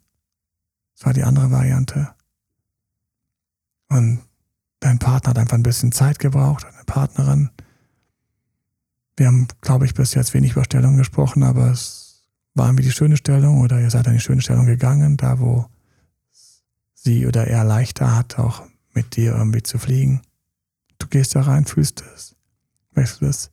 das 0.96 1.06
war 1.06 1.14
die 1.14 1.24
andere 1.24 1.52
Variante. 1.52 2.14
Und 3.90 4.22
dein 4.80 5.00
Partner 5.00 5.32
hat 5.32 5.38
einfach 5.38 5.58
ein 5.58 5.64
bisschen 5.64 5.92
Zeit 5.92 6.20
gebraucht, 6.20 6.64
deine 6.64 6.84
Partnerin. 6.86 7.50
wir 9.18 9.28
haben, 9.28 9.48
glaube 9.62 9.86
ich, 9.86 9.94
bis 9.94 10.14
jetzt 10.14 10.34
wenig 10.34 10.54
über 10.54 10.64
Stellung 10.64 10.96
gesprochen, 10.96 11.44
aber 11.44 11.72
es 11.72 12.24
war 12.54 12.68
irgendwie 12.68 12.84
die 12.84 12.92
schöne 12.92 13.18
Stellung 13.18 13.62
oder 13.62 13.80
ihr 13.82 13.90
seid 13.90 14.08
an 14.08 14.14
die 14.14 14.20
schöne 14.20 14.42
Stellung 14.42 14.66
gegangen, 14.66 15.18
da 15.18 15.40
wo 15.40 15.66
sie 16.94 17.26
oder 17.26 17.48
er 17.48 17.64
leichter 17.64 18.16
hat, 18.16 18.40
auch 18.40 18.64
mit 18.94 19.16
dir 19.16 19.36
irgendwie 19.36 19.64
zu 19.64 19.78
fliegen. 19.78 20.22
Du 21.00 21.08
gehst 21.08 21.36
da 21.36 21.42
rein, 21.42 21.66
fühlst 21.66 22.04
es, 22.16 22.36
du 22.94 23.26
es. 23.26 23.52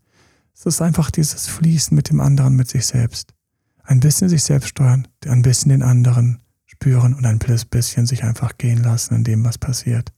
Es 0.58 0.64
ist 0.64 0.80
einfach 0.80 1.10
dieses 1.10 1.48
Fließen 1.48 1.94
mit 1.94 2.08
dem 2.08 2.18
anderen, 2.18 2.56
mit 2.56 2.68
sich 2.68 2.86
selbst. 2.86 3.34
Ein 3.82 4.00
bisschen 4.00 4.30
sich 4.30 4.42
selbst 4.42 4.70
steuern, 4.70 5.06
ein 5.26 5.42
bisschen 5.42 5.68
den 5.68 5.82
anderen 5.82 6.40
spüren 6.64 7.12
und 7.14 7.26
ein 7.26 7.38
bisschen 7.38 8.06
sich 8.06 8.24
einfach 8.24 8.56
gehen 8.56 8.82
lassen 8.82 9.14
in 9.14 9.24
dem, 9.24 9.44
was 9.44 9.58
passiert. 9.58 10.14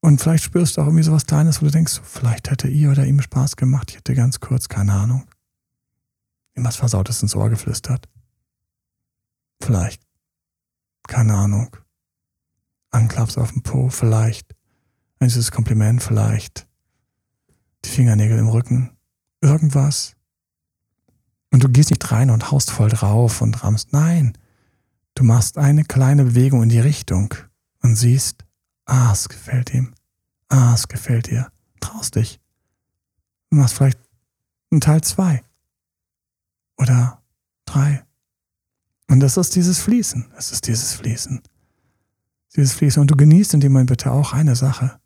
Und 0.00 0.20
vielleicht 0.20 0.44
spürst 0.44 0.76
du 0.76 0.82
auch 0.82 0.86
irgendwie 0.86 1.02
sowas 1.02 1.24
Kleines, 1.24 1.62
wo 1.62 1.66
du 1.66 1.72
denkst, 1.72 2.02
vielleicht 2.04 2.50
hätte 2.50 2.68
ihr 2.68 2.90
oder 2.90 3.06
ihm 3.06 3.22
Spaß 3.22 3.56
gemacht. 3.56 3.90
Ich 3.90 3.96
hätte 3.96 4.14
ganz 4.14 4.38
kurz, 4.38 4.68
keine 4.68 4.92
Ahnung, 4.92 5.26
ihm 6.54 6.64
was 6.64 6.76
Versautes 6.76 7.22
ins 7.22 7.34
Ohr 7.34 7.48
geflüstert. 7.48 8.06
Vielleicht. 9.62 10.02
Keine 11.08 11.34
Ahnung. 11.34 11.74
Anklaps 12.90 13.38
auf 13.38 13.50
dem 13.50 13.62
Po, 13.62 13.88
vielleicht. 13.88 14.54
Ein 15.20 15.30
süßes 15.30 15.50
Kompliment, 15.50 16.02
vielleicht. 16.02 16.67
Die 17.84 17.90
Fingernägel 17.90 18.38
im 18.38 18.48
Rücken. 18.48 18.96
Irgendwas. 19.40 20.16
Und 21.50 21.64
du 21.64 21.68
gehst 21.68 21.90
nicht 21.90 22.10
rein 22.10 22.30
und 22.30 22.50
haust 22.50 22.70
voll 22.70 22.88
drauf 22.88 23.40
und 23.40 23.62
rammst. 23.62 23.92
Nein. 23.92 24.36
Du 25.14 25.24
machst 25.24 25.58
eine 25.58 25.84
kleine 25.84 26.24
Bewegung 26.24 26.62
in 26.62 26.68
die 26.68 26.80
Richtung 26.80 27.34
und 27.82 27.96
siehst, 27.96 28.44
Ah, 28.88 29.12
es 29.12 29.28
gefällt 29.28 29.74
ihm. 29.74 29.92
Ah, 30.48 30.72
es 30.74 30.88
gefällt 30.88 31.26
dir. 31.26 31.52
Traust 31.78 32.16
dich. 32.16 32.40
Du 33.50 33.58
machst 33.58 33.74
vielleicht 33.74 33.98
einen 34.70 34.80
Teil 34.80 35.02
zwei. 35.02 35.42
Oder 36.78 37.22
drei. 37.66 38.02
Und 39.08 39.20
das 39.20 39.36
ist 39.36 39.54
dieses 39.54 39.78
Fließen. 39.78 40.32
Es 40.38 40.52
ist 40.52 40.66
dieses 40.66 40.94
Fließen. 40.94 41.42
Dieses 42.56 42.72
Fließen. 42.72 43.02
Und 43.02 43.10
du 43.10 43.16
genießt 43.16 43.52
in 43.52 43.60
dem 43.60 43.72
Moment 43.72 43.90
bitte 43.90 44.10
auch 44.10 44.32
eine 44.32 44.56
Sache. 44.56 44.98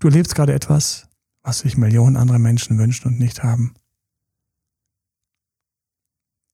Du 0.00 0.08
lebst 0.08 0.34
gerade 0.34 0.52
etwas, 0.52 1.03
was 1.44 1.60
sich 1.60 1.76
Millionen 1.76 2.16
andere 2.16 2.40
Menschen 2.40 2.78
wünschen 2.78 3.06
und 3.06 3.20
nicht 3.20 3.44
haben. 3.44 3.74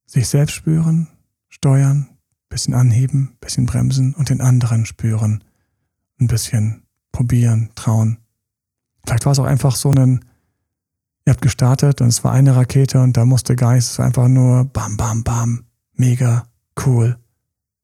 Sich 0.04 0.28
selbst 0.28 0.54
spüren, 0.54 1.06
steuern, 1.48 2.08
bisschen 2.48 2.74
anheben, 2.74 3.36
bisschen 3.40 3.64
bremsen 3.64 4.14
und 4.14 4.28
den 4.28 4.40
anderen 4.40 4.84
spüren 4.84 5.44
ein 6.20 6.26
bisschen 6.26 6.82
probieren, 7.12 7.70
trauen. 7.76 8.18
Vielleicht 9.06 9.24
war 9.24 9.32
es 9.32 9.38
auch 9.38 9.44
einfach 9.44 9.76
so 9.76 9.92
ein, 9.92 10.24
ihr 11.24 11.32
habt 11.32 11.40
gestartet 11.40 12.00
und 12.00 12.08
es 12.08 12.24
war 12.24 12.32
eine 12.32 12.56
Rakete 12.56 13.00
und 13.00 13.16
da 13.16 13.24
musste 13.24 13.56
Geist 13.56 13.98
einfach 14.00 14.28
nur 14.28 14.64
bam, 14.64 14.96
bam, 14.96 15.22
bam, 15.22 15.64
mega, 15.94 16.48
cool, 16.84 17.16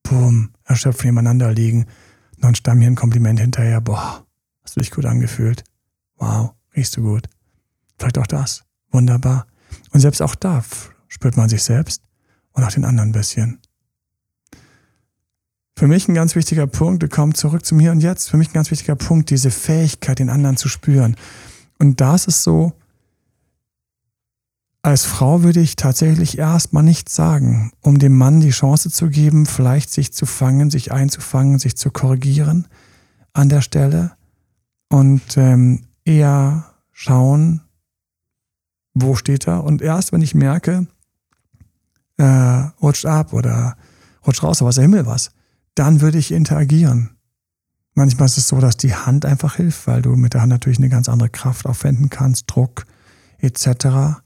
boom, 0.03 0.51
erschöpft 0.65 1.05
nebeneinander 1.05 1.53
liegen. 1.53 1.85
Und 2.35 2.45
dann 2.45 2.55
stamm 2.57 2.81
hier 2.81 2.91
ein 2.91 2.97
Kompliment 2.97 3.41
hinterher, 3.41 3.81
boah, 3.81 4.27
hast 4.63 4.77
du 4.77 4.81
dich 4.81 4.91
gut 4.91 5.07
angefühlt. 5.07 5.65
Wow, 6.17 6.56
riechst 6.77 6.97
du 6.97 7.03
gut. 7.03 7.27
Vielleicht 7.99 8.19
auch 8.19 8.27
das. 8.27 8.65
Wunderbar. 8.91 9.47
Und 9.91 10.01
selbst 10.01 10.23
auch 10.23 10.35
da 10.35 10.65
spürt 11.09 11.37
man 11.37 11.49
sich 11.49 11.63
selbst 11.63 12.03
und 12.53 12.65
auch 12.65 12.73
den 12.73 12.85
anderen 12.85 13.11
ein 13.11 13.13
bisschen. 13.13 13.61
Für 15.79 15.87
mich 15.87 16.09
ein 16.09 16.15
ganz 16.15 16.35
wichtiger 16.35 16.67
Punkt, 16.67 17.03
wir 17.03 17.11
kommen 17.11 17.35
zurück 17.35 17.65
zum 17.65 17.79
Hier 17.79 17.93
und 17.93 18.01
Jetzt, 18.01 18.31
für 18.31 18.39
mich 18.39 18.49
ein 18.49 18.55
ganz 18.55 18.71
wichtiger 18.71 18.97
Punkt, 18.97 19.29
diese 19.29 19.51
Fähigkeit, 19.51 20.19
den 20.19 20.31
anderen 20.31 20.57
zu 20.57 20.69
spüren. 20.69 21.17
Und 21.79 22.01
da 22.01 22.15
ist 22.15 22.43
so, 22.43 22.73
als 24.81 25.05
Frau 25.05 25.43
würde 25.43 25.61
ich 25.61 25.77
tatsächlich 25.77 26.39
erstmal 26.39 26.83
nichts 26.83 27.15
sagen, 27.15 27.73
um 27.83 27.99
dem 27.99 28.17
Mann 28.17 28.41
die 28.41 28.51
Chance 28.51 28.91
zu 28.91 29.11
geben, 29.11 29.45
vielleicht 29.45 29.91
sich 29.91 30.13
zu 30.13 30.25
fangen, 30.25 30.71
sich 30.71 30.93
einzufangen, 30.93 31.59
sich 31.59 31.77
zu 31.77 31.91
korrigieren 31.91 32.69
an 33.33 33.49
der 33.49 33.61
Stelle 33.61 34.13
und 34.89 35.37
ähm, 35.37 35.83
eher 36.07 36.73
schauen, 36.93 37.61
wo 38.95 39.15
steht 39.15 39.47
er. 39.47 39.65
Und 39.65 39.83
erst 39.83 40.13
wenn 40.13 40.23
ich 40.23 40.35
merke, 40.35 40.87
äh, 42.17 42.25
rutscht 42.81 43.05
ab 43.05 43.33
oder 43.33 43.77
rutscht 44.27 44.43
raus, 44.43 44.61
aber 44.61 44.69
was 44.69 44.77
der 44.77 44.85
Himmel 44.85 45.07
was, 45.07 45.33
dann 45.75 46.01
würde 46.01 46.19
ich 46.19 46.33
interagieren. 46.33 47.11
Manchmal 47.95 48.27
ist 48.27 48.39
es 48.39 48.49
so, 48.49 48.61
dass 48.61 48.77
die 48.77 48.95
Hand 48.95 49.25
einfach 49.25 49.57
hilft, 49.57 49.87
weil 49.87 50.03
du 50.03 50.17
mit 50.17 50.35
der 50.35 50.43
Hand 50.43 50.51
natürlich 50.51 50.79
eine 50.79 50.89
ganz 50.89 51.09
andere 51.09 51.29
Kraft 51.29 51.67
aufwenden 51.67 52.11
kannst, 52.11 52.45
Druck 52.47 52.87
etc. 53.39 54.21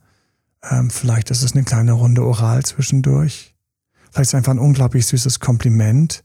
Ähm, 0.69 0.91
vielleicht 0.91 1.31
ist 1.31 1.43
es 1.43 1.53
eine 1.53 1.65
kleine 1.65 1.93
Runde 1.93 2.25
oral 2.25 2.65
zwischendurch. 2.65 3.55
Vielleicht 4.11 4.23
ist 4.23 4.29
es 4.29 4.35
einfach 4.35 4.53
ein 4.53 4.59
unglaublich 4.59 5.07
süßes 5.07 5.41
Kompliment, 5.41 6.25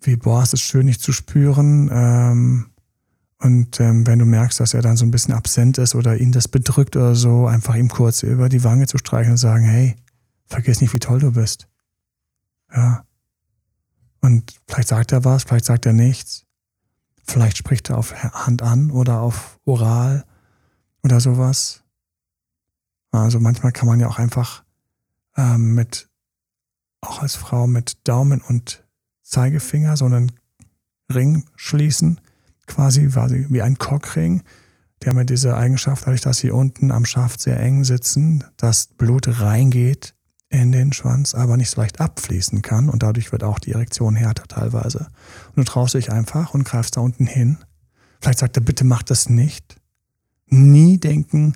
wie, 0.00 0.16
boah, 0.16 0.42
es 0.42 0.52
ist 0.52 0.62
schön, 0.62 0.88
dich 0.88 0.98
zu 0.98 1.12
spüren. 1.12 1.88
Ähm, 1.92 2.71
und 3.42 3.80
ähm, 3.80 4.06
wenn 4.06 4.20
du 4.20 4.24
merkst, 4.24 4.60
dass 4.60 4.72
er 4.72 4.82
dann 4.82 4.96
so 4.96 5.04
ein 5.04 5.10
bisschen 5.10 5.34
absent 5.34 5.76
ist 5.76 5.96
oder 5.96 6.16
ihn 6.16 6.30
das 6.30 6.46
bedrückt 6.46 6.94
oder 6.94 7.16
so, 7.16 7.48
einfach 7.48 7.74
ihm 7.74 7.88
kurz 7.88 8.22
über 8.22 8.48
die 8.48 8.62
Wange 8.62 8.86
zu 8.86 8.98
streichen 8.98 9.32
und 9.32 9.36
sagen, 9.36 9.64
hey, 9.64 9.96
vergiss 10.46 10.80
nicht, 10.80 10.94
wie 10.94 11.00
toll 11.00 11.18
du 11.18 11.32
bist. 11.32 11.66
Ja, 12.72 13.04
und 14.20 14.60
vielleicht 14.68 14.88
sagt 14.88 15.10
er 15.10 15.24
was, 15.24 15.42
vielleicht 15.42 15.64
sagt 15.64 15.86
er 15.86 15.92
nichts. 15.92 16.46
Vielleicht 17.24 17.56
spricht 17.56 17.90
er 17.90 17.98
auf 17.98 18.14
Hand 18.14 18.62
an 18.62 18.92
oder 18.92 19.20
auf 19.20 19.58
Oral 19.64 20.24
oder 21.02 21.18
sowas. 21.18 21.82
Also 23.10 23.40
manchmal 23.40 23.72
kann 23.72 23.88
man 23.88 23.98
ja 23.98 24.06
auch 24.06 24.20
einfach 24.20 24.64
ähm, 25.36 25.74
mit, 25.74 26.08
auch 27.00 27.20
als 27.20 27.34
Frau 27.34 27.66
mit 27.66 28.06
Daumen 28.06 28.40
und 28.40 28.86
Zeigefinger 29.22 29.96
so 29.96 30.04
einen 30.04 30.30
Ring 31.12 31.44
schließen, 31.56 32.20
quasi, 32.66 33.06
quasi 33.08 33.46
wie 33.48 33.62
ein 33.62 33.78
Cockring. 33.78 34.42
Die 35.02 35.08
haben 35.08 35.18
ja 35.18 35.24
diese 35.24 35.56
Eigenschaft, 35.56 36.06
dadurch, 36.06 36.20
dass 36.20 36.38
sie 36.38 36.50
unten 36.50 36.90
am 36.92 37.04
Schaft 37.04 37.40
sehr 37.40 37.58
eng 37.58 37.84
sitzen, 37.84 38.44
dass 38.56 38.86
Blut 38.86 39.40
reingeht 39.40 40.14
in 40.48 40.70
den 40.70 40.92
Schwanz, 40.92 41.34
aber 41.34 41.56
nicht 41.56 41.70
so 41.70 41.80
leicht 41.80 42.00
abfließen 42.00 42.62
kann 42.62 42.88
und 42.88 43.02
dadurch 43.02 43.32
wird 43.32 43.42
auch 43.42 43.58
die 43.58 43.72
Erektion 43.72 44.14
härter 44.14 44.44
teilweise. 44.46 45.08
Und 45.48 45.56
du 45.56 45.64
traust 45.64 45.94
dich 45.94 46.12
einfach 46.12 46.54
und 46.54 46.64
greifst 46.64 46.96
da 46.96 47.00
unten 47.00 47.26
hin. 47.26 47.58
Vielleicht 48.20 48.38
sagt 48.38 48.56
er, 48.56 48.62
bitte 48.62 48.84
mach 48.84 49.02
das 49.02 49.28
nicht. 49.28 49.76
Nie 50.46 50.98
denken, 50.98 51.54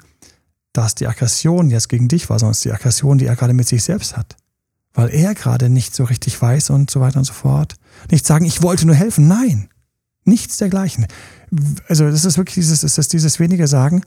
dass 0.72 0.94
die 0.94 1.06
Aggression 1.06 1.70
jetzt 1.70 1.88
gegen 1.88 2.08
dich 2.08 2.28
war, 2.28 2.38
sondern 2.38 2.52
es 2.52 2.58
ist 2.58 2.64
die 2.64 2.72
Aggression, 2.72 3.18
die 3.18 3.26
er 3.26 3.36
gerade 3.36 3.52
mit 3.52 3.68
sich 3.68 3.84
selbst 3.84 4.16
hat. 4.16 4.36
Weil 4.94 5.10
er 5.10 5.34
gerade 5.34 5.68
nicht 5.68 5.94
so 5.94 6.04
richtig 6.04 6.40
weiß 6.40 6.70
und 6.70 6.90
so 6.90 7.00
weiter 7.00 7.18
und 7.18 7.24
so 7.24 7.34
fort. 7.34 7.76
Nicht 8.10 8.26
sagen, 8.26 8.46
ich 8.46 8.62
wollte 8.62 8.86
nur 8.86 8.96
helfen. 8.96 9.28
Nein. 9.28 9.68
Nichts 10.26 10.58
dergleichen. 10.58 11.06
Also, 11.88 12.10
das 12.10 12.24
ist 12.24 12.36
wirklich 12.36 12.56
dieses, 12.56 12.82
das 12.82 12.98
ist 12.98 13.12
dieses 13.12 13.40
wenige 13.40 13.66
Sagen. 13.66 14.02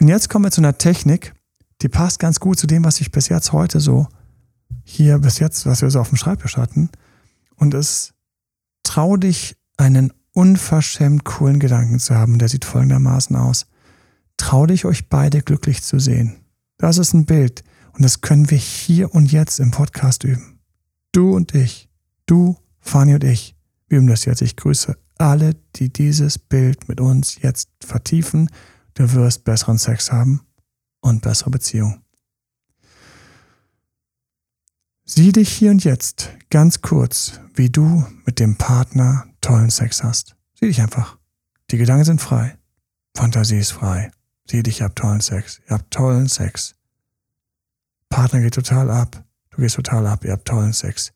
Und 0.00 0.08
jetzt 0.08 0.30
kommen 0.30 0.44
wir 0.44 0.50
zu 0.50 0.60
einer 0.60 0.78
Technik, 0.78 1.34
die 1.82 1.88
passt 1.88 2.18
ganz 2.18 2.40
gut 2.40 2.58
zu 2.58 2.66
dem, 2.66 2.84
was 2.84 3.00
ich 3.00 3.12
bis 3.12 3.28
jetzt 3.28 3.52
heute 3.52 3.80
so 3.80 4.08
hier 4.84 5.18
bis 5.18 5.38
jetzt, 5.38 5.66
was 5.66 5.82
wir 5.82 5.90
so 5.90 6.00
auf 6.00 6.08
dem 6.08 6.16
Schreibtisch 6.16 6.56
hatten. 6.56 6.90
Und 7.56 7.74
es 7.74 8.14
trau 8.82 9.16
dich, 9.16 9.56
einen 9.76 10.12
unverschämt 10.32 11.24
coolen 11.24 11.60
Gedanken 11.60 11.98
zu 11.98 12.14
haben. 12.14 12.38
Der 12.38 12.48
sieht 12.48 12.64
folgendermaßen 12.64 13.34
aus. 13.36 13.66
Trau 14.36 14.66
dich, 14.66 14.84
euch 14.84 15.08
beide 15.08 15.42
glücklich 15.42 15.82
zu 15.82 15.98
sehen. 15.98 16.36
Das 16.78 16.98
ist 16.98 17.14
ein 17.14 17.26
Bild. 17.26 17.64
Und 17.92 18.04
das 18.04 18.20
können 18.20 18.50
wir 18.50 18.58
hier 18.58 19.14
und 19.14 19.32
jetzt 19.32 19.58
im 19.60 19.70
Podcast 19.70 20.24
üben. 20.24 20.60
Du 21.12 21.34
und 21.34 21.54
ich. 21.54 21.88
Du, 22.26 22.56
Fanny 22.80 23.14
und 23.14 23.24
ich. 23.24 23.56
Wir 23.88 23.98
üben 23.98 24.06
das 24.06 24.24
jetzt. 24.24 24.42
Ich 24.42 24.56
grüße 24.56 24.96
alle, 25.18 25.54
die 25.76 25.92
dieses 25.92 26.38
Bild 26.38 26.88
mit 26.88 27.00
uns 27.00 27.40
jetzt 27.42 27.68
vertiefen. 27.80 28.50
Du 28.94 29.12
wirst 29.12 29.44
besseren 29.44 29.78
Sex 29.78 30.12
haben 30.12 30.40
und 31.00 31.22
bessere 31.22 31.50
Beziehungen. 31.50 32.02
Sieh 35.04 35.30
dich 35.32 35.52
hier 35.52 35.70
und 35.70 35.84
jetzt 35.84 36.30
ganz 36.50 36.80
kurz, 36.82 37.40
wie 37.54 37.70
du 37.70 38.04
mit 38.24 38.40
dem 38.40 38.56
Partner 38.56 39.26
tollen 39.40 39.70
Sex 39.70 40.02
hast. 40.02 40.36
Sieh 40.58 40.66
dich 40.66 40.80
einfach. 40.80 41.16
Die 41.70 41.78
Gedanken 41.78 42.04
sind 42.04 42.20
frei. 42.20 42.58
Fantasie 43.16 43.58
ist 43.58 43.72
frei. 43.72 44.10
Sieh 44.50 44.62
dich, 44.62 44.80
ihr 44.80 44.84
habt 44.84 44.98
tollen 44.98 45.20
Sex. 45.20 45.60
Ihr 45.68 45.74
habt 45.74 45.92
tollen 45.92 46.28
Sex. 46.28 46.74
Partner 48.08 48.40
geht 48.40 48.54
total 48.54 48.90
ab. 48.90 49.24
Du 49.50 49.58
gehst 49.58 49.76
total 49.76 50.06
ab. 50.06 50.24
Ihr 50.24 50.32
habt 50.32 50.46
tollen 50.46 50.72
Sex. 50.72 51.12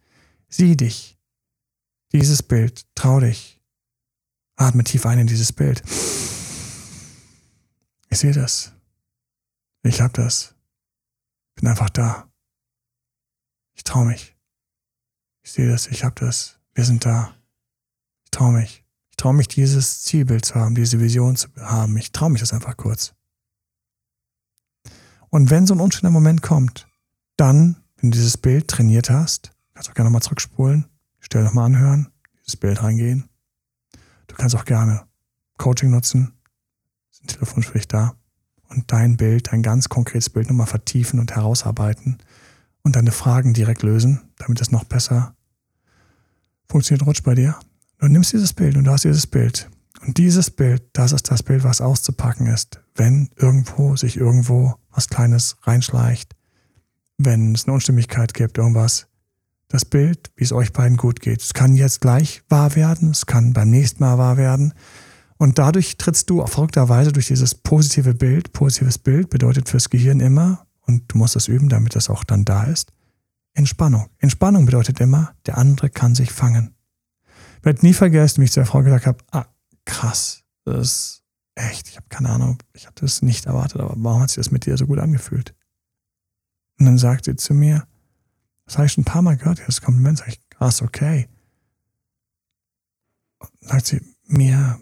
Sieh 0.48 0.76
dich. 0.76 1.18
Dieses 2.12 2.42
Bild. 2.42 2.86
Trau 2.94 3.20
dich. 3.20 3.59
Atme 4.60 4.84
tief 4.84 5.06
ein 5.06 5.18
in 5.18 5.26
dieses 5.26 5.52
Bild. 5.52 5.82
Ich 8.10 8.18
sehe 8.18 8.32
das. 8.32 8.74
Ich 9.82 10.02
hab 10.02 10.12
das. 10.12 10.54
Bin 11.54 11.66
einfach 11.66 11.88
da. 11.88 12.28
Ich 13.74 13.84
traue 13.84 14.04
mich. 14.04 14.36
Ich 15.42 15.52
sehe 15.52 15.70
das, 15.70 15.86
ich 15.86 16.04
habe 16.04 16.14
das. 16.16 16.58
Wir 16.74 16.84
sind 16.84 17.06
da. 17.06 17.34
Ich 18.24 18.30
traue 18.32 18.52
mich. 18.52 18.84
Ich 19.08 19.16
traue 19.16 19.32
mich, 19.32 19.48
dieses 19.48 20.02
Zielbild 20.02 20.44
zu 20.44 20.56
haben, 20.56 20.74
diese 20.74 21.00
Vision 21.00 21.36
zu 21.36 21.48
haben. 21.56 21.96
Ich 21.96 22.12
traue 22.12 22.30
mich 22.30 22.40
das 22.40 22.52
einfach 22.52 22.76
kurz. 22.76 23.14
Und 25.30 25.48
wenn 25.48 25.66
so 25.66 25.74
ein 25.74 25.80
unschöner 25.80 26.10
Moment 26.10 26.42
kommt, 26.42 26.86
dann, 27.38 27.82
wenn 27.96 28.10
du 28.10 28.18
dieses 28.18 28.36
Bild 28.36 28.68
trainiert 28.68 29.08
hast, 29.08 29.52
kannst 29.72 29.88
du 29.88 29.92
auch 29.92 29.94
gerne 29.94 30.10
nochmal 30.10 30.22
zurückspulen, 30.22 30.86
die 31.20 31.24
Stelle 31.24 31.44
nochmal 31.44 31.64
anhören, 31.64 32.12
dieses 32.44 32.56
Bild 32.56 32.82
reingehen. 32.82 33.29
Kannst 34.40 34.56
auch 34.56 34.64
gerne 34.64 35.02
Coaching 35.58 35.90
nutzen, 35.90 36.32
sind 37.10 37.38
dich 37.74 37.88
da 37.88 38.14
und 38.70 38.90
dein 38.90 39.18
Bild, 39.18 39.52
dein 39.52 39.62
ganz 39.62 39.90
konkretes 39.90 40.30
Bild 40.30 40.48
nochmal 40.48 40.66
vertiefen 40.66 41.20
und 41.20 41.36
herausarbeiten 41.36 42.16
und 42.82 42.96
deine 42.96 43.12
Fragen 43.12 43.52
direkt 43.52 43.82
lösen, 43.82 44.22
damit 44.38 44.58
es 44.62 44.70
noch 44.70 44.84
besser 44.84 45.34
funktioniert, 46.70 47.06
rutscht 47.06 47.22
bei 47.22 47.34
dir. 47.34 47.54
Du 47.98 48.08
nimmst 48.08 48.32
dieses 48.32 48.54
Bild 48.54 48.78
und 48.78 48.84
du 48.84 48.90
hast 48.90 49.04
dieses 49.04 49.26
Bild. 49.26 49.68
Und 50.00 50.16
dieses 50.16 50.50
Bild, 50.50 50.84
das 50.94 51.12
ist 51.12 51.30
das 51.30 51.42
Bild, 51.42 51.62
was 51.62 51.82
auszupacken 51.82 52.46
ist, 52.46 52.80
wenn 52.94 53.28
irgendwo 53.36 53.94
sich 53.94 54.16
irgendwo 54.16 54.76
was 54.90 55.08
Kleines 55.08 55.58
reinschleicht, 55.64 56.34
wenn 57.18 57.54
es 57.54 57.66
eine 57.66 57.74
Unstimmigkeit 57.74 58.32
gibt, 58.32 58.56
irgendwas. 58.56 59.09
Das 59.70 59.84
Bild, 59.84 60.32
wie 60.34 60.42
es 60.42 60.52
euch 60.52 60.72
beiden 60.72 60.96
gut 60.96 61.20
geht. 61.20 61.40
Es 61.40 61.54
kann 61.54 61.76
jetzt 61.76 62.00
gleich 62.00 62.42
wahr 62.48 62.74
werden, 62.74 63.10
es 63.10 63.24
kann 63.24 63.52
beim 63.52 63.70
nächsten 63.70 64.02
Mal 64.02 64.18
wahr 64.18 64.36
werden. 64.36 64.74
Und 65.38 65.58
dadurch 65.58 65.96
trittst 65.96 66.28
du 66.28 66.42
auf 66.42 66.52
verrückter 66.52 66.88
Weise 66.88 67.12
durch 67.12 67.28
dieses 67.28 67.54
positive 67.54 68.12
Bild. 68.12 68.52
Positives 68.52 68.98
Bild 68.98 69.30
bedeutet 69.30 69.68
fürs 69.68 69.88
Gehirn 69.88 70.20
immer, 70.20 70.66
und 70.86 71.04
du 71.06 71.18
musst 71.18 71.36
es 71.36 71.46
üben, 71.46 71.68
damit 71.68 71.94
das 71.94 72.10
auch 72.10 72.24
dann 72.24 72.44
da 72.44 72.64
ist, 72.64 72.92
Entspannung. 73.54 74.08
Entspannung 74.18 74.66
bedeutet 74.66 75.00
immer, 75.00 75.34
der 75.46 75.56
andere 75.56 75.88
kann 75.88 76.16
sich 76.16 76.32
fangen. 76.32 76.74
Ich 77.58 77.64
werde 77.64 77.86
nie 77.86 77.94
vergessen, 77.94 78.40
wie 78.40 78.46
ich 78.46 78.52
zu 78.52 78.60
der 78.60 78.66
Frau 78.66 78.82
gesagt 78.82 79.06
habe, 79.06 79.18
ah, 79.30 79.46
krass, 79.84 80.42
das 80.64 80.80
ist 80.80 81.22
echt, 81.54 81.88
ich 81.88 81.96
habe 81.96 82.06
keine 82.08 82.30
Ahnung, 82.30 82.58
ich 82.72 82.88
hatte 82.88 83.04
es 83.04 83.22
nicht 83.22 83.46
erwartet, 83.46 83.80
aber 83.80 83.94
warum 83.96 84.22
hat 84.22 84.30
sich 84.30 84.36
das 84.36 84.50
mit 84.50 84.66
dir 84.66 84.76
so 84.76 84.86
gut 84.86 84.98
angefühlt? 84.98 85.54
Und 86.78 86.86
dann 86.86 86.98
sagt 86.98 87.26
sie 87.26 87.36
zu 87.36 87.54
mir, 87.54 87.86
das 88.70 88.78
habe 88.78 88.86
ich 88.86 88.92
schon 88.92 89.02
ein 89.02 89.04
paar 89.04 89.22
Mal 89.22 89.36
gehört, 89.36 89.60
das 89.66 89.80
Kompliment, 89.80 90.18
sage 90.18 90.30
ich, 90.30 90.48
krass, 90.48 90.80
okay. 90.80 91.28
Sagt 93.62 93.86
sie, 93.86 94.00
mir, 94.26 94.80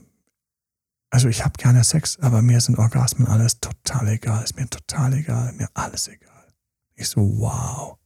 also 1.08 1.28
ich 1.28 1.42
habe 1.42 1.54
gerne 1.56 1.82
Sex, 1.82 2.18
aber 2.18 2.42
mir 2.42 2.60
sind 2.60 2.78
Orgasmen 2.78 3.26
alles 3.26 3.60
total 3.60 4.08
egal, 4.08 4.44
ist 4.44 4.56
mir 4.56 4.68
total 4.68 5.14
egal, 5.14 5.54
mir 5.54 5.70
alles 5.72 6.06
egal. 6.06 6.52
Ich 6.96 7.08
so, 7.08 7.22
wow, 7.38 7.96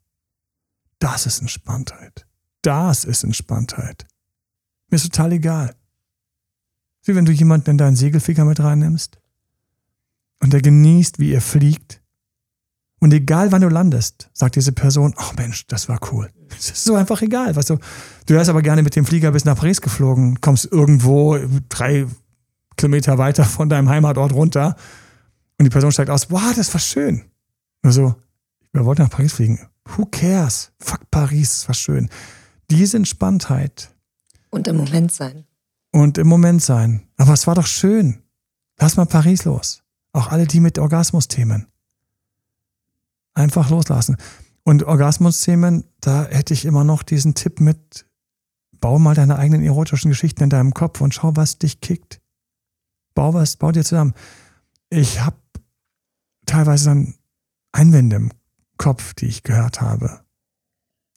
das 1.00 1.26
ist 1.26 1.40
Entspanntheit. 1.40 2.28
Das 2.60 3.04
ist 3.04 3.24
Entspanntheit. 3.24 4.06
Mir 4.86 4.96
ist 4.96 5.06
total 5.06 5.32
egal. 5.32 5.74
Wie 7.02 7.16
wenn 7.16 7.24
du 7.24 7.32
jemanden 7.32 7.70
in 7.70 7.78
deinen 7.78 7.96
Segelficker 7.96 8.44
mit 8.44 8.60
reinnimmst 8.60 9.18
und 10.38 10.52
der 10.52 10.62
genießt, 10.62 11.18
wie 11.18 11.32
er 11.32 11.40
fliegt. 11.40 12.01
Und 13.02 13.12
egal 13.12 13.50
wann 13.50 13.62
du 13.62 13.68
landest, 13.68 14.30
sagt 14.32 14.54
diese 14.54 14.70
Person, 14.70 15.12
ach 15.16 15.32
oh 15.32 15.36
Mensch, 15.36 15.66
das 15.66 15.88
war 15.88 15.98
cool. 16.12 16.30
Es 16.56 16.70
ist 16.70 16.84
so 16.84 16.94
einfach 16.94 17.20
egal. 17.22 17.56
Weißt 17.56 17.70
du, 17.70 17.78
du 18.26 18.34
wärst 18.34 18.48
aber 18.48 18.62
gerne 18.62 18.82
mit 18.82 18.94
dem 18.94 19.04
Flieger 19.04 19.32
bis 19.32 19.44
nach 19.44 19.56
Paris 19.56 19.80
geflogen, 19.80 20.40
kommst 20.40 20.70
irgendwo 20.70 21.36
drei 21.68 22.06
Kilometer 22.76 23.18
weiter 23.18 23.44
von 23.44 23.68
deinem 23.68 23.88
Heimatort 23.88 24.32
runter 24.32 24.76
und 25.58 25.64
die 25.64 25.70
Person 25.70 25.90
steigt 25.90 26.10
aus, 26.10 26.30
wow, 26.30 26.52
das 26.54 26.72
war 26.72 26.80
schön. 26.80 27.24
Nur 27.82 27.92
so, 27.92 28.14
wir 28.72 28.84
wollten 28.84 29.02
nach 29.02 29.10
Paris 29.10 29.32
fliegen. 29.32 29.58
Who 29.96 30.06
cares? 30.06 30.70
Fuck 30.80 31.10
Paris, 31.10 31.50
das 31.50 31.68
war 31.68 31.74
schön. 31.74 32.08
Diese 32.70 32.96
Entspanntheit. 32.96 33.90
Und 34.50 34.68
im 34.68 34.76
Moment 34.76 35.10
sein 35.10 35.44
und 35.92 36.18
im 36.18 36.26
Moment 36.26 36.62
sein. 36.62 37.02
Aber 37.16 37.32
es 37.32 37.46
war 37.46 37.54
doch 37.54 37.66
schön. 37.66 38.22
Lass 38.80 38.96
mal 38.96 39.06
Paris 39.06 39.44
los. 39.44 39.82
Auch 40.12 40.28
alle 40.28 40.46
die 40.46 40.60
mit 40.60 40.78
Orgasmus-Themen. 40.78 41.66
Einfach 43.34 43.70
loslassen. 43.70 44.16
Und 44.64 44.84
Orgasmus-Themen, 44.84 45.84
da 46.00 46.24
hätte 46.26 46.54
ich 46.54 46.64
immer 46.64 46.84
noch 46.84 47.02
diesen 47.02 47.34
Tipp 47.34 47.60
mit, 47.60 48.06
bau 48.80 48.98
mal 48.98 49.14
deine 49.14 49.36
eigenen 49.36 49.64
erotischen 49.64 50.10
Geschichten 50.10 50.44
in 50.44 50.50
deinem 50.50 50.74
Kopf 50.74 51.00
und 51.00 51.14
schau, 51.14 51.34
was 51.34 51.58
dich 51.58 51.80
kickt. 51.80 52.20
Bau 53.14 53.34
was, 53.34 53.56
bau 53.56 53.72
dir 53.72 53.84
zusammen. 53.84 54.14
Ich 54.90 55.20
habe 55.20 55.36
teilweise 56.46 56.86
dann 56.86 57.14
Einwände 57.72 58.16
im 58.16 58.30
Kopf, 58.76 59.14
die 59.14 59.26
ich 59.26 59.42
gehört 59.42 59.80
habe. 59.80 60.20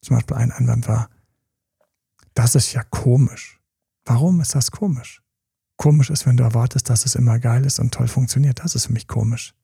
Zum 0.01 0.15
Beispiel 0.15 0.37
ein 0.37 0.51
Einwand 0.51 0.87
war, 0.87 1.09
das 2.33 2.55
ist 2.55 2.73
ja 2.73 2.83
komisch. 2.83 3.59
Warum 4.05 4.41
ist 4.41 4.55
das 4.55 4.71
komisch? 4.71 5.21
Komisch 5.77 6.09
ist, 6.09 6.25
wenn 6.25 6.37
du 6.37 6.43
erwartest, 6.43 6.89
dass 6.89 7.05
es 7.05 7.15
immer 7.15 7.39
geil 7.39 7.65
ist 7.65 7.79
und 7.79 7.93
toll 7.93 8.07
funktioniert. 8.07 8.59
Das 8.63 8.75
ist 8.75 8.85
für 8.85 8.93
mich 8.93 9.07
komisch. 9.07 9.55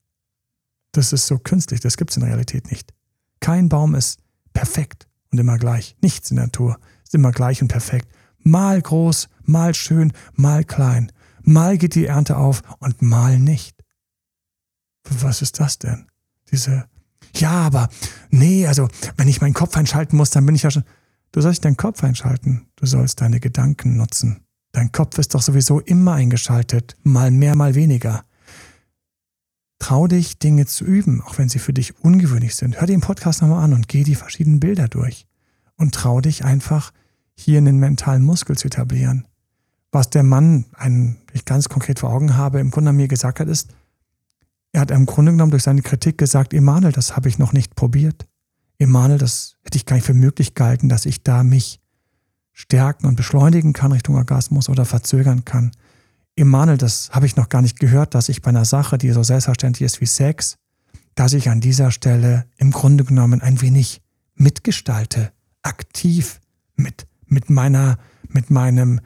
Das 0.92 1.14
ist 1.14 1.28
so 1.28 1.38
künstlich, 1.38 1.80
das 1.80 1.98
gibt 1.98 2.12
es 2.12 2.18
in 2.18 2.24
Realität 2.24 2.70
nicht. 2.70 2.94
Kein 3.40 3.70
Baum 3.70 3.96
ist 3.96 4.20
perfekt 4.54 5.08
und 5.32 5.40
immer 5.40 5.58
gleich. 5.58 5.96
Nichts 6.02 6.32
in 6.32 6.38
der 6.38 6.46
Natur 6.46 6.80
ist 7.04 7.16
immer 7.16 7.32
gleich 7.32 7.62
und 7.62 7.70
perfekt. 7.70 8.10
Mal 8.40 8.82
groß, 8.82 9.30
mal 9.44 9.74
schön, 9.74 10.14
mal 10.34 10.64
klein. 10.64 11.12
Mal 11.44 11.78
geht 11.78 11.96
die 11.96 12.06
Ernte 12.06 12.38
auf 12.38 12.62
und 12.80 13.02
mal 13.02 13.40
nicht. 13.40 13.84
Was 15.10 15.42
ist 15.42 15.60
das 15.60 15.80
denn? 15.80 16.08
Diese, 16.52 16.86
ja, 17.36 17.52
aber 17.52 17.90
nee, 18.30 18.68
also 18.68 18.88
wenn 19.18 19.28
ich 19.28 19.42
meinen 19.42 19.54
Kopf 19.54 19.76
einschalten 19.78 20.18
muss, 20.18 20.30
dann 20.30 20.46
bin 20.46 20.56
ich 20.56 20.64
ja 20.64 20.72
schon. 20.72 20.84
Du 21.32 21.40
sollst 21.40 21.64
deinen 21.64 21.78
Kopf 21.78 22.04
einschalten, 22.04 22.68
du 22.76 22.86
sollst 22.86 23.22
deine 23.22 23.40
Gedanken 23.40 23.96
nutzen. 23.96 24.44
Dein 24.74 24.92
Kopf 24.92 25.18
ist 25.18 25.34
doch 25.34 25.42
sowieso 25.42 25.80
immer 25.80 26.14
eingeschaltet, 26.14 26.98
mal 27.04 27.32
mehr, 27.32 27.56
mal 27.56 27.76
weniger. 27.76 28.26
Trau 29.82 30.06
dich, 30.06 30.38
Dinge 30.38 30.68
zu 30.68 30.86
üben, 30.86 31.24
auch 31.24 31.40
wenn 31.40 31.50
sie 31.50 31.58
für 31.58 31.74
dich 31.74 32.00
ungewöhnlich 32.04 32.54
sind. 32.54 32.80
Hör 32.80 32.86
den 32.86 33.02
Podcast 33.02 33.42
nochmal 33.42 33.64
an 33.64 33.74
und 33.74 33.88
geh 33.88 34.04
die 34.04 34.14
verschiedenen 34.14 34.60
Bilder 34.60 34.88
durch. 34.88 35.26
Und 35.76 35.96
trau 35.96 36.22
dich 36.22 36.46
einfach, 36.46 36.94
hier 37.34 37.58
einen 37.58 37.80
mentalen 37.80 38.22
Muskel 38.22 38.56
zu 38.56 38.68
etablieren. 38.68 39.26
Was 39.92 40.12
der 40.12 40.22
Mann, 40.22 40.66
einen, 40.76 41.18
ich 41.34 41.46
ganz 41.46 41.68
konkret 41.68 41.98
vor 41.98 42.12
Augen 42.12 42.38
habe, 42.38 42.60
im 42.60 42.70
Grunde 42.70 42.94
mir 42.94 43.08
gesagt 43.08 43.40
hat, 43.40 43.48
ist, 43.48 43.70
er 44.72 44.82
hat 44.82 44.92
im 44.92 45.08
Grunde 45.08 45.32
genommen 45.32 45.50
durch 45.50 45.64
seine 45.64 45.82
Kritik 45.82 46.16
gesagt, 46.16 46.54
Emanuel, 46.54 46.94
das 46.94 47.16
habe 47.16 47.28
ich 47.28 47.40
noch 47.40 47.52
nicht 47.52 47.76
probiert. 47.76 48.28
Emanuel, 48.78 49.18
das 49.18 49.56
hätte 49.64 49.80
ich 49.80 49.88
gar 49.88 49.96
nicht 49.96 50.06
für 50.06 50.14
möglich 50.14 50.54
gehalten, 50.54 50.90
dass 50.90 51.08
ich 51.08 51.24
da 51.24 51.44
mich 51.44 51.80
stärken 52.54 53.08
und 53.08 53.16
beschleunigen 53.16 53.74
kann 53.74 53.94
Richtung 53.94 54.14
Orgasmus 54.16 54.70
oder 54.70 54.86
verzögern 54.86 55.44
kann. 55.44 55.72
Emanuel, 56.36 56.78
das 56.78 57.10
habe 57.12 57.26
ich 57.26 57.36
noch 57.36 57.50
gar 57.50 57.62
nicht 57.62 57.80
gehört, 57.80 58.16
dass 58.16 58.30
ich 58.30 58.42
bei 58.42 58.50
einer 58.50 58.66
Sache, 58.66 58.98
die 58.98 59.12
so 59.12 59.24
selbstverständlich 59.24 59.86
ist 59.86 60.02
wie 60.02 60.06
Sex, 60.06 60.58
dass 61.16 61.34
ich 61.34 61.50
an 61.50 61.62
dieser 61.62 61.92
Stelle 61.92 62.46
im 62.58 62.72
Grunde 62.72 63.04
genommen 63.04 63.42
ein 63.42 63.62
wenig 63.62 64.02
mitgestalte, 64.36 65.32
aktiv 65.62 66.40
mit, 66.76 67.06
mit 67.28 67.50
meiner, 67.50 67.98
mit 68.30 68.50
meinem, 68.50 69.02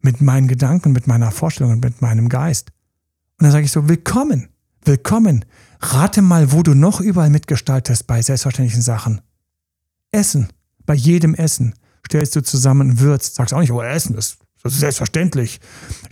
mit 0.00 0.20
meinen 0.20 0.48
Gedanken, 0.48 0.92
mit 0.92 1.06
meiner 1.06 1.30
Vorstellung 1.30 1.74
und 1.74 1.84
mit 1.84 2.02
meinem 2.02 2.28
Geist. 2.28 2.70
Und 3.38 3.44
dann 3.44 3.52
sage 3.52 3.64
ich 3.64 3.72
so, 3.72 3.88
willkommen, 3.88 4.48
willkommen. 4.84 5.44
Rate 5.80 6.22
mal, 6.22 6.52
wo 6.52 6.62
du 6.62 6.74
noch 6.74 7.00
überall 7.00 7.30
mitgestaltest 7.30 8.06
bei 8.06 8.20
selbstverständlichen 8.20 8.82
Sachen. 8.82 9.20
Essen. 10.10 10.48
Bei 10.86 10.94
jedem 10.94 11.34
Essen. 11.34 11.74
Stellst 12.06 12.36
du 12.36 12.42
zusammen 12.42 12.90
und 12.90 13.00
würzt. 13.00 13.34
Sagst 13.34 13.54
auch 13.54 13.60
nicht, 13.60 13.72
oh, 13.72 13.82
Essen, 13.82 14.14
das, 14.14 14.38
das 14.64 14.72
ist 14.72 14.80
selbstverständlich. 14.80 15.60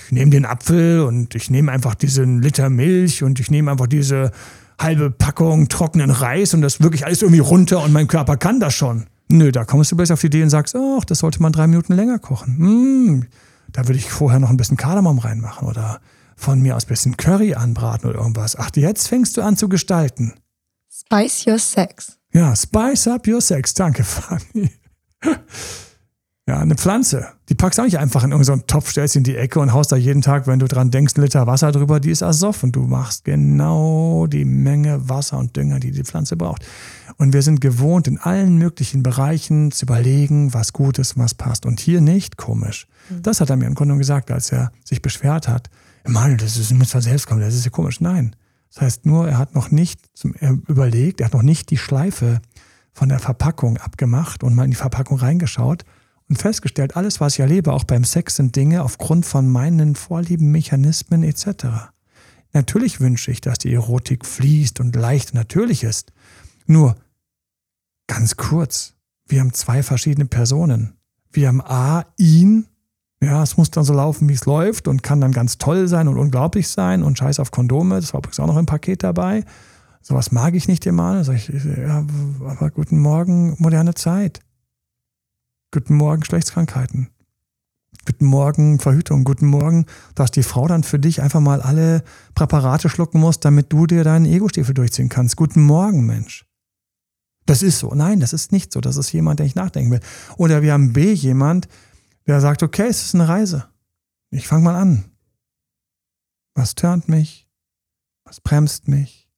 Ich 0.05 0.12
nehme 0.12 0.30
den 0.30 0.44
Apfel 0.44 1.00
und 1.00 1.34
ich 1.34 1.50
nehme 1.50 1.72
einfach 1.72 1.94
diesen 1.94 2.42
Liter 2.42 2.68
Milch 2.68 3.22
und 3.22 3.40
ich 3.40 3.50
nehme 3.50 3.70
einfach 3.70 3.86
diese 3.86 4.30
halbe 4.78 5.11
Packung 5.11 5.68
trockenen 5.68 6.11
Reis 6.11 6.53
und 6.53 6.61
das 6.61 6.80
wirklich 6.80 7.07
alles 7.07 7.22
irgendwie 7.22 7.40
runter 7.40 7.82
und 7.82 7.92
mein 7.92 8.09
Körper 8.09 8.36
kann 8.36 8.61
das 8.61 8.74
schon. 8.74 9.07
Nö, 9.28 9.53
da 9.53 9.64
kommst 9.64 9.90
du 9.90 9.96
bloß 9.96 10.11
auf 10.11 10.20
die 10.20 10.26
Idee 10.26 10.42
und 10.42 10.50
sagst, 10.50 10.76
ach, 10.76 11.05
das 11.07 11.20
sollte 11.20 11.40
man 11.40 11.53
drei 11.53 11.66
Minuten 11.66 11.94
länger 11.94 12.18
kochen. 12.18 12.59
Hm, 12.59 13.26
da 13.72 13.88
würde 13.88 13.98
ich 13.98 14.11
vorher 14.11 14.38
noch 14.38 14.50
ein 14.50 14.59
bisschen 14.59 14.76
Kardamom 14.76 15.18
reinmachen 15.18 15.66
oder 15.66 16.03
von 16.36 16.61
mir 16.61 16.76
aus 16.76 16.84
ein 16.84 16.88
bisschen 16.88 17.16
Curry 17.16 17.55
anbraten 17.55 18.11
oder 18.11 18.18
irgendwas. 18.18 18.57
Ach, 18.57 18.70
jetzt 18.74 19.09
fängst 19.09 19.38
du 19.38 19.42
an 19.42 19.57
zu 19.57 19.70
gestalten. 19.70 20.34
Spice 20.90 21.46
your 21.46 21.59
sex. 21.59 22.18
Ja, 22.34 22.55
spice 22.55 23.09
up 23.09 23.26
your 23.26 23.40
sex. 23.40 23.72
Danke, 23.72 24.05
Fanny. 24.05 24.70
Ja, 26.49 26.59
eine 26.59 26.74
Pflanze. 26.74 27.28
Die 27.49 27.55
packst 27.55 27.78
du 27.78 27.82
auch 27.82 27.86
nicht 27.86 28.01
einfach 28.01 28.24
in 28.24 28.32
irgendeinen 28.32 28.66
Topf, 28.66 28.90
stellst 28.90 29.12
sie 29.12 29.18
in 29.18 29.24
die 29.24 29.36
Ecke 29.36 29.61
und 29.61 29.72
haust 29.72 29.93
da 29.93 29.97
jeden 29.97 30.22
Tag, 30.22 30.49
wenn 30.49 30.59
du 30.59 30.66
dran 30.66 30.90
denkst, 30.90 31.14
einen 31.14 31.22
Liter 31.22 31.47
Wasser 31.47 31.70
drüber, 31.70 32.01
die 32.01 32.11
ist 32.11 32.22
ersoffen. 32.22 32.72
Du 32.72 32.82
machst 32.82 33.24
genau 33.24 34.26
die 34.26 34.45
Menge 34.45 35.09
Wasser 35.09 35.38
und 35.38 35.57
Dünger, 35.57 35.78
die 35.78 35.93
die 35.93 36.03
Pflanze 36.03 36.36
braucht. 36.36 36.66
Und 37.16 37.32
wir 37.32 37.43
sind 37.43 37.61
gewohnt, 37.61 38.09
in 38.09 38.18
allen 38.18 38.59
möglichen 38.59 39.05
Bereichen 39.05 39.70
zu 39.70 39.84
überlegen, 39.84 40.53
was 40.53 40.72
gut 40.72 40.99
ist 40.99 41.16
und 41.16 41.22
was 41.22 41.34
passt. 41.34 41.64
Und 41.64 41.78
hier 41.78 42.01
nicht, 42.01 42.36
komisch. 42.36 42.88
Mhm. 43.09 43.22
Das 43.22 43.40
hat 43.40 43.49
er 43.49 43.57
mir 43.57 43.66
im 43.66 43.76
Grunde 43.76 43.97
gesagt, 43.97 44.32
als 44.32 44.51
er 44.51 44.72
sich 44.82 45.01
beschwert 45.01 45.47
hat. 45.47 45.70
Mann, 46.09 46.38
das 46.38 46.57
ist 46.57 46.72
mit 46.72 46.88
selbst 46.88 47.28
kommen, 47.28 47.40
das 47.40 47.55
ist 47.55 47.64
ja 47.64 47.70
komisch. 47.70 48.01
Nein. 48.01 48.34
Das 48.74 48.82
heißt 48.82 49.07
nur, 49.07 49.28
er 49.28 49.38
hat 49.38 49.55
noch 49.55 49.70
nicht 49.70 50.01
zum, 50.12 50.34
er 50.40 50.59
überlegt, 50.66 51.20
er 51.20 51.26
hat 51.26 51.34
noch 51.34 51.43
nicht 51.43 51.70
die 51.70 51.78
Schleife 51.78 52.40
von 52.93 53.09
der 53.09 53.20
Verpackung 53.20 53.76
abgemacht 53.76 54.43
und 54.43 54.57
mal 54.57 54.64
in 54.64 54.72
die 54.72 54.76
Verpackung 54.76 55.18
reingeschaut 55.18 55.84
festgestellt, 56.37 56.97
alles, 56.97 57.20
was 57.20 57.35
ich 57.35 57.41
erlebe, 57.41 57.72
auch 57.72 57.85
beim 57.85 58.05
Sex, 58.05 58.37
sind 58.37 58.57
Dinge 58.57 58.83
aufgrund 58.83 59.26
von 59.26 59.49
meinen 59.49 59.95
Vorlieben, 59.95 60.51
Mechanismen 60.51 61.22
etc. 61.22 61.91
Natürlich 62.53 63.01
wünsche 63.01 63.30
ich, 63.30 63.41
dass 63.41 63.59
die 63.59 63.72
Erotik 63.72 64.26
fließt 64.26 64.80
und 64.80 64.95
leicht 64.95 65.33
und 65.33 65.37
natürlich 65.37 65.85
ist. 65.85 66.12
Nur, 66.66 66.97
ganz 68.07 68.37
kurz, 68.37 68.95
wir 69.26 69.41
haben 69.41 69.53
zwei 69.53 69.83
verschiedene 69.83 70.26
Personen. 70.26 70.95
Wir 71.30 71.49
haben 71.49 71.62
A, 71.62 72.05
ihn, 72.18 72.66
ja, 73.20 73.43
es 73.43 73.57
muss 73.57 73.70
dann 73.70 73.85
so 73.85 73.95
laufen, 73.95 74.28
wie 74.28 74.35
es 74.35 74.47
läuft 74.47 74.89
und 74.89 75.03
kann 75.03 75.20
dann 75.20 75.33
ganz 75.33 75.57
toll 75.59 75.89
sein 75.89 76.09
und 76.09 76.18
unglaublich 76.18 76.68
sein 76.68 77.03
und 77.03 77.18
scheiß 77.18 77.41
auf 77.41 77.51
Kondome, 77.51 78.01
das 78.01 78.12
war 78.12 78.18
übrigens 78.18 78.41
auch 78.41 78.49
noch 78.49 78.57
im 78.57 78.66
Paket 78.66 79.03
dabei. 79.03 79.45
Sowas 80.03 80.33
mag 80.33 80.55
ich 80.55 80.66
nicht 80.66 80.85
immer. 80.85 81.22
Sag 81.22 81.37
ich, 81.37 81.49
ja, 81.49 82.05
aber 82.45 82.70
guten 82.70 82.99
Morgen, 82.99 83.55
moderne 83.59 83.95
Zeit. 83.95 84.41
Guten 85.73 85.95
Morgen, 85.95 86.20
Geschlechtskrankheiten. 86.20 87.09
Guten 88.05 88.27
Morgen, 88.27 88.79
Verhütung. 88.79 89.25
Guten 89.25 89.47
Morgen, 89.47 89.87
dass 90.14 90.31
die 90.31 90.43
Frau 90.43 90.68
dann 90.68 90.83
für 90.83 90.99
dich 90.99 91.23
einfach 91.23 91.41
mal 91.41 91.62
alle 91.62 92.05
Präparate 92.35 92.91
schlucken 92.91 93.20
muss, 93.20 93.41
damit 93.41 93.73
du 93.73 93.87
dir 93.87 94.05
deinen 94.05 94.27
Ego-Stiefel 94.27 94.75
durchziehen 94.75 95.09
kannst. 95.09 95.37
Guten 95.37 95.62
Morgen, 95.62 96.05
Mensch. 96.05 96.45
Das 97.47 97.62
ist 97.62 97.79
so. 97.79 97.95
Nein, 97.95 98.20
das 98.20 98.35
ist 98.35 98.53
nicht 98.53 98.70
so. 98.70 98.83
Das 98.83 98.99
ist 98.99 99.12
jemand, 99.12 99.39
der 99.39 99.47
ich 99.47 99.55
nachdenken 99.55 99.91
will. 99.91 100.01
Oder 100.37 100.61
wir 100.61 100.75
haben 100.75 100.93
B, 100.93 101.12
jemand, 101.12 101.68
der 102.27 102.43
sagt, 102.43 102.62
okay, 102.62 102.89
es 102.89 103.03
ist 103.03 103.14
eine 103.14 103.29
Reise. 103.29 103.66
Ich 104.31 104.49
fange 104.49 104.64
mal 104.64 104.77
an. 104.77 105.05
Was 106.55 106.75
turnt 106.75 107.09
mich? 107.09 107.49
Was 108.25 108.41
bremst 108.41 108.89
mich? 108.89 109.31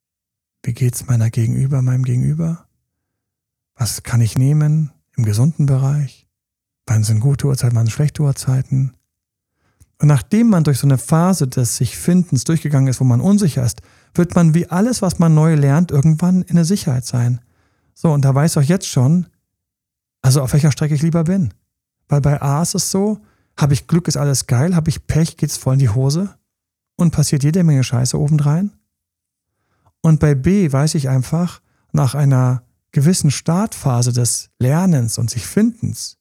Wie 0.65 0.73
geht's 0.73 1.07
meiner 1.07 1.31
Gegenüber, 1.31 1.81
meinem 1.81 2.05
Gegenüber? 2.05 2.67
Was 3.77 4.03
kann 4.03 4.21
ich 4.21 4.37
nehmen 4.37 4.91
im 5.17 5.25
gesunden 5.25 5.67
Bereich? 5.67 6.24
Wann 6.87 7.05
sind 7.05 7.21
gute 7.21 7.47
Uhrzeiten, 7.47 7.77
wann 7.77 7.87
sind 7.87 7.95
schlechte 7.95 8.23
Uhrzeiten? 8.23 8.95
Und 9.99 10.09
nachdem 10.09 10.49
man 10.49 10.65
durch 10.65 10.79
so 10.79 10.87
eine 10.87 10.99
Phase 10.99 11.49
des 11.49 11.77
sich 11.77 11.97
Findens 11.97 12.45
durchgegangen 12.45 12.89
ist, 12.89 13.01
wo 13.01 13.05
man 13.05 13.21
unsicher 13.21 13.65
ist, 13.65 13.81
wird 14.15 14.35
man 14.35 14.55
wie 14.55 14.69
alles, 14.69 15.03
was 15.03 15.19
man 15.19 15.35
neu 15.35 15.55
lernt, 15.55 15.91
irgendwann 15.91 16.43
in 16.43 16.57
der 16.57 16.65
Sicherheit 16.65 17.07
sein. 17.07 17.41
So, 17.95 18.13
und 18.13 18.25
da 18.25 18.35
weiß 18.35 18.53
ich 18.53 18.59
auch 18.59 18.69
jetzt 18.69 18.89
schon, 18.89 19.27
also 20.21 20.43
auf 20.43 20.53
welcher 20.53 20.73
Strecke 20.73 20.95
ich 20.95 21.03
lieber 21.03 21.25
bin. 21.25 21.55
Weil 22.09 22.21
bei 22.21 22.43
A 22.43 22.63
ist 22.63 22.75
es 22.75 22.91
so, 22.91 23.21
habe 23.57 23.73
ich 23.73 23.87
Glück, 23.87 24.09
ist 24.09 24.17
alles 24.17 24.47
geil, 24.47 24.75
habe 24.75 24.91
ich 24.91 25.07
Pech, 25.07 25.37
geht's 25.37 25.57
voll 25.57 25.75
in 25.75 25.79
die 25.79 25.89
Hose 25.89 26.35
und 26.97 27.13
passiert 27.13 27.45
jede 27.45 27.63
Menge 27.65 27.85
Scheiße 27.85 28.19
obendrein. 28.19 28.73
Und 30.01 30.21
bei 30.21 30.35
B 30.35 30.71
weiß 30.71 30.97
ich 30.97 31.09
einfach, 31.09 31.61
nach 31.93 32.15
einer 32.15 32.63
gewissen 32.91 33.31
Startphase 33.31 34.13
des 34.13 34.51
Lernens 34.59 35.19
und 35.19 35.31
sich 35.31 35.47
Findens, 35.47 36.19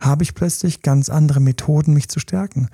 habe 0.00 0.22
ich 0.22 0.34
plötzlich 0.34 0.82
ganz 0.82 1.08
andere 1.08 1.40
Methoden, 1.40 1.94
mich 1.94 2.08
zu 2.08 2.20
stärken. 2.20 2.68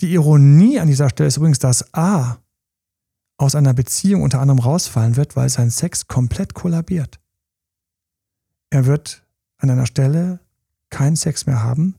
Die 0.00 0.12
Ironie 0.12 0.78
an 0.78 0.88
dieser 0.88 1.08
Stelle 1.08 1.28
ist 1.28 1.36
übrigens, 1.36 1.58
dass 1.58 1.94
A 1.94 2.38
aus 3.38 3.54
einer 3.54 3.74
Beziehung 3.74 4.22
unter 4.22 4.40
anderem 4.40 4.58
rausfallen 4.58 5.16
wird, 5.16 5.36
weil 5.36 5.48
sein 5.48 5.70
Sex 5.70 6.06
komplett 6.06 6.54
kollabiert. 6.54 7.18
Er 8.70 8.86
wird 8.86 9.24
an 9.58 9.70
einer 9.70 9.86
Stelle 9.86 10.40
keinen 10.90 11.16
Sex 11.16 11.46
mehr 11.46 11.62
haben, 11.62 11.94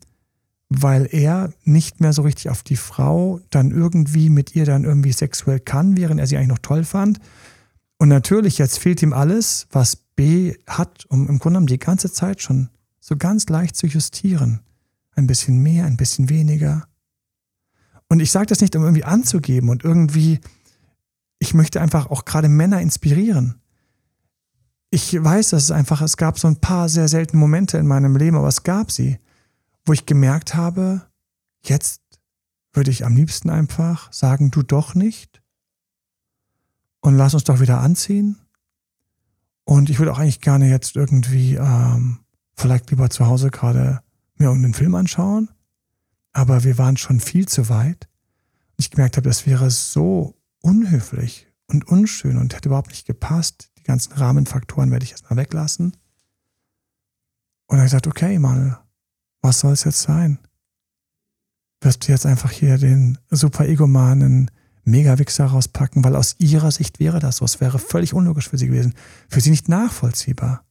weil 0.70 1.08
er 1.12 1.54
nicht 1.64 2.02
mehr 2.02 2.14
so 2.14 2.24
richtig 2.24 2.50
auf 2.50 2.64
die 2.64 2.76
Frau 2.76 3.40
dann 3.50 3.72
irgendwie 3.72 4.30
mit 4.30 4.56
ihr 4.56 4.66
dann 4.66 4.84
irgendwie 4.84 5.14
sexuell 5.14 5.60
kann, 5.60 5.98
während 5.98 6.20
er 6.20 6.28
sie 6.28 6.38
eigentlich 6.38 6.50
noch 6.50 6.60
toll 6.60 6.84
fand. 6.84 7.20
Und 7.98 8.10
natürlich, 8.10 8.58
jetzt 8.58 8.80
fehlt 8.80 9.02
ihm 9.02 9.14
alles, 9.14 9.68
was 9.72 9.96
B 9.96 10.56
hat, 10.68 11.06
um 11.06 11.22
im 11.22 11.40
Grunde 11.40 11.56
genommen 11.56 11.68
die 11.68 11.80
ganze 11.80 12.12
Zeit 12.12 12.42
schon 12.42 12.70
so 13.00 13.16
ganz 13.16 13.48
leicht 13.48 13.76
zu 13.76 13.88
justieren. 13.88 14.62
Ein 15.18 15.26
bisschen 15.26 15.58
mehr, 15.64 15.86
ein 15.86 15.98
bisschen 15.98 16.30
weniger. 16.30 16.88
Und 18.08 18.20
ich 18.20 18.32
sage 18.32 18.46
das 18.46 18.62
nicht, 18.62 18.76
um 18.76 18.84
irgendwie 18.84 19.04
anzugeben 19.04 19.70
und 19.70 19.84
irgendwie, 19.84 20.40
ich 21.40 21.56
möchte 21.56 21.82
einfach 21.82 22.12
auch 22.12 22.24
gerade 22.24 22.50
Männer 22.50 22.80
inspirieren. 22.82 23.60
Ich 24.92 25.22
weiß, 25.22 25.50
dass 25.50 25.64
es 25.64 25.72
einfach, 25.72 26.02
es 26.02 26.18
gab 26.18 26.38
so 26.38 26.48
ein 26.48 26.62
paar 26.62 26.88
sehr 26.88 27.08
seltene 27.08 27.40
Momente 27.40 27.80
in 27.80 27.88
meinem 27.88 28.16
Leben, 28.16 28.38
aber 28.38 28.48
es 28.48 28.62
gab 28.62 28.92
sie, 28.92 29.20
wo 29.86 29.92
ich 29.92 30.06
gemerkt 30.06 30.54
habe, 30.54 31.02
jetzt 31.64 32.02
würde 32.72 32.92
ich 32.92 33.04
am 33.04 33.16
liebsten 33.16 33.50
einfach 33.50 34.14
sagen, 34.14 34.52
du 34.52 34.62
doch 34.62 34.94
nicht 34.94 35.42
und 37.02 37.18
lass 37.18 37.34
uns 37.34 37.44
doch 37.44 37.60
wieder 37.60 37.80
anziehen. 37.82 38.38
Und 39.66 39.90
ich 39.90 39.98
würde 39.98 40.14
auch 40.14 40.20
eigentlich 40.20 40.42
gerne 40.42 40.70
jetzt 40.70 40.96
irgendwie 40.96 41.56
ähm, 41.56 42.20
vielleicht 42.56 42.92
lieber 42.92 43.10
zu 43.10 43.26
Hause 43.26 43.50
gerade 43.50 44.02
mir 44.40 44.48
irgendeinen 44.48 44.74
Film 44.74 44.96
anschauen. 44.96 45.50
Aber 46.34 46.64
wir 46.64 46.78
waren 46.78 46.98
schon 46.98 47.20
viel 47.20 47.48
zu 47.48 47.70
weit. 47.70 48.08
Ich 48.78 48.92
gemerkt 48.92 49.18
habe, 49.18 49.28
das 49.28 49.46
wäre 49.46 49.72
so 49.72 50.36
unhöflich 50.62 51.48
und 51.68 51.88
unschön 51.88 52.38
und 52.38 52.56
hätte 52.56 52.70
überhaupt 52.70 52.90
nicht 52.90 53.08
gepasst. 53.08 53.72
Die 53.78 53.84
ganzen 53.84 54.14
Rahmenfaktoren 54.14 54.92
werde 54.92 55.06
ich 55.06 55.12
erstmal 55.12 55.38
weglassen. 55.38 55.94
Und 57.68 57.78
dann 57.78 57.80
habe 57.80 57.88
ich 57.88 57.92
gesagt, 57.92 58.08
okay, 58.08 58.40
mal, 58.40 58.80
was 59.42 59.60
soll 59.60 59.74
es 59.74 59.84
jetzt 59.84 60.02
sein? 60.02 60.40
Wirst 61.82 62.08
du 62.08 62.12
jetzt 62.12 62.26
einfach 62.26 62.52
hier 62.52 62.78
den 62.78 63.18
super 63.30 63.68
egomanen 63.68 64.52
Megawichser 64.84 65.46
rauspacken, 65.46 66.04
weil 66.04 66.16
aus 66.16 66.36
ihrer 66.40 66.72
Sicht 66.72 67.00
wäre 67.00 67.20
das 67.20 67.38
so. 67.38 67.46
Es 67.46 67.60
wäre 67.60 67.78
völlig 67.78 68.14
unlogisch 68.14 68.50
für 68.50 68.58
sie 68.58 68.68
gewesen. 68.68 68.94
Für 69.28 69.42
sie 69.42 69.50
nicht 69.50 69.70
nachvollziehbar. 69.70 70.67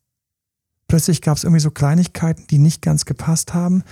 Plötzlich 0.88 1.20
gab 1.20 1.36
es 1.36 1.44
irgendwie 1.44 1.60
so 1.60 1.70
Kleinigkeiten, 1.70 2.46
die 2.48 2.58
nicht 2.58 2.82
ganz 2.82 3.04
gepasst 3.04 3.54
haben, 3.54 3.82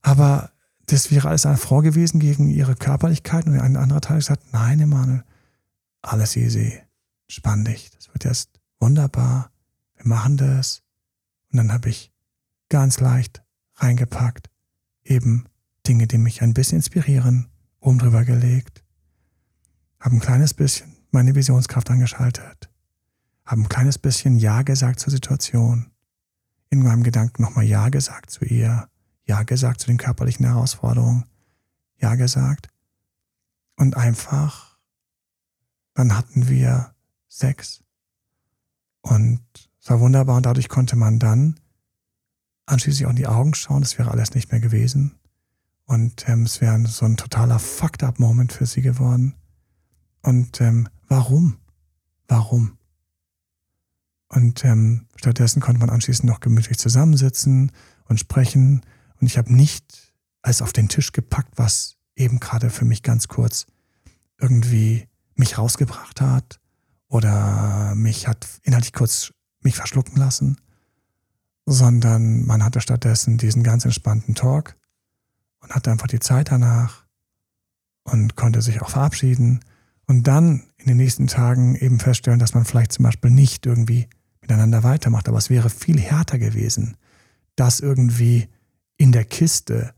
aber 0.00 0.50
das 0.86 1.10
wäre 1.10 1.28
alles 1.28 1.46
eine 1.46 1.56
Frau 1.56 1.80
gewesen 1.80 2.18
gegen 2.18 2.48
ihre 2.48 2.74
Körperlichkeit 2.74 3.46
und 3.46 3.58
ein 3.58 3.76
anderer 3.76 4.00
Teil 4.00 4.18
gesagt, 4.18 4.52
nein, 4.52 4.80
Emanuel, 4.80 5.24
alles 6.02 6.36
easy, 6.36 6.80
spann 7.28 7.64
dich, 7.64 7.90
das 7.90 8.08
wird 8.08 8.24
jetzt 8.24 8.60
wunderbar, 8.80 9.50
wir 9.96 10.06
machen 10.06 10.36
das. 10.36 10.82
Und 11.52 11.58
dann 11.58 11.72
habe 11.72 11.88
ich 11.88 12.12
ganz 12.68 12.98
leicht 12.98 13.42
reingepackt, 13.76 14.50
eben 15.04 15.46
Dinge, 15.86 16.06
die 16.06 16.18
mich 16.18 16.42
ein 16.42 16.54
bisschen 16.54 16.78
inspirieren, 16.78 17.48
oben 17.78 17.98
drüber 17.98 18.24
gelegt, 18.24 18.82
habe 20.00 20.16
ein 20.16 20.20
kleines 20.20 20.54
bisschen 20.54 20.96
meine 21.12 21.34
Visionskraft 21.34 21.90
angeschaltet, 21.90 22.70
habe 23.44 23.62
ein 23.62 23.68
kleines 23.68 23.98
bisschen 23.98 24.36
Ja 24.36 24.62
gesagt 24.62 24.98
zur 24.98 25.12
Situation, 25.12 25.91
in 26.72 26.82
meinem 26.82 27.02
Gedanken 27.02 27.42
nochmal 27.42 27.66
Ja 27.66 27.90
gesagt 27.90 28.30
zu 28.30 28.46
ihr, 28.46 28.88
Ja 29.26 29.42
gesagt 29.42 29.80
zu 29.80 29.88
den 29.88 29.98
körperlichen 29.98 30.46
Herausforderungen, 30.46 31.26
Ja 31.98 32.14
gesagt 32.14 32.68
und 33.76 33.94
einfach, 33.94 34.78
dann 35.92 36.16
hatten 36.16 36.48
wir 36.48 36.94
Sex 37.28 37.84
und 39.02 39.42
es 39.80 39.90
war 39.90 40.00
wunderbar 40.00 40.38
und 40.38 40.46
dadurch 40.46 40.70
konnte 40.70 40.96
man 40.96 41.18
dann 41.18 41.60
anschließend 42.64 43.06
auch 43.06 43.10
in 43.10 43.16
die 43.16 43.26
Augen 43.26 43.52
schauen, 43.52 43.82
es 43.82 43.98
wäre 43.98 44.10
alles 44.10 44.34
nicht 44.34 44.50
mehr 44.50 44.60
gewesen 44.60 45.18
und 45.84 46.26
ähm, 46.26 46.44
es 46.44 46.62
wäre 46.62 46.86
so 46.86 47.04
ein 47.04 47.18
totaler 47.18 47.58
Fucked-up-Moment 47.58 48.50
für 48.50 48.64
sie 48.64 48.80
geworden. 48.80 49.34
Und 50.22 50.60
ähm, 50.62 50.88
warum? 51.08 51.58
Warum? 52.28 52.78
Und 54.34 54.64
ähm, 54.64 55.06
stattdessen 55.16 55.60
konnte 55.60 55.78
man 55.78 55.90
anschließend 55.90 56.28
noch 56.28 56.40
gemütlich 56.40 56.78
zusammensitzen 56.78 57.70
und 58.08 58.18
sprechen. 58.18 58.80
Und 59.20 59.26
ich 59.26 59.36
habe 59.36 59.54
nicht 59.54 60.14
alles 60.40 60.62
auf 60.62 60.72
den 60.72 60.88
Tisch 60.88 61.12
gepackt, 61.12 61.52
was 61.56 61.96
eben 62.16 62.40
gerade 62.40 62.70
für 62.70 62.86
mich 62.86 63.02
ganz 63.02 63.28
kurz 63.28 63.66
irgendwie 64.38 65.06
mich 65.34 65.58
rausgebracht 65.58 66.20
hat 66.20 66.60
oder 67.08 67.94
mich 67.94 68.26
hat 68.26 68.46
inhaltlich 68.62 68.94
kurz 68.94 69.32
mich 69.60 69.76
verschlucken 69.76 70.16
lassen, 70.16 70.56
sondern 71.66 72.44
man 72.46 72.64
hatte 72.64 72.80
stattdessen 72.80 73.36
diesen 73.36 73.62
ganz 73.62 73.84
entspannten 73.84 74.34
Talk 74.34 74.76
und 75.60 75.74
hatte 75.74 75.90
einfach 75.90 76.08
die 76.08 76.20
Zeit 76.20 76.50
danach 76.50 77.04
und 78.02 78.34
konnte 78.34 78.62
sich 78.62 78.80
auch 78.80 78.90
verabschieden 78.90 79.60
und 80.06 80.26
dann 80.26 80.64
in 80.78 80.86
den 80.86 80.96
nächsten 80.96 81.26
Tagen 81.26 81.76
eben 81.76 82.00
feststellen, 82.00 82.40
dass 82.40 82.54
man 82.54 82.64
vielleicht 82.64 82.92
zum 82.92 83.04
Beispiel 83.04 83.30
nicht 83.30 83.66
irgendwie 83.66 84.08
miteinander 84.42 84.82
weitermacht. 84.82 85.28
Aber 85.28 85.38
es 85.38 85.48
wäre 85.48 85.70
viel 85.70 85.98
härter 85.98 86.38
gewesen, 86.38 86.96
das 87.56 87.80
irgendwie 87.80 88.48
in 88.96 89.12
der 89.12 89.24
Kiste 89.24 89.94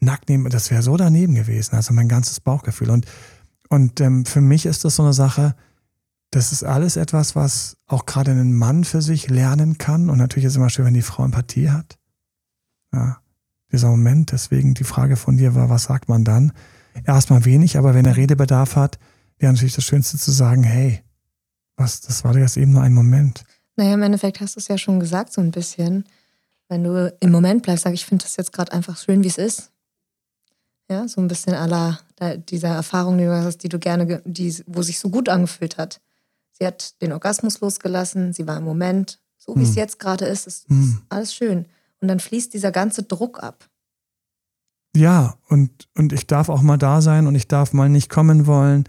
nackt 0.00 0.28
nehmen. 0.28 0.50
Das 0.50 0.70
wäre 0.70 0.82
so 0.82 0.96
daneben 0.96 1.34
gewesen. 1.34 1.74
Also 1.74 1.94
mein 1.94 2.08
ganzes 2.08 2.40
Bauchgefühl. 2.40 2.90
Und, 2.90 3.06
und 3.68 4.00
ähm, 4.00 4.26
für 4.26 4.40
mich 4.40 4.66
ist 4.66 4.84
das 4.84 4.96
so 4.96 5.02
eine 5.02 5.12
Sache, 5.12 5.54
das 6.30 6.52
ist 6.52 6.64
alles 6.64 6.96
etwas, 6.96 7.36
was 7.36 7.76
auch 7.86 8.06
gerade 8.06 8.32
ein 8.32 8.52
Mann 8.52 8.84
für 8.84 9.00
sich 9.00 9.30
lernen 9.30 9.78
kann. 9.78 10.10
Und 10.10 10.18
natürlich 10.18 10.46
ist 10.46 10.52
es 10.52 10.56
immer 10.56 10.70
schön, 10.70 10.84
wenn 10.84 10.94
die 10.94 11.02
Frau 11.02 11.24
Empathie 11.24 11.70
hat. 11.70 11.96
Ja, 12.92 13.18
dieser 13.72 13.88
Moment. 13.88 14.32
Deswegen 14.32 14.74
die 14.74 14.84
Frage 14.84 15.16
von 15.16 15.36
dir 15.36 15.54
war, 15.54 15.70
was 15.70 15.84
sagt 15.84 16.08
man 16.08 16.24
dann? 16.24 16.52
Erstmal 17.04 17.44
wenig, 17.44 17.76
aber 17.76 17.94
wenn 17.94 18.04
er 18.04 18.16
Redebedarf 18.16 18.76
hat, 18.76 18.98
wäre 19.38 19.52
natürlich 19.52 19.74
das 19.74 19.84
Schönste 19.84 20.16
zu 20.18 20.30
sagen, 20.30 20.62
hey, 20.62 21.02
was, 21.76 22.00
das 22.00 22.22
war 22.24 22.36
jetzt 22.36 22.56
eben 22.56 22.72
nur 22.72 22.82
ein 22.82 22.94
Moment. 22.94 23.44
Naja, 23.76 23.94
im 23.94 24.02
Endeffekt 24.02 24.40
hast 24.40 24.56
du 24.56 24.60
es 24.60 24.68
ja 24.68 24.78
schon 24.78 25.00
gesagt, 25.00 25.32
so 25.32 25.40
ein 25.40 25.50
bisschen. 25.50 26.04
Wenn 26.68 26.84
du 26.84 27.14
im 27.20 27.30
Moment 27.30 27.62
bleibst, 27.62 27.84
sag 27.84 27.94
ich, 27.94 28.06
finde 28.06 28.24
das 28.24 28.36
jetzt 28.36 28.52
gerade 28.52 28.72
einfach 28.72 28.96
schön, 28.96 29.22
wie 29.22 29.28
es 29.28 29.38
ist. 29.38 29.70
Ja, 30.88 31.08
so 31.08 31.20
ein 31.20 31.28
bisschen 31.28 31.54
aller, 31.54 31.98
dieser 32.48 32.68
Erfahrung, 32.68 33.18
die 33.18 33.24
du 33.24 33.32
hast, 33.32 33.58
die 33.58 33.68
du 33.68 33.78
gerne, 33.78 34.22
die, 34.24 34.54
wo 34.66 34.82
sich 34.82 34.98
so 34.98 35.08
gut 35.08 35.28
angefühlt 35.28 35.78
hat. 35.78 36.00
Sie 36.52 36.66
hat 36.66 37.00
den 37.02 37.12
Orgasmus 37.12 37.60
losgelassen, 37.60 38.32
sie 38.32 38.46
war 38.46 38.58
im 38.58 38.64
Moment, 38.64 39.18
so 39.38 39.54
wie 39.56 39.62
hm. 39.62 39.68
es 39.68 39.74
jetzt 39.74 39.98
gerade 39.98 40.26
ist, 40.26 40.46
ist 40.46 40.68
hm. 40.68 41.02
alles 41.08 41.34
schön. 41.34 41.66
Und 42.00 42.08
dann 42.08 42.20
fließt 42.20 42.52
dieser 42.52 42.70
ganze 42.70 43.02
Druck 43.02 43.42
ab. 43.42 43.68
Ja, 44.94 45.36
und, 45.48 45.88
und 45.96 46.12
ich 46.12 46.26
darf 46.26 46.48
auch 46.48 46.62
mal 46.62 46.76
da 46.76 47.00
sein 47.00 47.26
und 47.26 47.34
ich 47.34 47.48
darf 47.48 47.72
mal 47.72 47.88
nicht 47.88 48.08
kommen 48.08 48.46
wollen. 48.46 48.84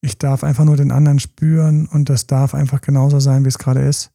Ich 0.00 0.18
darf 0.18 0.44
einfach 0.44 0.64
nur 0.64 0.76
den 0.76 0.90
anderen 0.90 1.18
spüren 1.18 1.86
und 1.86 2.08
das 2.08 2.26
darf 2.26 2.54
einfach 2.54 2.80
genauso 2.80 3.20
sein, 3.20 3.44
wie 3.44 3.48
es 3.48 3.58
gerade 3.58 3.82
ist. 3.82 4.13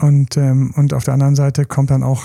Und, 0.00 0.36
ähm, 0.36 0.72
und 0.76 0.92
auf 0.92 1.04
der 1.04 1.14
anderen 1.14 1.36
Seite 1.36 1.64
kommt 1.66 1.90
dann 1.90 2.02
auch 2.02 2.24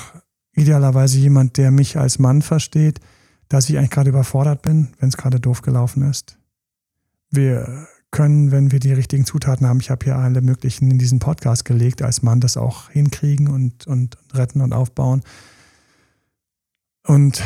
idealerweise 0.54 1.18
jemand, 1.20 1.58
der 1.58 1.72
mich 1.72 1.98
als 1.98 2.20
Mann 2.20 2.42
versteht, 2.42 3.00
dass 3.48 3.70
ich 3.70 3.78
eigentlich 3.78 3.92
gerade 3.92 4.10
überfordert 4.10 4.62
bin, 4.62 4.90
wenn 5.00 5.10
es 5.10 5.18
gerade 5.18 5.40
doof 5.40 5.62
gelaufen 5.62 6.04
ist. 6.04 6.38
Wir 7.32 7.88
können, 8.12 8.52
wenn 8.52 8.72
wir 8.72 8.80
die 8.80 8.94
richtigen 8.94 9.26
Zutaten 9.26 9.68
haben, 9.68 9.80
ich 9.80 9.90
habe 9.90 10.04
hier 10.04 10.18
alle 10.18 10.42
möglichen 10.42 10.90
in 10.90 10.98
diesen 10.98 11.20
Podcast 11.20 11.66
gelegt, 11.66 12.02
als 12.02 12.24
Mann 12.24 12.40
das 12.42 12.58
auch 12.58 12.90
hinkriegen 12.90 13.48
und, 13.48 13.86
und 13.88 14.18
retten 14.34 14.62
und 14.62 14.74
aufbauen. 14.74 15.22
Und, 17.06 17.44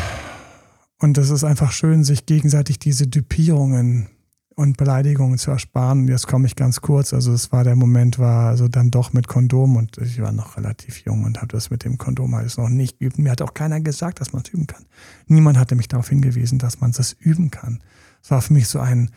und 0.99 1.17
es 1.17 1.29
ist 1.29 1.43
einfach 1.43 1.71
schön, 1.71 2.03
sich 2.03 2.25
gegenseitig 2.25 2.79
diese 2.79 3.07
Dupierungen 3.07 4.09
und 4.55 4.77
Beleidigungen 4.77 5.37
zu 5.37 5.51
ersparen. 5.51 6.07
Jetzt 6.07 6.27
komme 6.27 6.47
ich 6.47 6.55
ganz 6.55 6.81
kurz. 6.81 7.13
Also 7.13 7.33
es 7.33 7.51
war 7.51 7.63
der 7.63 7.75
Moment, 7.75 8.19
war 8.19 8.49
also 8.49 8.67
dann 8.67 8.91
doch 8.91 9.13
mit 9.13 9.27
Kondom 9.27 9.75
und 9.75 9.97
ich 9.97 10.21
war 10.21 10.31
noch 10.31 10.57
relativ 10.57 11.03
jung 11.05 11.23
und 11.23 11.37
habe 11.37 11.47
das 11.47 11.69
mit 11.69 11.83
dem 11.83 11.97
Kondom 11.97 12.33
alles 12.33 12.57
noch 12.57 12.69
nicht 12.69 12.99
geübt. 12.99 13.17
Mir 13.17 13.31
hat 13.31 13.41
auch 13.41 13.53
keiner 13.53 13.81
gesagt, 13.81 14.21
dass 14.21 14.33
man 14.33 14.43
es 14.45 14.53
üben 14.53 14.67
kann. 14.67 14.85
Niemand 15.27 15.57
hatte 15.57 15.75
mich 15.75 15.87
darauf 15.87 16.09
hingewiesen, 16.09 16.59
dass 16.59 16.81
man 16.81 16.91
es 16.91 17.13
üben 17.19 17.51
kann. 17.51 17.79
Es 18.21 18.31
war 18.31 18.41
für 18.41 18.53
mich 18.53 18.67
so 18.67 18.79
ein, 18.79 19.09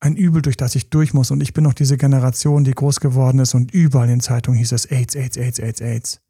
ein 0.00 0.16
Übel, 0.16 0.42
durch 0.42 0.56
das 0.56 0.74
ich 0.74 0.90
durch 0.90 1.14
muss. 1.14 1.30
Und 1.30 1.42
ich 1.42 1.54
bin 1.54 1.64
noch 1.64 1.74
diese 1.74 1.96
Generation, 1.96 2.64
die 2.64 2.72
groß 2.72 3.00
geworden 3.00 3.38
ist 3.38 3.54
und 3.54 3.72
überall 3.72 4.10
in 4.10 4.20
Zeitungen 4.20 4.58
hieß 4.58 4.72
es 4.72 4.84
AIDS, 4.86 5.16
AIDS, 5.16 5.36
AIDS, 5.36 5.58
AIDS, 5.58 5.80
AIDS. 5.80 6.20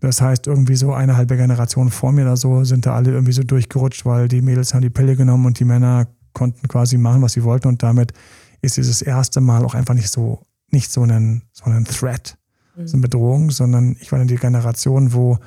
Das 0.00 0.20
heißt, 0.20 0.48
irgendwie 0.48 0.74
so 0.74 0.92
eine 0.92 1.16
halbe 1.16 1.36
Generation 1.36 1.90
vor 1.90 2.10
mir 2.10 2.22
oder 2.22 2.36
so 2.36 2.64
sind 2.64 2.86
da 2.86 2.94
alle 2.94 3.12
irgendwie 3.12 3.32
so 3.32 3.44
durchgerutscht, 3.44 4.04
weil 4.04 4.26
die 4.26 4.42
Mädels 4.42 4.74
haben 4.74 4.82
die 4.82 4.90
Pille 4.90 5.14
genommen 5.14 5.46
und 5.46 5.60
die 5.60 5.64
Männer 5.64 6.08
konnten 6.32 6.68
quasi 6.68 6.96
machen, 6.96 7.22
was 7.22 7.32
sie 7.32 7.44
wollten. 7.44 7.68
Und 7.68 7.82
damit 7.82 8.12
ist 8.60 8.76
dieses 8.76 9.02
erste 9.02 9.40
Mal 9.40 9.64
auch 9.64 9.74
einfach 9.74 9.94
nicht 9.94 10.10
so, 10.10 10.46
nicht 10.70 10.90
so 10.90 11.02
ein, 11.02 11.42
so 11.52 11.64
ein 11.64 11.84
Threat, 11.84 12.38
mhm. 12.76 12.86
so 12.86 12.94
eine 12.94 13.02
Bedrohung, 13.02 13.50
sondern 13.50 13.96
ich 14.00 14.12
war 14.12 14.20
in 14.20 14.28
die 14.28 14.36
Generation, 14.36 15.12
wo, 15.12 15.38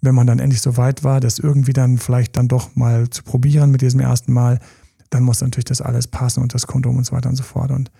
wenn 0.00 0.14
man 0.14 0.26
dann 0.26 0.38
endlich 0.38 0.60
so 0.60 0.76
weit 0.76 1.04
war, 1.04 1.20
das 1.20 1.38
irgendwie 1.38 1.72
dann 1.72 1.98
vielleicht 1.98 2.36
dann 2.36 2.48
doch 2.48 2.74
mal 2.76 3.08
zu 3.08 3.22
probieren 3.22 3.70
mit 3.70 3.80
diesem 3.80 4.00
ersten 4.00 4.32
Mal, 4.32 4.60
dann 5.10 5.22
muss 5.22 5.40
natürlich 5.40 5.66
das 5.66 5.80
alles 5.80 6.08
passen 6.08 6.42
und 6.42 6.54
das 6.54 6.66
Kondom 6.66 6.96
und 6.96 7.04
so 7.04 7.12
weiter 7.12 7.28
und 7.28 7.36
so 7.36 7.44
fort. 7.44 7.70
Und, 7.70 7.90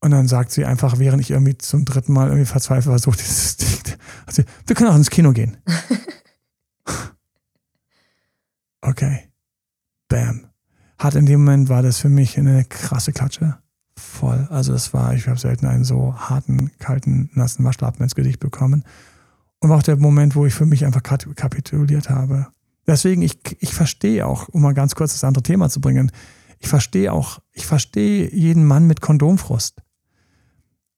und 0.00 0.10
dann 0.10 0.28
sagt 0.28 0.52
sie 0.52 0.64
einfach, 0.64 0.98
während 0.98 1.22
ich 1.22 1.30
irgendwie 1.30 1.56
zum 1.56 1.84
dritten 1.84 2.12
Mal 2.12 2.28
irgendwie 2.28 2.46
verzweifelt 2.46 2.92
versucht, 2.92 3.20
dieses 3.20 3.56
Ding, 3.56 3.68
also, 4.26 4.42
wir 4.66 4.76
können 4.76 4.90
auch 4.90 4.96
ins 4.96 5.10
Kino 5.10 5.32
gehen. 5.32 5.56
okay. 8.82 9.30
Bam 10.08 10.47
hat 10.98 11.14
in 11.14 11.26
dem 11.26 11.44
Moment 11.44 11.68
war 11.68 11.82
das 11.82 11.98
für 11.98 12.08
mich 12.08 12.38
eine 12.38 12.64
krasse 12.64 13.12
Klatsche. 13.12 13.56
Voll. 13.96 14.46
Also 14.50 14.72
es 14.74 14.92
war, 14.92 15.14
ich 15.14 15.28
habe 15.28 15.38
selten 15.38 15.66
einen 15.66 15.84
so 15.84 16.14
harten, 16.16 16.70
kalten, 16.78 17.30
nassen 17.34 17.64
Waschlappen 17.64 18.02
ins 18.02 18.14
Gesicht 18.14 18.40
bekommen. 18.40 18.84
Und 19.60 19.70
war 19.70 19.78
auch 19.78 19.82
der 19.82 19.96
Moment, 19.96 20.36
wo 20.36 20.46
ich 20.46 20.54
für 20.54 20.66
mich 20.66 20.84
einfach 20.84 21.02
kapituliert 21.02 22.10
habe. 22.10 22.46
Deswegen, 22.86 23.22
ich, 23.22 23.38
ich 23.60 23.74
verstehe 23.74 24.26
auch, 24.26 24.48
um 24.48 24.62
mal 24.62 24.74
ganz 24.74 24.94
kurz 24.94 25.12
das 25.12 25.24
andere 25.24 25.42
Thema 25.42 25.68
zu 25.68 25.80
bringen, 25.80 26.12
ich 26.58 26.68
verstehe 26.68 27.12
auch, 27.12 27.40
ich 27.52 27.66
verstehe 27.66 28.32
jeden 28.32 28.64
Mann 28.64 28.86
mit 28.86 29.00
Kondomfrust. 29.00 29.82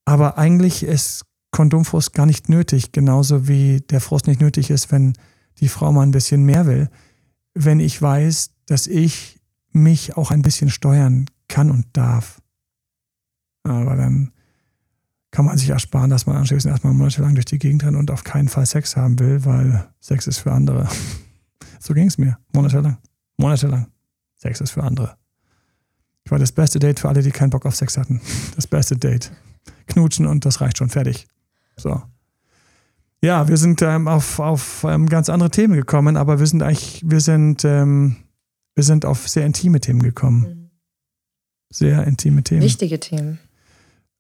Aber 0.05 0.39
eigentlich 0.39 0.83
ist 0.83 1.25
Kondomfrust 1.51 2.15
gar 2.15 2.27
nicht 2.27 2.49
nötig, 2.49 2.93
genauso 2.93 3.49
wie 3.49 3.81
der 3.81 4.01
Frust 4.01 4.27
nicht 4.27 4.41
nötig 4.41 4.71
ist, 4.71 4.93
wenn 4.93 5.15
die 5.59 5.69
Frau 5.69 5.93
mal 5.93 6.03
ein 6.03 6.13
bisschen 6.13 6.45
mehr 6.45 6.67
will. 6.67 6.89
Wenn 7.55 7.81
ich 7.81 8.01
weiß, 8.01 8.51
dass 8.67 8.87
ich 8.87 9.40
mich 9.73 10.17
auch 10.17 10.31
ein 10.31 10.43
bisschen 10.43 10.71
steuern 10.71 11.27
kann 11.49 11.71
und 11.71 11.87
darf. 11.93 12.41
Aber 13.63 13.97
dann 13.97 14.33
kann 15.31 15.45
man 15.45 15.59
sich 15.59 15.71
ersparen, 15.71 16.11
dass 16.11 16.27
man 16.27 16.37
anschließend 16.37 16.73
erstmal 16.73 16.93
monatelang 16.93 17.35
durch 17.35 17.45
die 17.45 17.59
Gegend 17.59 17.85
rennt 17.85 17.97
und 17.97 18.11
auf 18.11 18.25
keinen 18.25 18.49
Fall 18.49 18.67
Sex 18.67 18.97
haben 18.97 19.19
will, 19.19 19.45
weil 19.45 19.89
Sex 20.01 20.27
ist 20.27 20.39
für 20.39 20.53
andere. 20.53 20.89
so 21.79 21.95
ging 21.95 22.09
es 22.09 22.19
mir. 22.19 22.39
Monatelang. 22.53 22.99
Monatelang. 23.37 23.87
Sex 24.37 24.61
ist 24.61 24.73
für 24.73 24.83
andere. 24.83 25.17
Ich 26.25 26.31
war 26.31 26.39
das 26.39 26.53
beste 26.53 26.79
Date 26.79 27.01
für 27.01 27.09
alle, 27.09 27.23
die 27.23 27.31
keinen 27.31 27.51
Bock 27.51 27.67
auf 27.67 27.77
Sex 27.77 27.97
hatten. 27.97 28.21
Das 28.57 28.67
beste 28.67 28.97
Date. 28.97 29.33
Knutschen 29.87 30.27
und 30.27 30.45
das 30.45 30.61
reicht 30.61 30.79
schon. 30.79 30.89
Fertig. 30.91 31.27
So. 31.77 32.03
Ja, 33.23 33.49
wir 33.49 33.57
sind 33.57 33.83
ähm, 33.83 34.09
auf, 34.09 34.39
auf 34.39 34.85
ähm, 34.89 35.07
ganz 35.07 35.29
andere 35.29 35.51
Themen 35.51 35.75
gekommen, 35.75 36.17
aber 36.17 36.39
wir 36.39 36.47
sind 36.47 36.63
eigentlich, 36.63 37.03
wir 37.07 37.21
sind 37.21 37.65
ähm, 37.65 38.17
wir 38.75 38.85
sind 38.85 39.05
auf 39.05 39.29
sehr 39.29 39.47
intime 39.47 39.81
Themen 39.81 40.03
gekommen. 40.03 40.41
Mhm. 40.41 40.71
Sehr 41.71 42.07
intime 42.07 42.43
Themen. 42.43 42.63
Wichtige 42.63 42.99
Themen. 42.99 43.39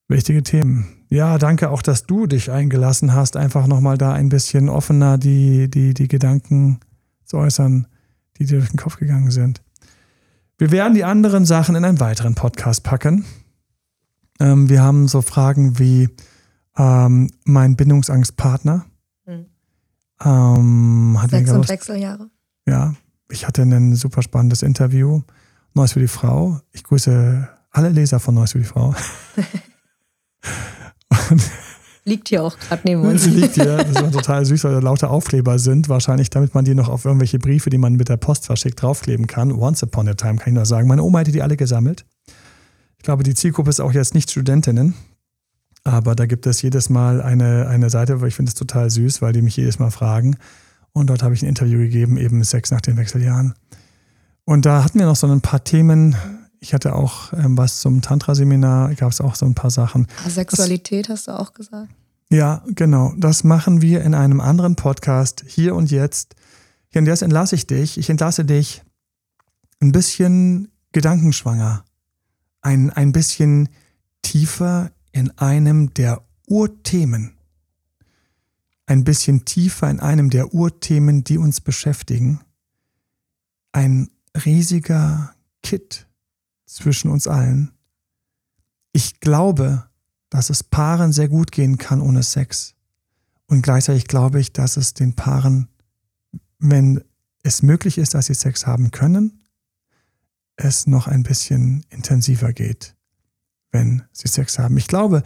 Wichtige 0.09 0.43
Themen. 0.43 0.87
Ja, 1.09 1.39
danke 1.39 1.71
auch, 1.71 1.83
dass 1.83 2.07
du 2.07 2.27
dich 2.27 2.51
eingelassen 2.51 3.13
hast, 3.13 3.37
einfach 3.37 3.67
nochmal 3.67 3.99
da 3.99 4.13
ein 4.13 4.29
bisschen 4.29 4.69
offener 4.69 5.19
die, 5.19 5.69
die, 5.71 5.95
die 5.95 6.09
Gedanken 6.09 6.81
zu 7.25 7.37
äußern, 7.37 7.87
die 8.37 8.47
dir 8.47 8.59
durch 8.59 8.71
den 8.71 8.79
Kopf 8.79 8.97
gegangen 8.97 9.31
sind. 9.31 9.63
Wir 10.59 10.71
werden 10.71 10.95
die 10.95 11.05
anderen 11.05 11.47
Sachen 11.47 11.75
in 11.75 11.85
einen 11.85 12.01
weiteren 12.01 12.35
Podcast 12.35 12.83
packen. 12.83 13.25
Ähm, 14.41 14.69
wir 14.69 14.83
haben 14.83 15.09
so 15.09 15.23
Fragen 15.23 15.79
wie 15.79 16.09
ähm, 16.77 17.31
mein 17.45 17.77
Bindungsangstpartner. 17.77 18.85
Mhm. 19.27 19.47
Ähm, 20.23 21.19
Sex 21.31 21.51
und 21.51 21.69
Wechseljahre. 21.69 22.31
Ja, 22.67 22.95
ich 23.31 23.47
hatte 23.47 23.62
ein 23.62 23.95
super 23.95 24.22
spannendes 24.22 24.62
Interview. 24.62 25.22
Neues 25.74 25.93
für 25.93 26.01
die 26.01 26.09
Frau. 26.09 26.61
Ich 26.72 26.85
grüße 26.85 27.49
alle 27.70 27.89
Leser 27.89 28.20
von 28.20 28.35
Neues 28.35 28.53
für 28.53 28.59
die 28.59 28.64
Frau. 28.64 28.95
liegt 32.05 32.28
hier 32.28 32.43
auch 32.43 32.59
gerade 32.59 32.83
neben 32.85 33.03
uns. 33.03 33.26
liegt 33.31 33.55
hier. 33.55 33.76
Das 33.76 34.03
ist 34.03 34.12
total 34.12 34.45
süß, 34.45 34.64
weil 34.64 34.72
da 34.72 34.81
lauter 34.81 35.11
Aufkleber 35.11 35.59
sind. 35.59 35.89
Wahrscheinlich, 35.89 36.31
damit 36.31 36.55
man 36.55 36.64
die 36.64 36.74
noch 36.74 36.89
auf 36.89 37.05
irgendwelche 37.05 37.39
Briefe, 37.39 37.70
die 37.70 37.78
man 37.78 37.95
mit 37.95 38.09
der 38.09 38.16
Post 38.16 38.47
verschickt, 38.47 38.83
draufkleben 38.83 39.26
kann. 39.26 39.53
Once 39.53 39.83
upon 39.83 40.09
a 40.09 40.14
time, 40.14 40.37
kann 40.37 40.49
ich 40.49 40.55
nur 40.55 40.66
sagen. 40.66 40.89
Meine 40.89 41.03
Oma 41.03 41.20
hätte 41.20 41.33
die 41.33 41.43
alle 41.43 41.57
gesammelt. 41.57 42.05
Ich 42.99 43.05
glaube, 43.05 43.22
die 43.22 43.35
Zielgruppe 43.35 43.70
ist 43.70 43.81
auch 43.81 43.93
jetzt 43.93 44.14
nicht 44.14 44.31
Studentinnen. 44.31 44.95
Aber 45.85 46.14
da 46.14 46.26
gibt 46.26 46.47
es 46.47 46.61
jedes 46.61 46.91
Mal 46.91 47.22
eine, 47.22 47.66
eine 47.68 47.89
Seite, 47.89 48.20
wo 48.20 48.26
ich 48.26 48.35
finde 48.35 48.51
es 48.51 48.55
total 48.55 48.91
süß, 48.91 49.22
weil 49.22 49.33
die 49.33 49.41
mich 49.41 49.57
jedes 49.57 49.78
Mal 49.78 49.91
fragen, 49.91 50.37
und 50.93 51.09
dort 51.09 51.22
habe 51.22 51.34
ich 51.34 51.43
ein 51.43 51.49
Interview 51.49 51.78
gegeben, 51.78 52.16
eben 52.16 52.43
Sex 52.45 52.70
nach 52.70 52.80
den 52.80 52.97
Wechseljahren. 52.97 53.55
Und 54.45 54.66
da 54.66 54.84
hatten 54.84 54.99
wir 54.99 55.07
noch 55.07 55.16
so 55.16 55.26
ein 55.26 55.41
paar 55.41 55.62
Themen. 55.62 56.16
Ich 56.59 56.74
hatte 56.74 56.95
auch 56.95 57.32
ähm, 57.32 57.57
was 57.57 57.80
zum 57.80 58.03
Tantra-Seminar, 58.03 58.95
gab 58.95 59.12
es 59.12 59.20
auch 59.20 59.34
so 59.34 59.47
ein 59.47 59.55
paar 59.55 59.70
Sachen. 59.70 60.09
Sexualität 60.28 61.09
das, 61.09 61.18
hast 61.20 61.28
du 61.28 61.38
auch 61.38 61.53
gesagt. 61.53 61.88
Ja, 62.30 62.62
genau. 62.66 63.12
Das 63.16 63.45
machen 63.45 63.82
wir 63.82 64.03
in 64.03 64.14
einem 64.14 64.41
anderen 64.41 64.76
Podcast, 64.76 65.45
hier 65.47 65.74
und 65.74 65.91
jetzt. 65.91 66.34
Und 66.95 67.07
jetzt 67.07 67.22
entlasse 67.22 67.55
ich 67.55 67.66
dich. 67.66 67.99
Ich 67.99 68.11
entlasse 68.11 68.45
dich 68.45 68.82
ein 69.80 69.93
bisschen 69.93 70.68
gedankenschwanger. 70.93 71.84
Ein, 72.62 72.91
ein 72.91 73.12
bisschen 73.12 73.68
tiefer 74.22 74.91
in 75.12 75.36
einem 75.38 75.95
der 75.95 76.22
Urthemen 76.47 77.32
ein 78.91 79.05
bisschen 79.05 79.45
tiefer 79.45 79.88
in 79.88 80.01
einem 80.01 80.30
der 80.30 80.53
Urthemen, 80.53 81.22
die 81.22 81.38
uns 81.38 81.61
beschäftigen. 81.61 82.41
Ein 83.70 84.11
riesiger 84.45 85.32
Kit 85.62 86.09
zwischen 86.66 87.09
uns 87.09 87.28
allen. 87.28 87.70
Ich 88.91 89.20
glaube, 89.20 89.88
dass 90.28 90.51
es 90.51 90.64
Paaren 90.64 91.12
sehr 91.12 91.28
gut 91.28 91.53
gehen 91.53 91.78
kann 91.78 92.01
ohne 92.01 92.24
Sex. 92.24 92.74
Und 93.47 93.62
gleichzeitig 93.62 94.09
glaube 94.09 94.41
ich, 94.41 94.53
dass 94.53 94.76
es 94.76 94.93
den 94.93 95.14
Paaren, 95.14 95.68
wenn 96.59 97.05
es 97.45 97.62
möglich 97.62 97.97
ist, 97.97 98.14
dass 98.14 98.26
sie 98.26 98.34
Sex 98.34 98.66
haben 98.66 98.91
können, 98.91 99.45
es 100.57 100.88
noch 100.88 101.07
ein 101.07 101.22
bisschen 101.22 101.86
intensiver 101.91 102.53
geht, 102.53 102.97
wenn 103.70 104.03
sie 104.11 104.26
Sex 104.26 104.59
haben. 104.59 104.76
Ich 104.78 104.88
glaube, 104.88 105.22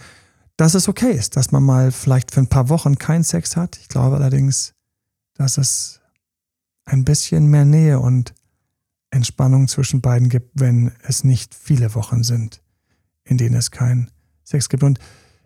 dass 0.56 0.74
es 0.74 0.88
okay 0.88 1.12
ist, 1.12 1.36
dass 1.36 1.52
man 1.52 1.62
mal 1.62 1.90
vielleicht 1.90 2.30
für 2.30 2.40
ein 2.40 2.48
paar 2.48 2.68
Wochen 2.68 2.98
keinen 2.98 3.24
Sex 3.24 3.56
hat. 3.56 3.78
Ich 3.78 3.88
glaube 3.88 4.16
allerdings, 4.16 4.72
dass 5.34 5.58
es 5.58 6.00
ein 6.84 7.04
bisschen 7.04 7.46
mehr 7.46 7.64
Nähe 7.64 7.98
und 7.98 8.34
Entspannung 9.10 9.68
zwischen 9.68 10.00
beiden 10.00 10.28
gibt, 10.28 10.60
wenn 10.60 10.92
es 11.02 11.24
nicht 11.24 11.54
viele 11.54 11.94
Wochen 11.94 12.22
sind, 12.22 12.62
in 13.24 13.38
denen 13.38 13.56
es 13.56 13.70
keinen 13.70 14.10
Sex 14.44 14.68
gibt. 14.68 14.82
Und 14.82 14.98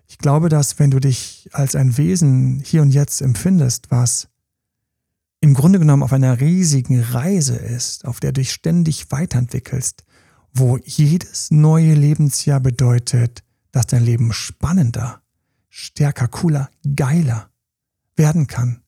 ich 0.06 0.18
glaube, 0.18 0.48
dass 0.48 0.78
wenn 0.78 0.90
du 0.90 1.00
dich 1.00 1.48
als 1.52 1.74
ein 1.74 1.96
Wesen 1.96 2.61
hier 2.64 2.82
und 2.82 2.90
jetzt 2.90 3.20
empfindest, 3.20 3.90
was 3.90 4.28
im 5.40 5.54
Grunde 5.54 5.78
genommen 5.78 6.02
auf 6.02 6.12
einer 6.12 6.40
riesigen 6.40 7.00
Reise 7.00 7.56
ist, 7.56 8.04
auf 8.06 8.20
der 8.20 8.32
du 8.32 8.40
dich 8.40 8.52
ständig 8.52 9.11
weiterentwickelst, 9.11 10.04
wo 10.52 10.78
jedes 10.78 11.50
neue 11.50 11.94
Lebensjahr 11.94 12.59
bedeutet, 12.59 13.44
dass 13.72 13.86
dein 13.86 14.04
Leben 14.04 14.32
spannender, 14.32 15.22
stärker, 15.68 16.28
cooler, 16.28 16.70
geiler 16.96 17.50
werden 18.16 18.46
kann, 18.46 18.82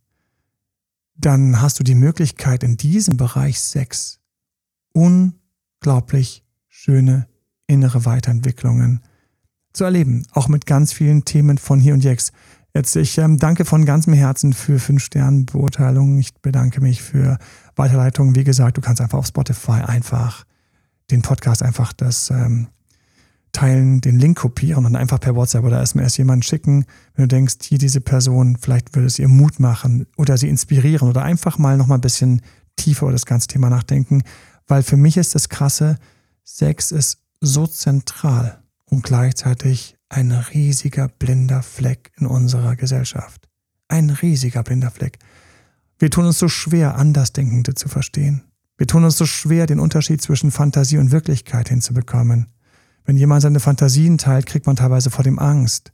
dann 1.14 1.60
hast 1.60 1.78
du 1.78 1.84
die 1.84 1.94
Möglichkeit 1.94 2.62
in 2.62 2.76
diesem 2.76 3.16
Bereich 3.16 3.60
Sex 3.60 4.20
unglaublich 4.92 6.44
schöne 6.68 7.28
innere 7.66 8.04
Weiterentwicklungen 8.04 9.02
zu 9.72 9.84
erleben, 9.84 10.26
auch 10.32 10.48
mit 10.48 10.66
ganz 10.66 10.92
vielen 10.92 11.24
Themen 11.24 11.58
von 11.58 11.78
hier 11.78 11.94
und 11.94 12.02
jetzt. 12.02 12.32
Jetzt, 12.74 12.94
ich 12.96 13.18
ähm, 13.18 13.36
danke 13.38 13.64
von 13.64 13.84
ganzem 13.84 14.12
Herzen 14.12 14.52
für 14.52 14.78
5-Sterne-Beurteilungen. 14.78 16.18
Ich 16.18 16.34
bedanke 16.34 16.80
mich 16.80 17.02
für 17.02 17.38
Weiterleitungen. 17.74 18.36
Wie 18.36 18.44
gesagt, 18.44 18.76
du 18.76 18.80
kannst 18.80 19.00
einfach 19.00 19.18
auf 19.18 19.26
Spotify 19.26 19.82
einfach 19.82 20.44
den 21.10 21.22
Podcast 21.22 21.62
einfach 21.62 21.92
das 21.92 22.30
ähm, 22.30 22.68
teilen, 23.52 24.00
den 24.00 24.18
Link 24.18 24.38
kopieren 24.38 24.86
und 24.86 24.96
einfach 24.96 25.20
per 25.20 25.34
WhatsApp 25.34 25.64
oder 25.64 25.80
SMS 25.80 26.16
jemanden 26.16 26.42
schicken, 26.42 26.84
wenn 27.14 27.24
du 27.24 27.28
denkst, 27.28 27.56
hier 27.62 27.78
diese 27.78 28.00
Person, 28.00 28.56
vielleicht 28.60 28.94
würde 28.94 29.06
es 29.06 29.18
ihr 29.18 29.28
Mut 29.28 29.58
machen 29.60 30.06
oder 30.16 30.36
sie 30.36 30.48
inspirieren 30.48 31.08
oder 31.08 31.22
einfach 31.22 31.58
mal 31.58 31.76
noch 31.76 31.86
mal 31.86 31.96
ein 31.96 32.00
bisschen 32.00 32.42
tiefer 32.76 33.06
über 33.06 33.12
das 33.12 33.26
ganze 33.26 33.48
Thema 33.48 33.70
nachdenken, 33.70 34.22
weil 34.66 34.82
für 34.82 34.96
mich 34.96 35.16
ist 35.16 35.34
das 35.34 35.48
krasse, 35.48 35.96
Sex 36.44 36.92
ist 36.92 37.18
so 37.40 37.66
zentral 37.66 38.62
und 38.84 39.02
gleichzeitig 39.02 39.96
ein 40.08 40.32
riesiger 40.32 41.08
blinder 41.08 41.62
Fleck 41.62 42.12
in 42.18 42.26
unserer 42.26 42.76
Gesellschaft. 42.76 43.48
Ein 43.88 44.10
riesiger 44.10 44.62
blinder 44.62 44.90
Fleck. 44.90 45.18
Wir 45.98 46.10
tun 46.10 46.26
uns 46.26 46.38
so 46.38 46.48
schwer, 46.48 46.96
Andersdenkende 46.96 47.74
zu 47.74 47.88
verstehen. 47.88 48.42
Wir 48.78 48.86
tun 48.86 49.04
uns 49.04 49.18
so 49.18 49.26
schwer, 49.26 49.66
den 49.66 49.78
Unterschied 49.78 50.22
zwischen 50.22 50.50
Fantasie 50.50 50.98
und 50.98 51.10
Wirklichkeit 51.12 51.68
hinzubekommen. 51.68 52.46
Wenn 53.10 53.16
jemand 53.16 53.42
seine 53.42 53.58
Fantasien 53.58 54.18
teilt, 54.18 54.46
kriegt 54.46 54.66
man 54.68 54.76
teilweise 54.76 55.10
vor 55.10 55.24
dem 55.24 55.40
Angst. 55.40 55.92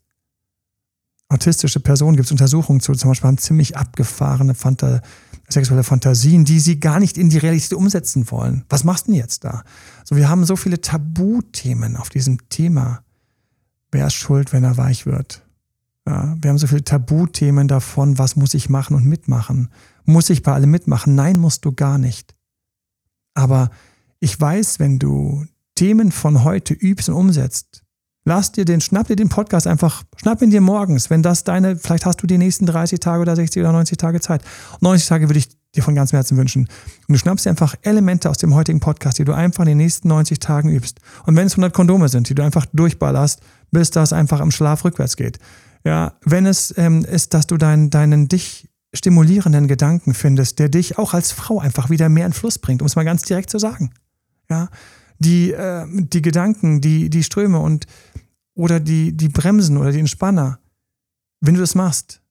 Autistische 1.31 1.81
Personen 1.81 2.15
gibt 2.15 2.27
es 2.27 2.31
Untersuchungen 2.31 2.81
zu, 2.81 2.93
zum 2.93 3.09
Beispiel 3.09 3.29
haben 3.29 3.39
ziemlich 3.39 3.75
abgefahrene 3.75 4.55
Fanta 4.55 5.01
sexuelle 5.49 5.83
Fantasien, 5.83 6.45
die 6.45 6.61
sie 6.61 6.79
gar 6.79 7.01
nicht 7.01 7.17
in 7.17 7.31
die 7.31 7.39
Realität 7.39 7.73
umsetzen 7.73 8.31
wollen. 8.31 8.67
Was 8.69 8.85
machst 8.85 9.07
du 9.07 9.13
denn 9.13 9.19
jetzt 9.19 9.45
da? 9.45 9.65
So, 10.05 10.17
wir 10.17 10.29
haben 10.29 10.45
so 10.45 10.57
viele 10.57 10.83
Tabuthemen 10.83 11.97
auf 11.97 12.11
diesem 12.11 12.51
Thema. 12.51 13.03
Wer 13.91 14.09
ist 14.09 14.13
schuld, 14.13 14.53
wenn 14.53 14.65
er 14.65 14.77
weich 14.77 15.07
wird? 15.07 15.43
Ja, 16.07 16.37
wir 16.39 16.51
haben 16.51 16.59
so 16.59 16.67
viele 16.67 16.85
Tabuthemen 16.85 17.67
davon, 17.67 18.19
was 18.19 18.37
muss 18.37 18.53
ich 18.53 18.69
machen 18.69 18.95
und 18.95 19.07
mitmachen? 19.07 19.71
Muss 20.05 20.29
ich 20.29 20.43
bei 20.43 20.53
allem 20.53 20.71
mitmachen? 20.71 21.15
Nein, 21.15 21.41
musst 21.41 21.65
du 21.65 21.73
gar 21.73 21.97
nicht. 21.97 22.35
Aber 23.33 23.71
ich 24.21 24.39
weiß, 24.39 24.81
wenn 24.81 24.99
du 24.99 25.47
Themen 25.77 26.11
von 26.11 26.43
heute 26.43 26.75
übst 26.75 27.09
und 27.09 27.15
umsetzt, 27.15 27.85
lass 28.25 28.53
dir 28.53 28.65
den, 28.65 28.81
schnapp 28.81 29.07
dir 29.07 29.17
den 29.17 29.29
Podcast 29.29 29.67
einfach, 29.67 30.03
schnapp 30.17 30.43
ihn 30.43 30.51
dir 30.51 30.61
morgens, 30.61 31.09
wenn 31.09 31.23
das 31.23 31.45
deine, 31.45 31.77
vielleicht 31.77 32.05
hast 32.05 32.23
du 32.23 32.27
die 32.27 32.39
nächsten 32.39 32.67
30 32.67 32.99
Tage 32.99 33.23
oder 33.23 33.37
60 33.37 33.63
oder 33.63 33.73
90 33.73 33.97
Tage 33.97 34.21
Zeit. 34.21 34.43
90 34.81 35.09
Tage 35.09 35.29
würde 35.29 35.39
ich 35.39 35.49
dir 35.75 35.83
von 35.83 35.95
ganzem 35.95 36.17
Herzen 36.17 36.37
wünschen. 36.37 36.69
Und 37.09 37.13
du 37.13 37.19
schnappst 37.19 37.47
dir 37.47 37.51
einfach 37.51 37.77
Elemente 37.83 38.29
aus 38.29 38.39
dem 38.39 38.55
heutigen 38.55 38.81
Podcast, 38.81 39.19
die 39.19 39.25
du 39.25 39.33
einfach 39.33 39.63
in 39.63 39.69
den 39.69 39.79
nächsten 39.79 40.09
90 40.09 40.41
Tagen 40.41 40.71
übst. 40.71 41.01
Und 41.25 41.37
wenn 41.37 41.47
es 41.47 41.53
100 41.53 41.73
Kondome 41.73 42.09
sind, 42.09 42.29
die 42.29 42.35
du 42.35 42.43
einfach 42.43 42.67
durchballerst, 42.73 43.41
bis 43.71 43.91
das 43.91 44.13
einfach 44.13 44.41
im 44.41 44.51
Schlaf 44.51 44.85
rückwärts 44.85 45.17
geht. 45.17 45.39
Ja, 45.85 46.15
wenn 46.25 46.47
es 46.47 46.75
ähm, 46.77 47.05
ist, 47.05 47.33
dass 47.33 47.47
du 47.47 47.57
dein, 47.57 47.91
deinen 47.91 48.29
dich 48.29 48.69
stimulierenden 48.93 49.69
Gedanken 49.69 50.15
findest, 50.15 50.59
der 50.59 50.69
dich 50.69 50.99
auch 50.99 51.15
als 51.15 51.31
Frau 51.31 51.61
einfach 51.61 51.91
wieder 51.91 52.09
mehr 52.09 52.27
in 52.27 52.33
Fluss 52.33 52.59
bringt, 52.59 52.83
um 52.83 52.87
es 52.87 52.97
mal 52.97 53.05
ganz 53.05 53.23
direkt 53.23 53.51
zu 53.51 53.59
sagen. 53.59 53.93
Ja, 54.49 54.69
die, 55.19 55.53
äh, 55.53 55.87
die 55.89 56.23
Gedanken, 56.23 56.81
die, 56.81 57.11
die 57.11 57.25
Ströme 57.25 57.59
und 57.59 57.87
oder 58.55 58.81
die, 58.81 59.17
die 59.17 59.29
Bremsen 59.29 59.77
oder 59.77 59.93
die 59.93 60.01
Entspanner, 60.01 60.61
wenn 61.41 61.55
du 61.55 61.61
das 61.61 61.75
machst, 61.75 62.23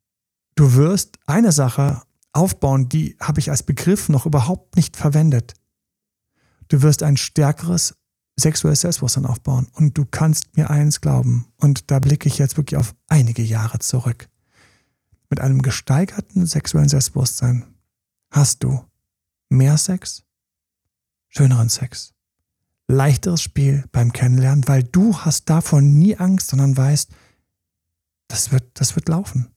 du 0.55 0.73
wirst 0.73 1.19
eine 1.27 1.51
Sache 1.51 2.01
aufbauen, 2.33 2.89
die 2.89 3.15
habe 3.19 3.39
ich 3.39 3.51
als 3.51 3.63
Begriff 3.63 4.09
noch 4.09 4.25
überhaupt 4.25 4.75
nicht 4.75 4.97
verwendet. 4.97 5.53
Du 6.67 6.81
wirst 6.81 7.03
ein 7.03 7.15
stärkeres 7.15 7.95
sexuelles 8.38 8.81
Selbstbewusstsein 8.81 9.25
aufbauen. 9.25 9.67
Und 9.73 9.97
du 9.97 10.05
kannst 10.05 10.55
mir 10.57 10.69
eins 10.69 11.01
glauben, 11.01 11.47
und 11.57 11.89
da 11.91 11.99
blicke 11.99 12.27
ich 12.27 12.38
jetzt 12.38 12.57
wirklich 12.57 12.77
auf 12.77 12.95
einige 13.07 13.41
Jahre 13.41 13.79
zurück. 13.79 14.27
Mit 15.29 15.39
einem 15.39 15.61
gesteigerten 15.61 16.45
sexuellen 16.45 16.89
Selbstbewusstsein 16.89 17.65
hast 18.31 18.63
du 18.63 18.83
mehr 19.49 19.77
Sex, 19.77 20.23
schöneren 21.29 21.69
Sex, 21.69 22.13
leichteres 22.88 23.41
Spiel 23.41 23.86
beim 23.91 24.13
Kennenlernen, 24.13 24.67
weil 24.67 24.83
du 24.83 25.17
hast 25.17 25.49
davon 25.49 25.97
nie 25.97 26.17
Angst, 26.17 26.49
sondern 26.49 26.77
weißt, 26.77 27.09
das 28.27 28.51
wird, 28.51 28.63
das 28.75 28.95
wird 28.95 29.09
laufen. 29.09 29.47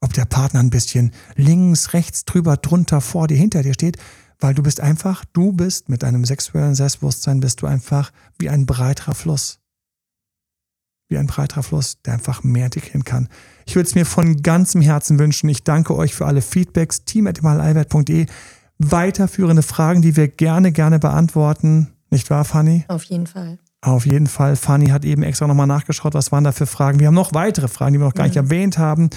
Ob 0.00 0.12
der 0.12 0.26
Partner 0.26 0.60
ein 0.60 0.70
bisschen 0.70 1.12
links, 1.34 1.92
rechts, 1.92 2.24
drüber, 2.24 2.56
drunter, 2.56 3.00
vor 3.00 3.26
dir, 3.26 3.36
hinter 3.36 3.62
dir 3.62 3.74
steht, 3.74 3.98
weil 4.38 4.54
du 4.54 4.62
bist 4.62 4.80
einfach, 4.80 5.24
du 5.32 5.52
bist 5.52 5.88
mit 5.88 6.04
deinem 6.04 6.24
sexuellen 6.24 6.76
Selbstbewusstsein, 6.76 7.40
bist 7.40 7.62
du 7.62 7.66
einfach 7.66 8.12
wie 8.38 8.48
ein 8.48 8.66
breiterer 8.66 9.14
Fluss. 9.14 9.58
Wie 11.08 11.18
ein 11.18 11.26
breiterer 11.26 11.62
Fluss, 11.62 12.00
der 12.02 12.14
einfach 12.14 12.44
mehr 12.44 12.66
integrieren 12.66 13.02
kann. 13.02 13.28
Ich 13.66 13.74
würde 13.74 13.88
es 13.88 13.94
mir 13.94 14.06
von 14.06 14.42
ganzem 14.42 14.82
Herzen 14.82 15.18
wünschen. 15.18 15.48
Ich 15.48 15.64
danke 15.64 15.96
euch 15.96 16.14
für 16.14 16.26
alle 16.26 16.42
Feedbacks. 16.42 17.04
team.malalbert.de 17.04 18.26
Weiterführende 18.78 19.62
Fragen, 19.62 20.02
die 20.02 20.14
wir 20.14 20.28
gerne, 20.28 20.70
gerne 20.70 21.00
beantworten. 21.00 21.97
Nicht 22.10 22.30
wahr, 22.30 22.44
Fanny? 22.44 22.84
Auf 22.88 23.04
jeden 23.04 23.26
Fall. 23.26 23.58
Auf 23.80 24.06
jeden 24.06 24.26
Fall. 24.26 24.56
Fanny 24.56 24.88
hat 24.88 25.04
eben 25.04 25.22
extra 25.22 25.46
nochmal 25.46 25.66
nachgeschaut, 25.66 26.14
was 26.14 26.32
waren 26.32 26.44
da 26.44 26.52
für 26.52 26.66
Fragen. 26.66 26.98
Wir 26.98 27.06
haben 27.06 27.14
noch 27.14 27.34
weitere 27.34 27.68
Fragen, 27.68 27.92
die 27.92 28.00
wir 28.00 28.06
noch 28.06 28.14
gar 28.14 28.24
mhm. 28.24 28.30
nicht 28.30 28.36
erwähnt 28.36 28.78
haben. 28.78 29.10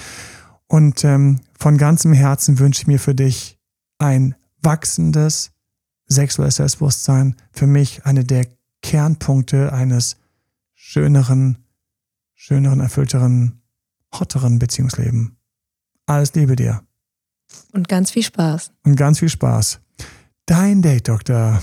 Und 0.68 1.04
ähm, 1.04 1.40
von 1.58 1.78
ganzem 1.78 2.12
Herzen 2.12 2.58
wünsche 2.58 2.82
ich 2.82 2.86
mir 2.86 2.98
für 2.98 3.14
dich 3.14 3.58
ein 3.98 4.34
wachsendes 4.62 5.52
sexuelles 6.06 6.56
Selbstbewusstsein. 6.56 7.36
Für 7.52 7.66
mich 7.66 8.06
eine 8.06 8.24
der 8.24 8.46
Kernpunkte 8.82 9.72
eines 9.72 10.16
schöneren, 10.74 11.58
schöneren, 12.34 12.80
erfüllteren, 12.80 13.62
hotteren 14.12 14.58
Beziehungsleben. 14.58 15.36
Alles 16.06 16.34
Liebe 16.34 16.56
dir. 16.56 16.82
Und 17.72 17.88
ganz 17.88 18.10
viel 18.10 18.22
Spaß. 18.22 18.72
Und 18.84 18.96
ganz 18.96 19.18
viel 19.18 19.28
Spaß. 19.28 19.80
Dein 20.46 20.82
Date 20.82 21.08
Doktor. 21.08 21.62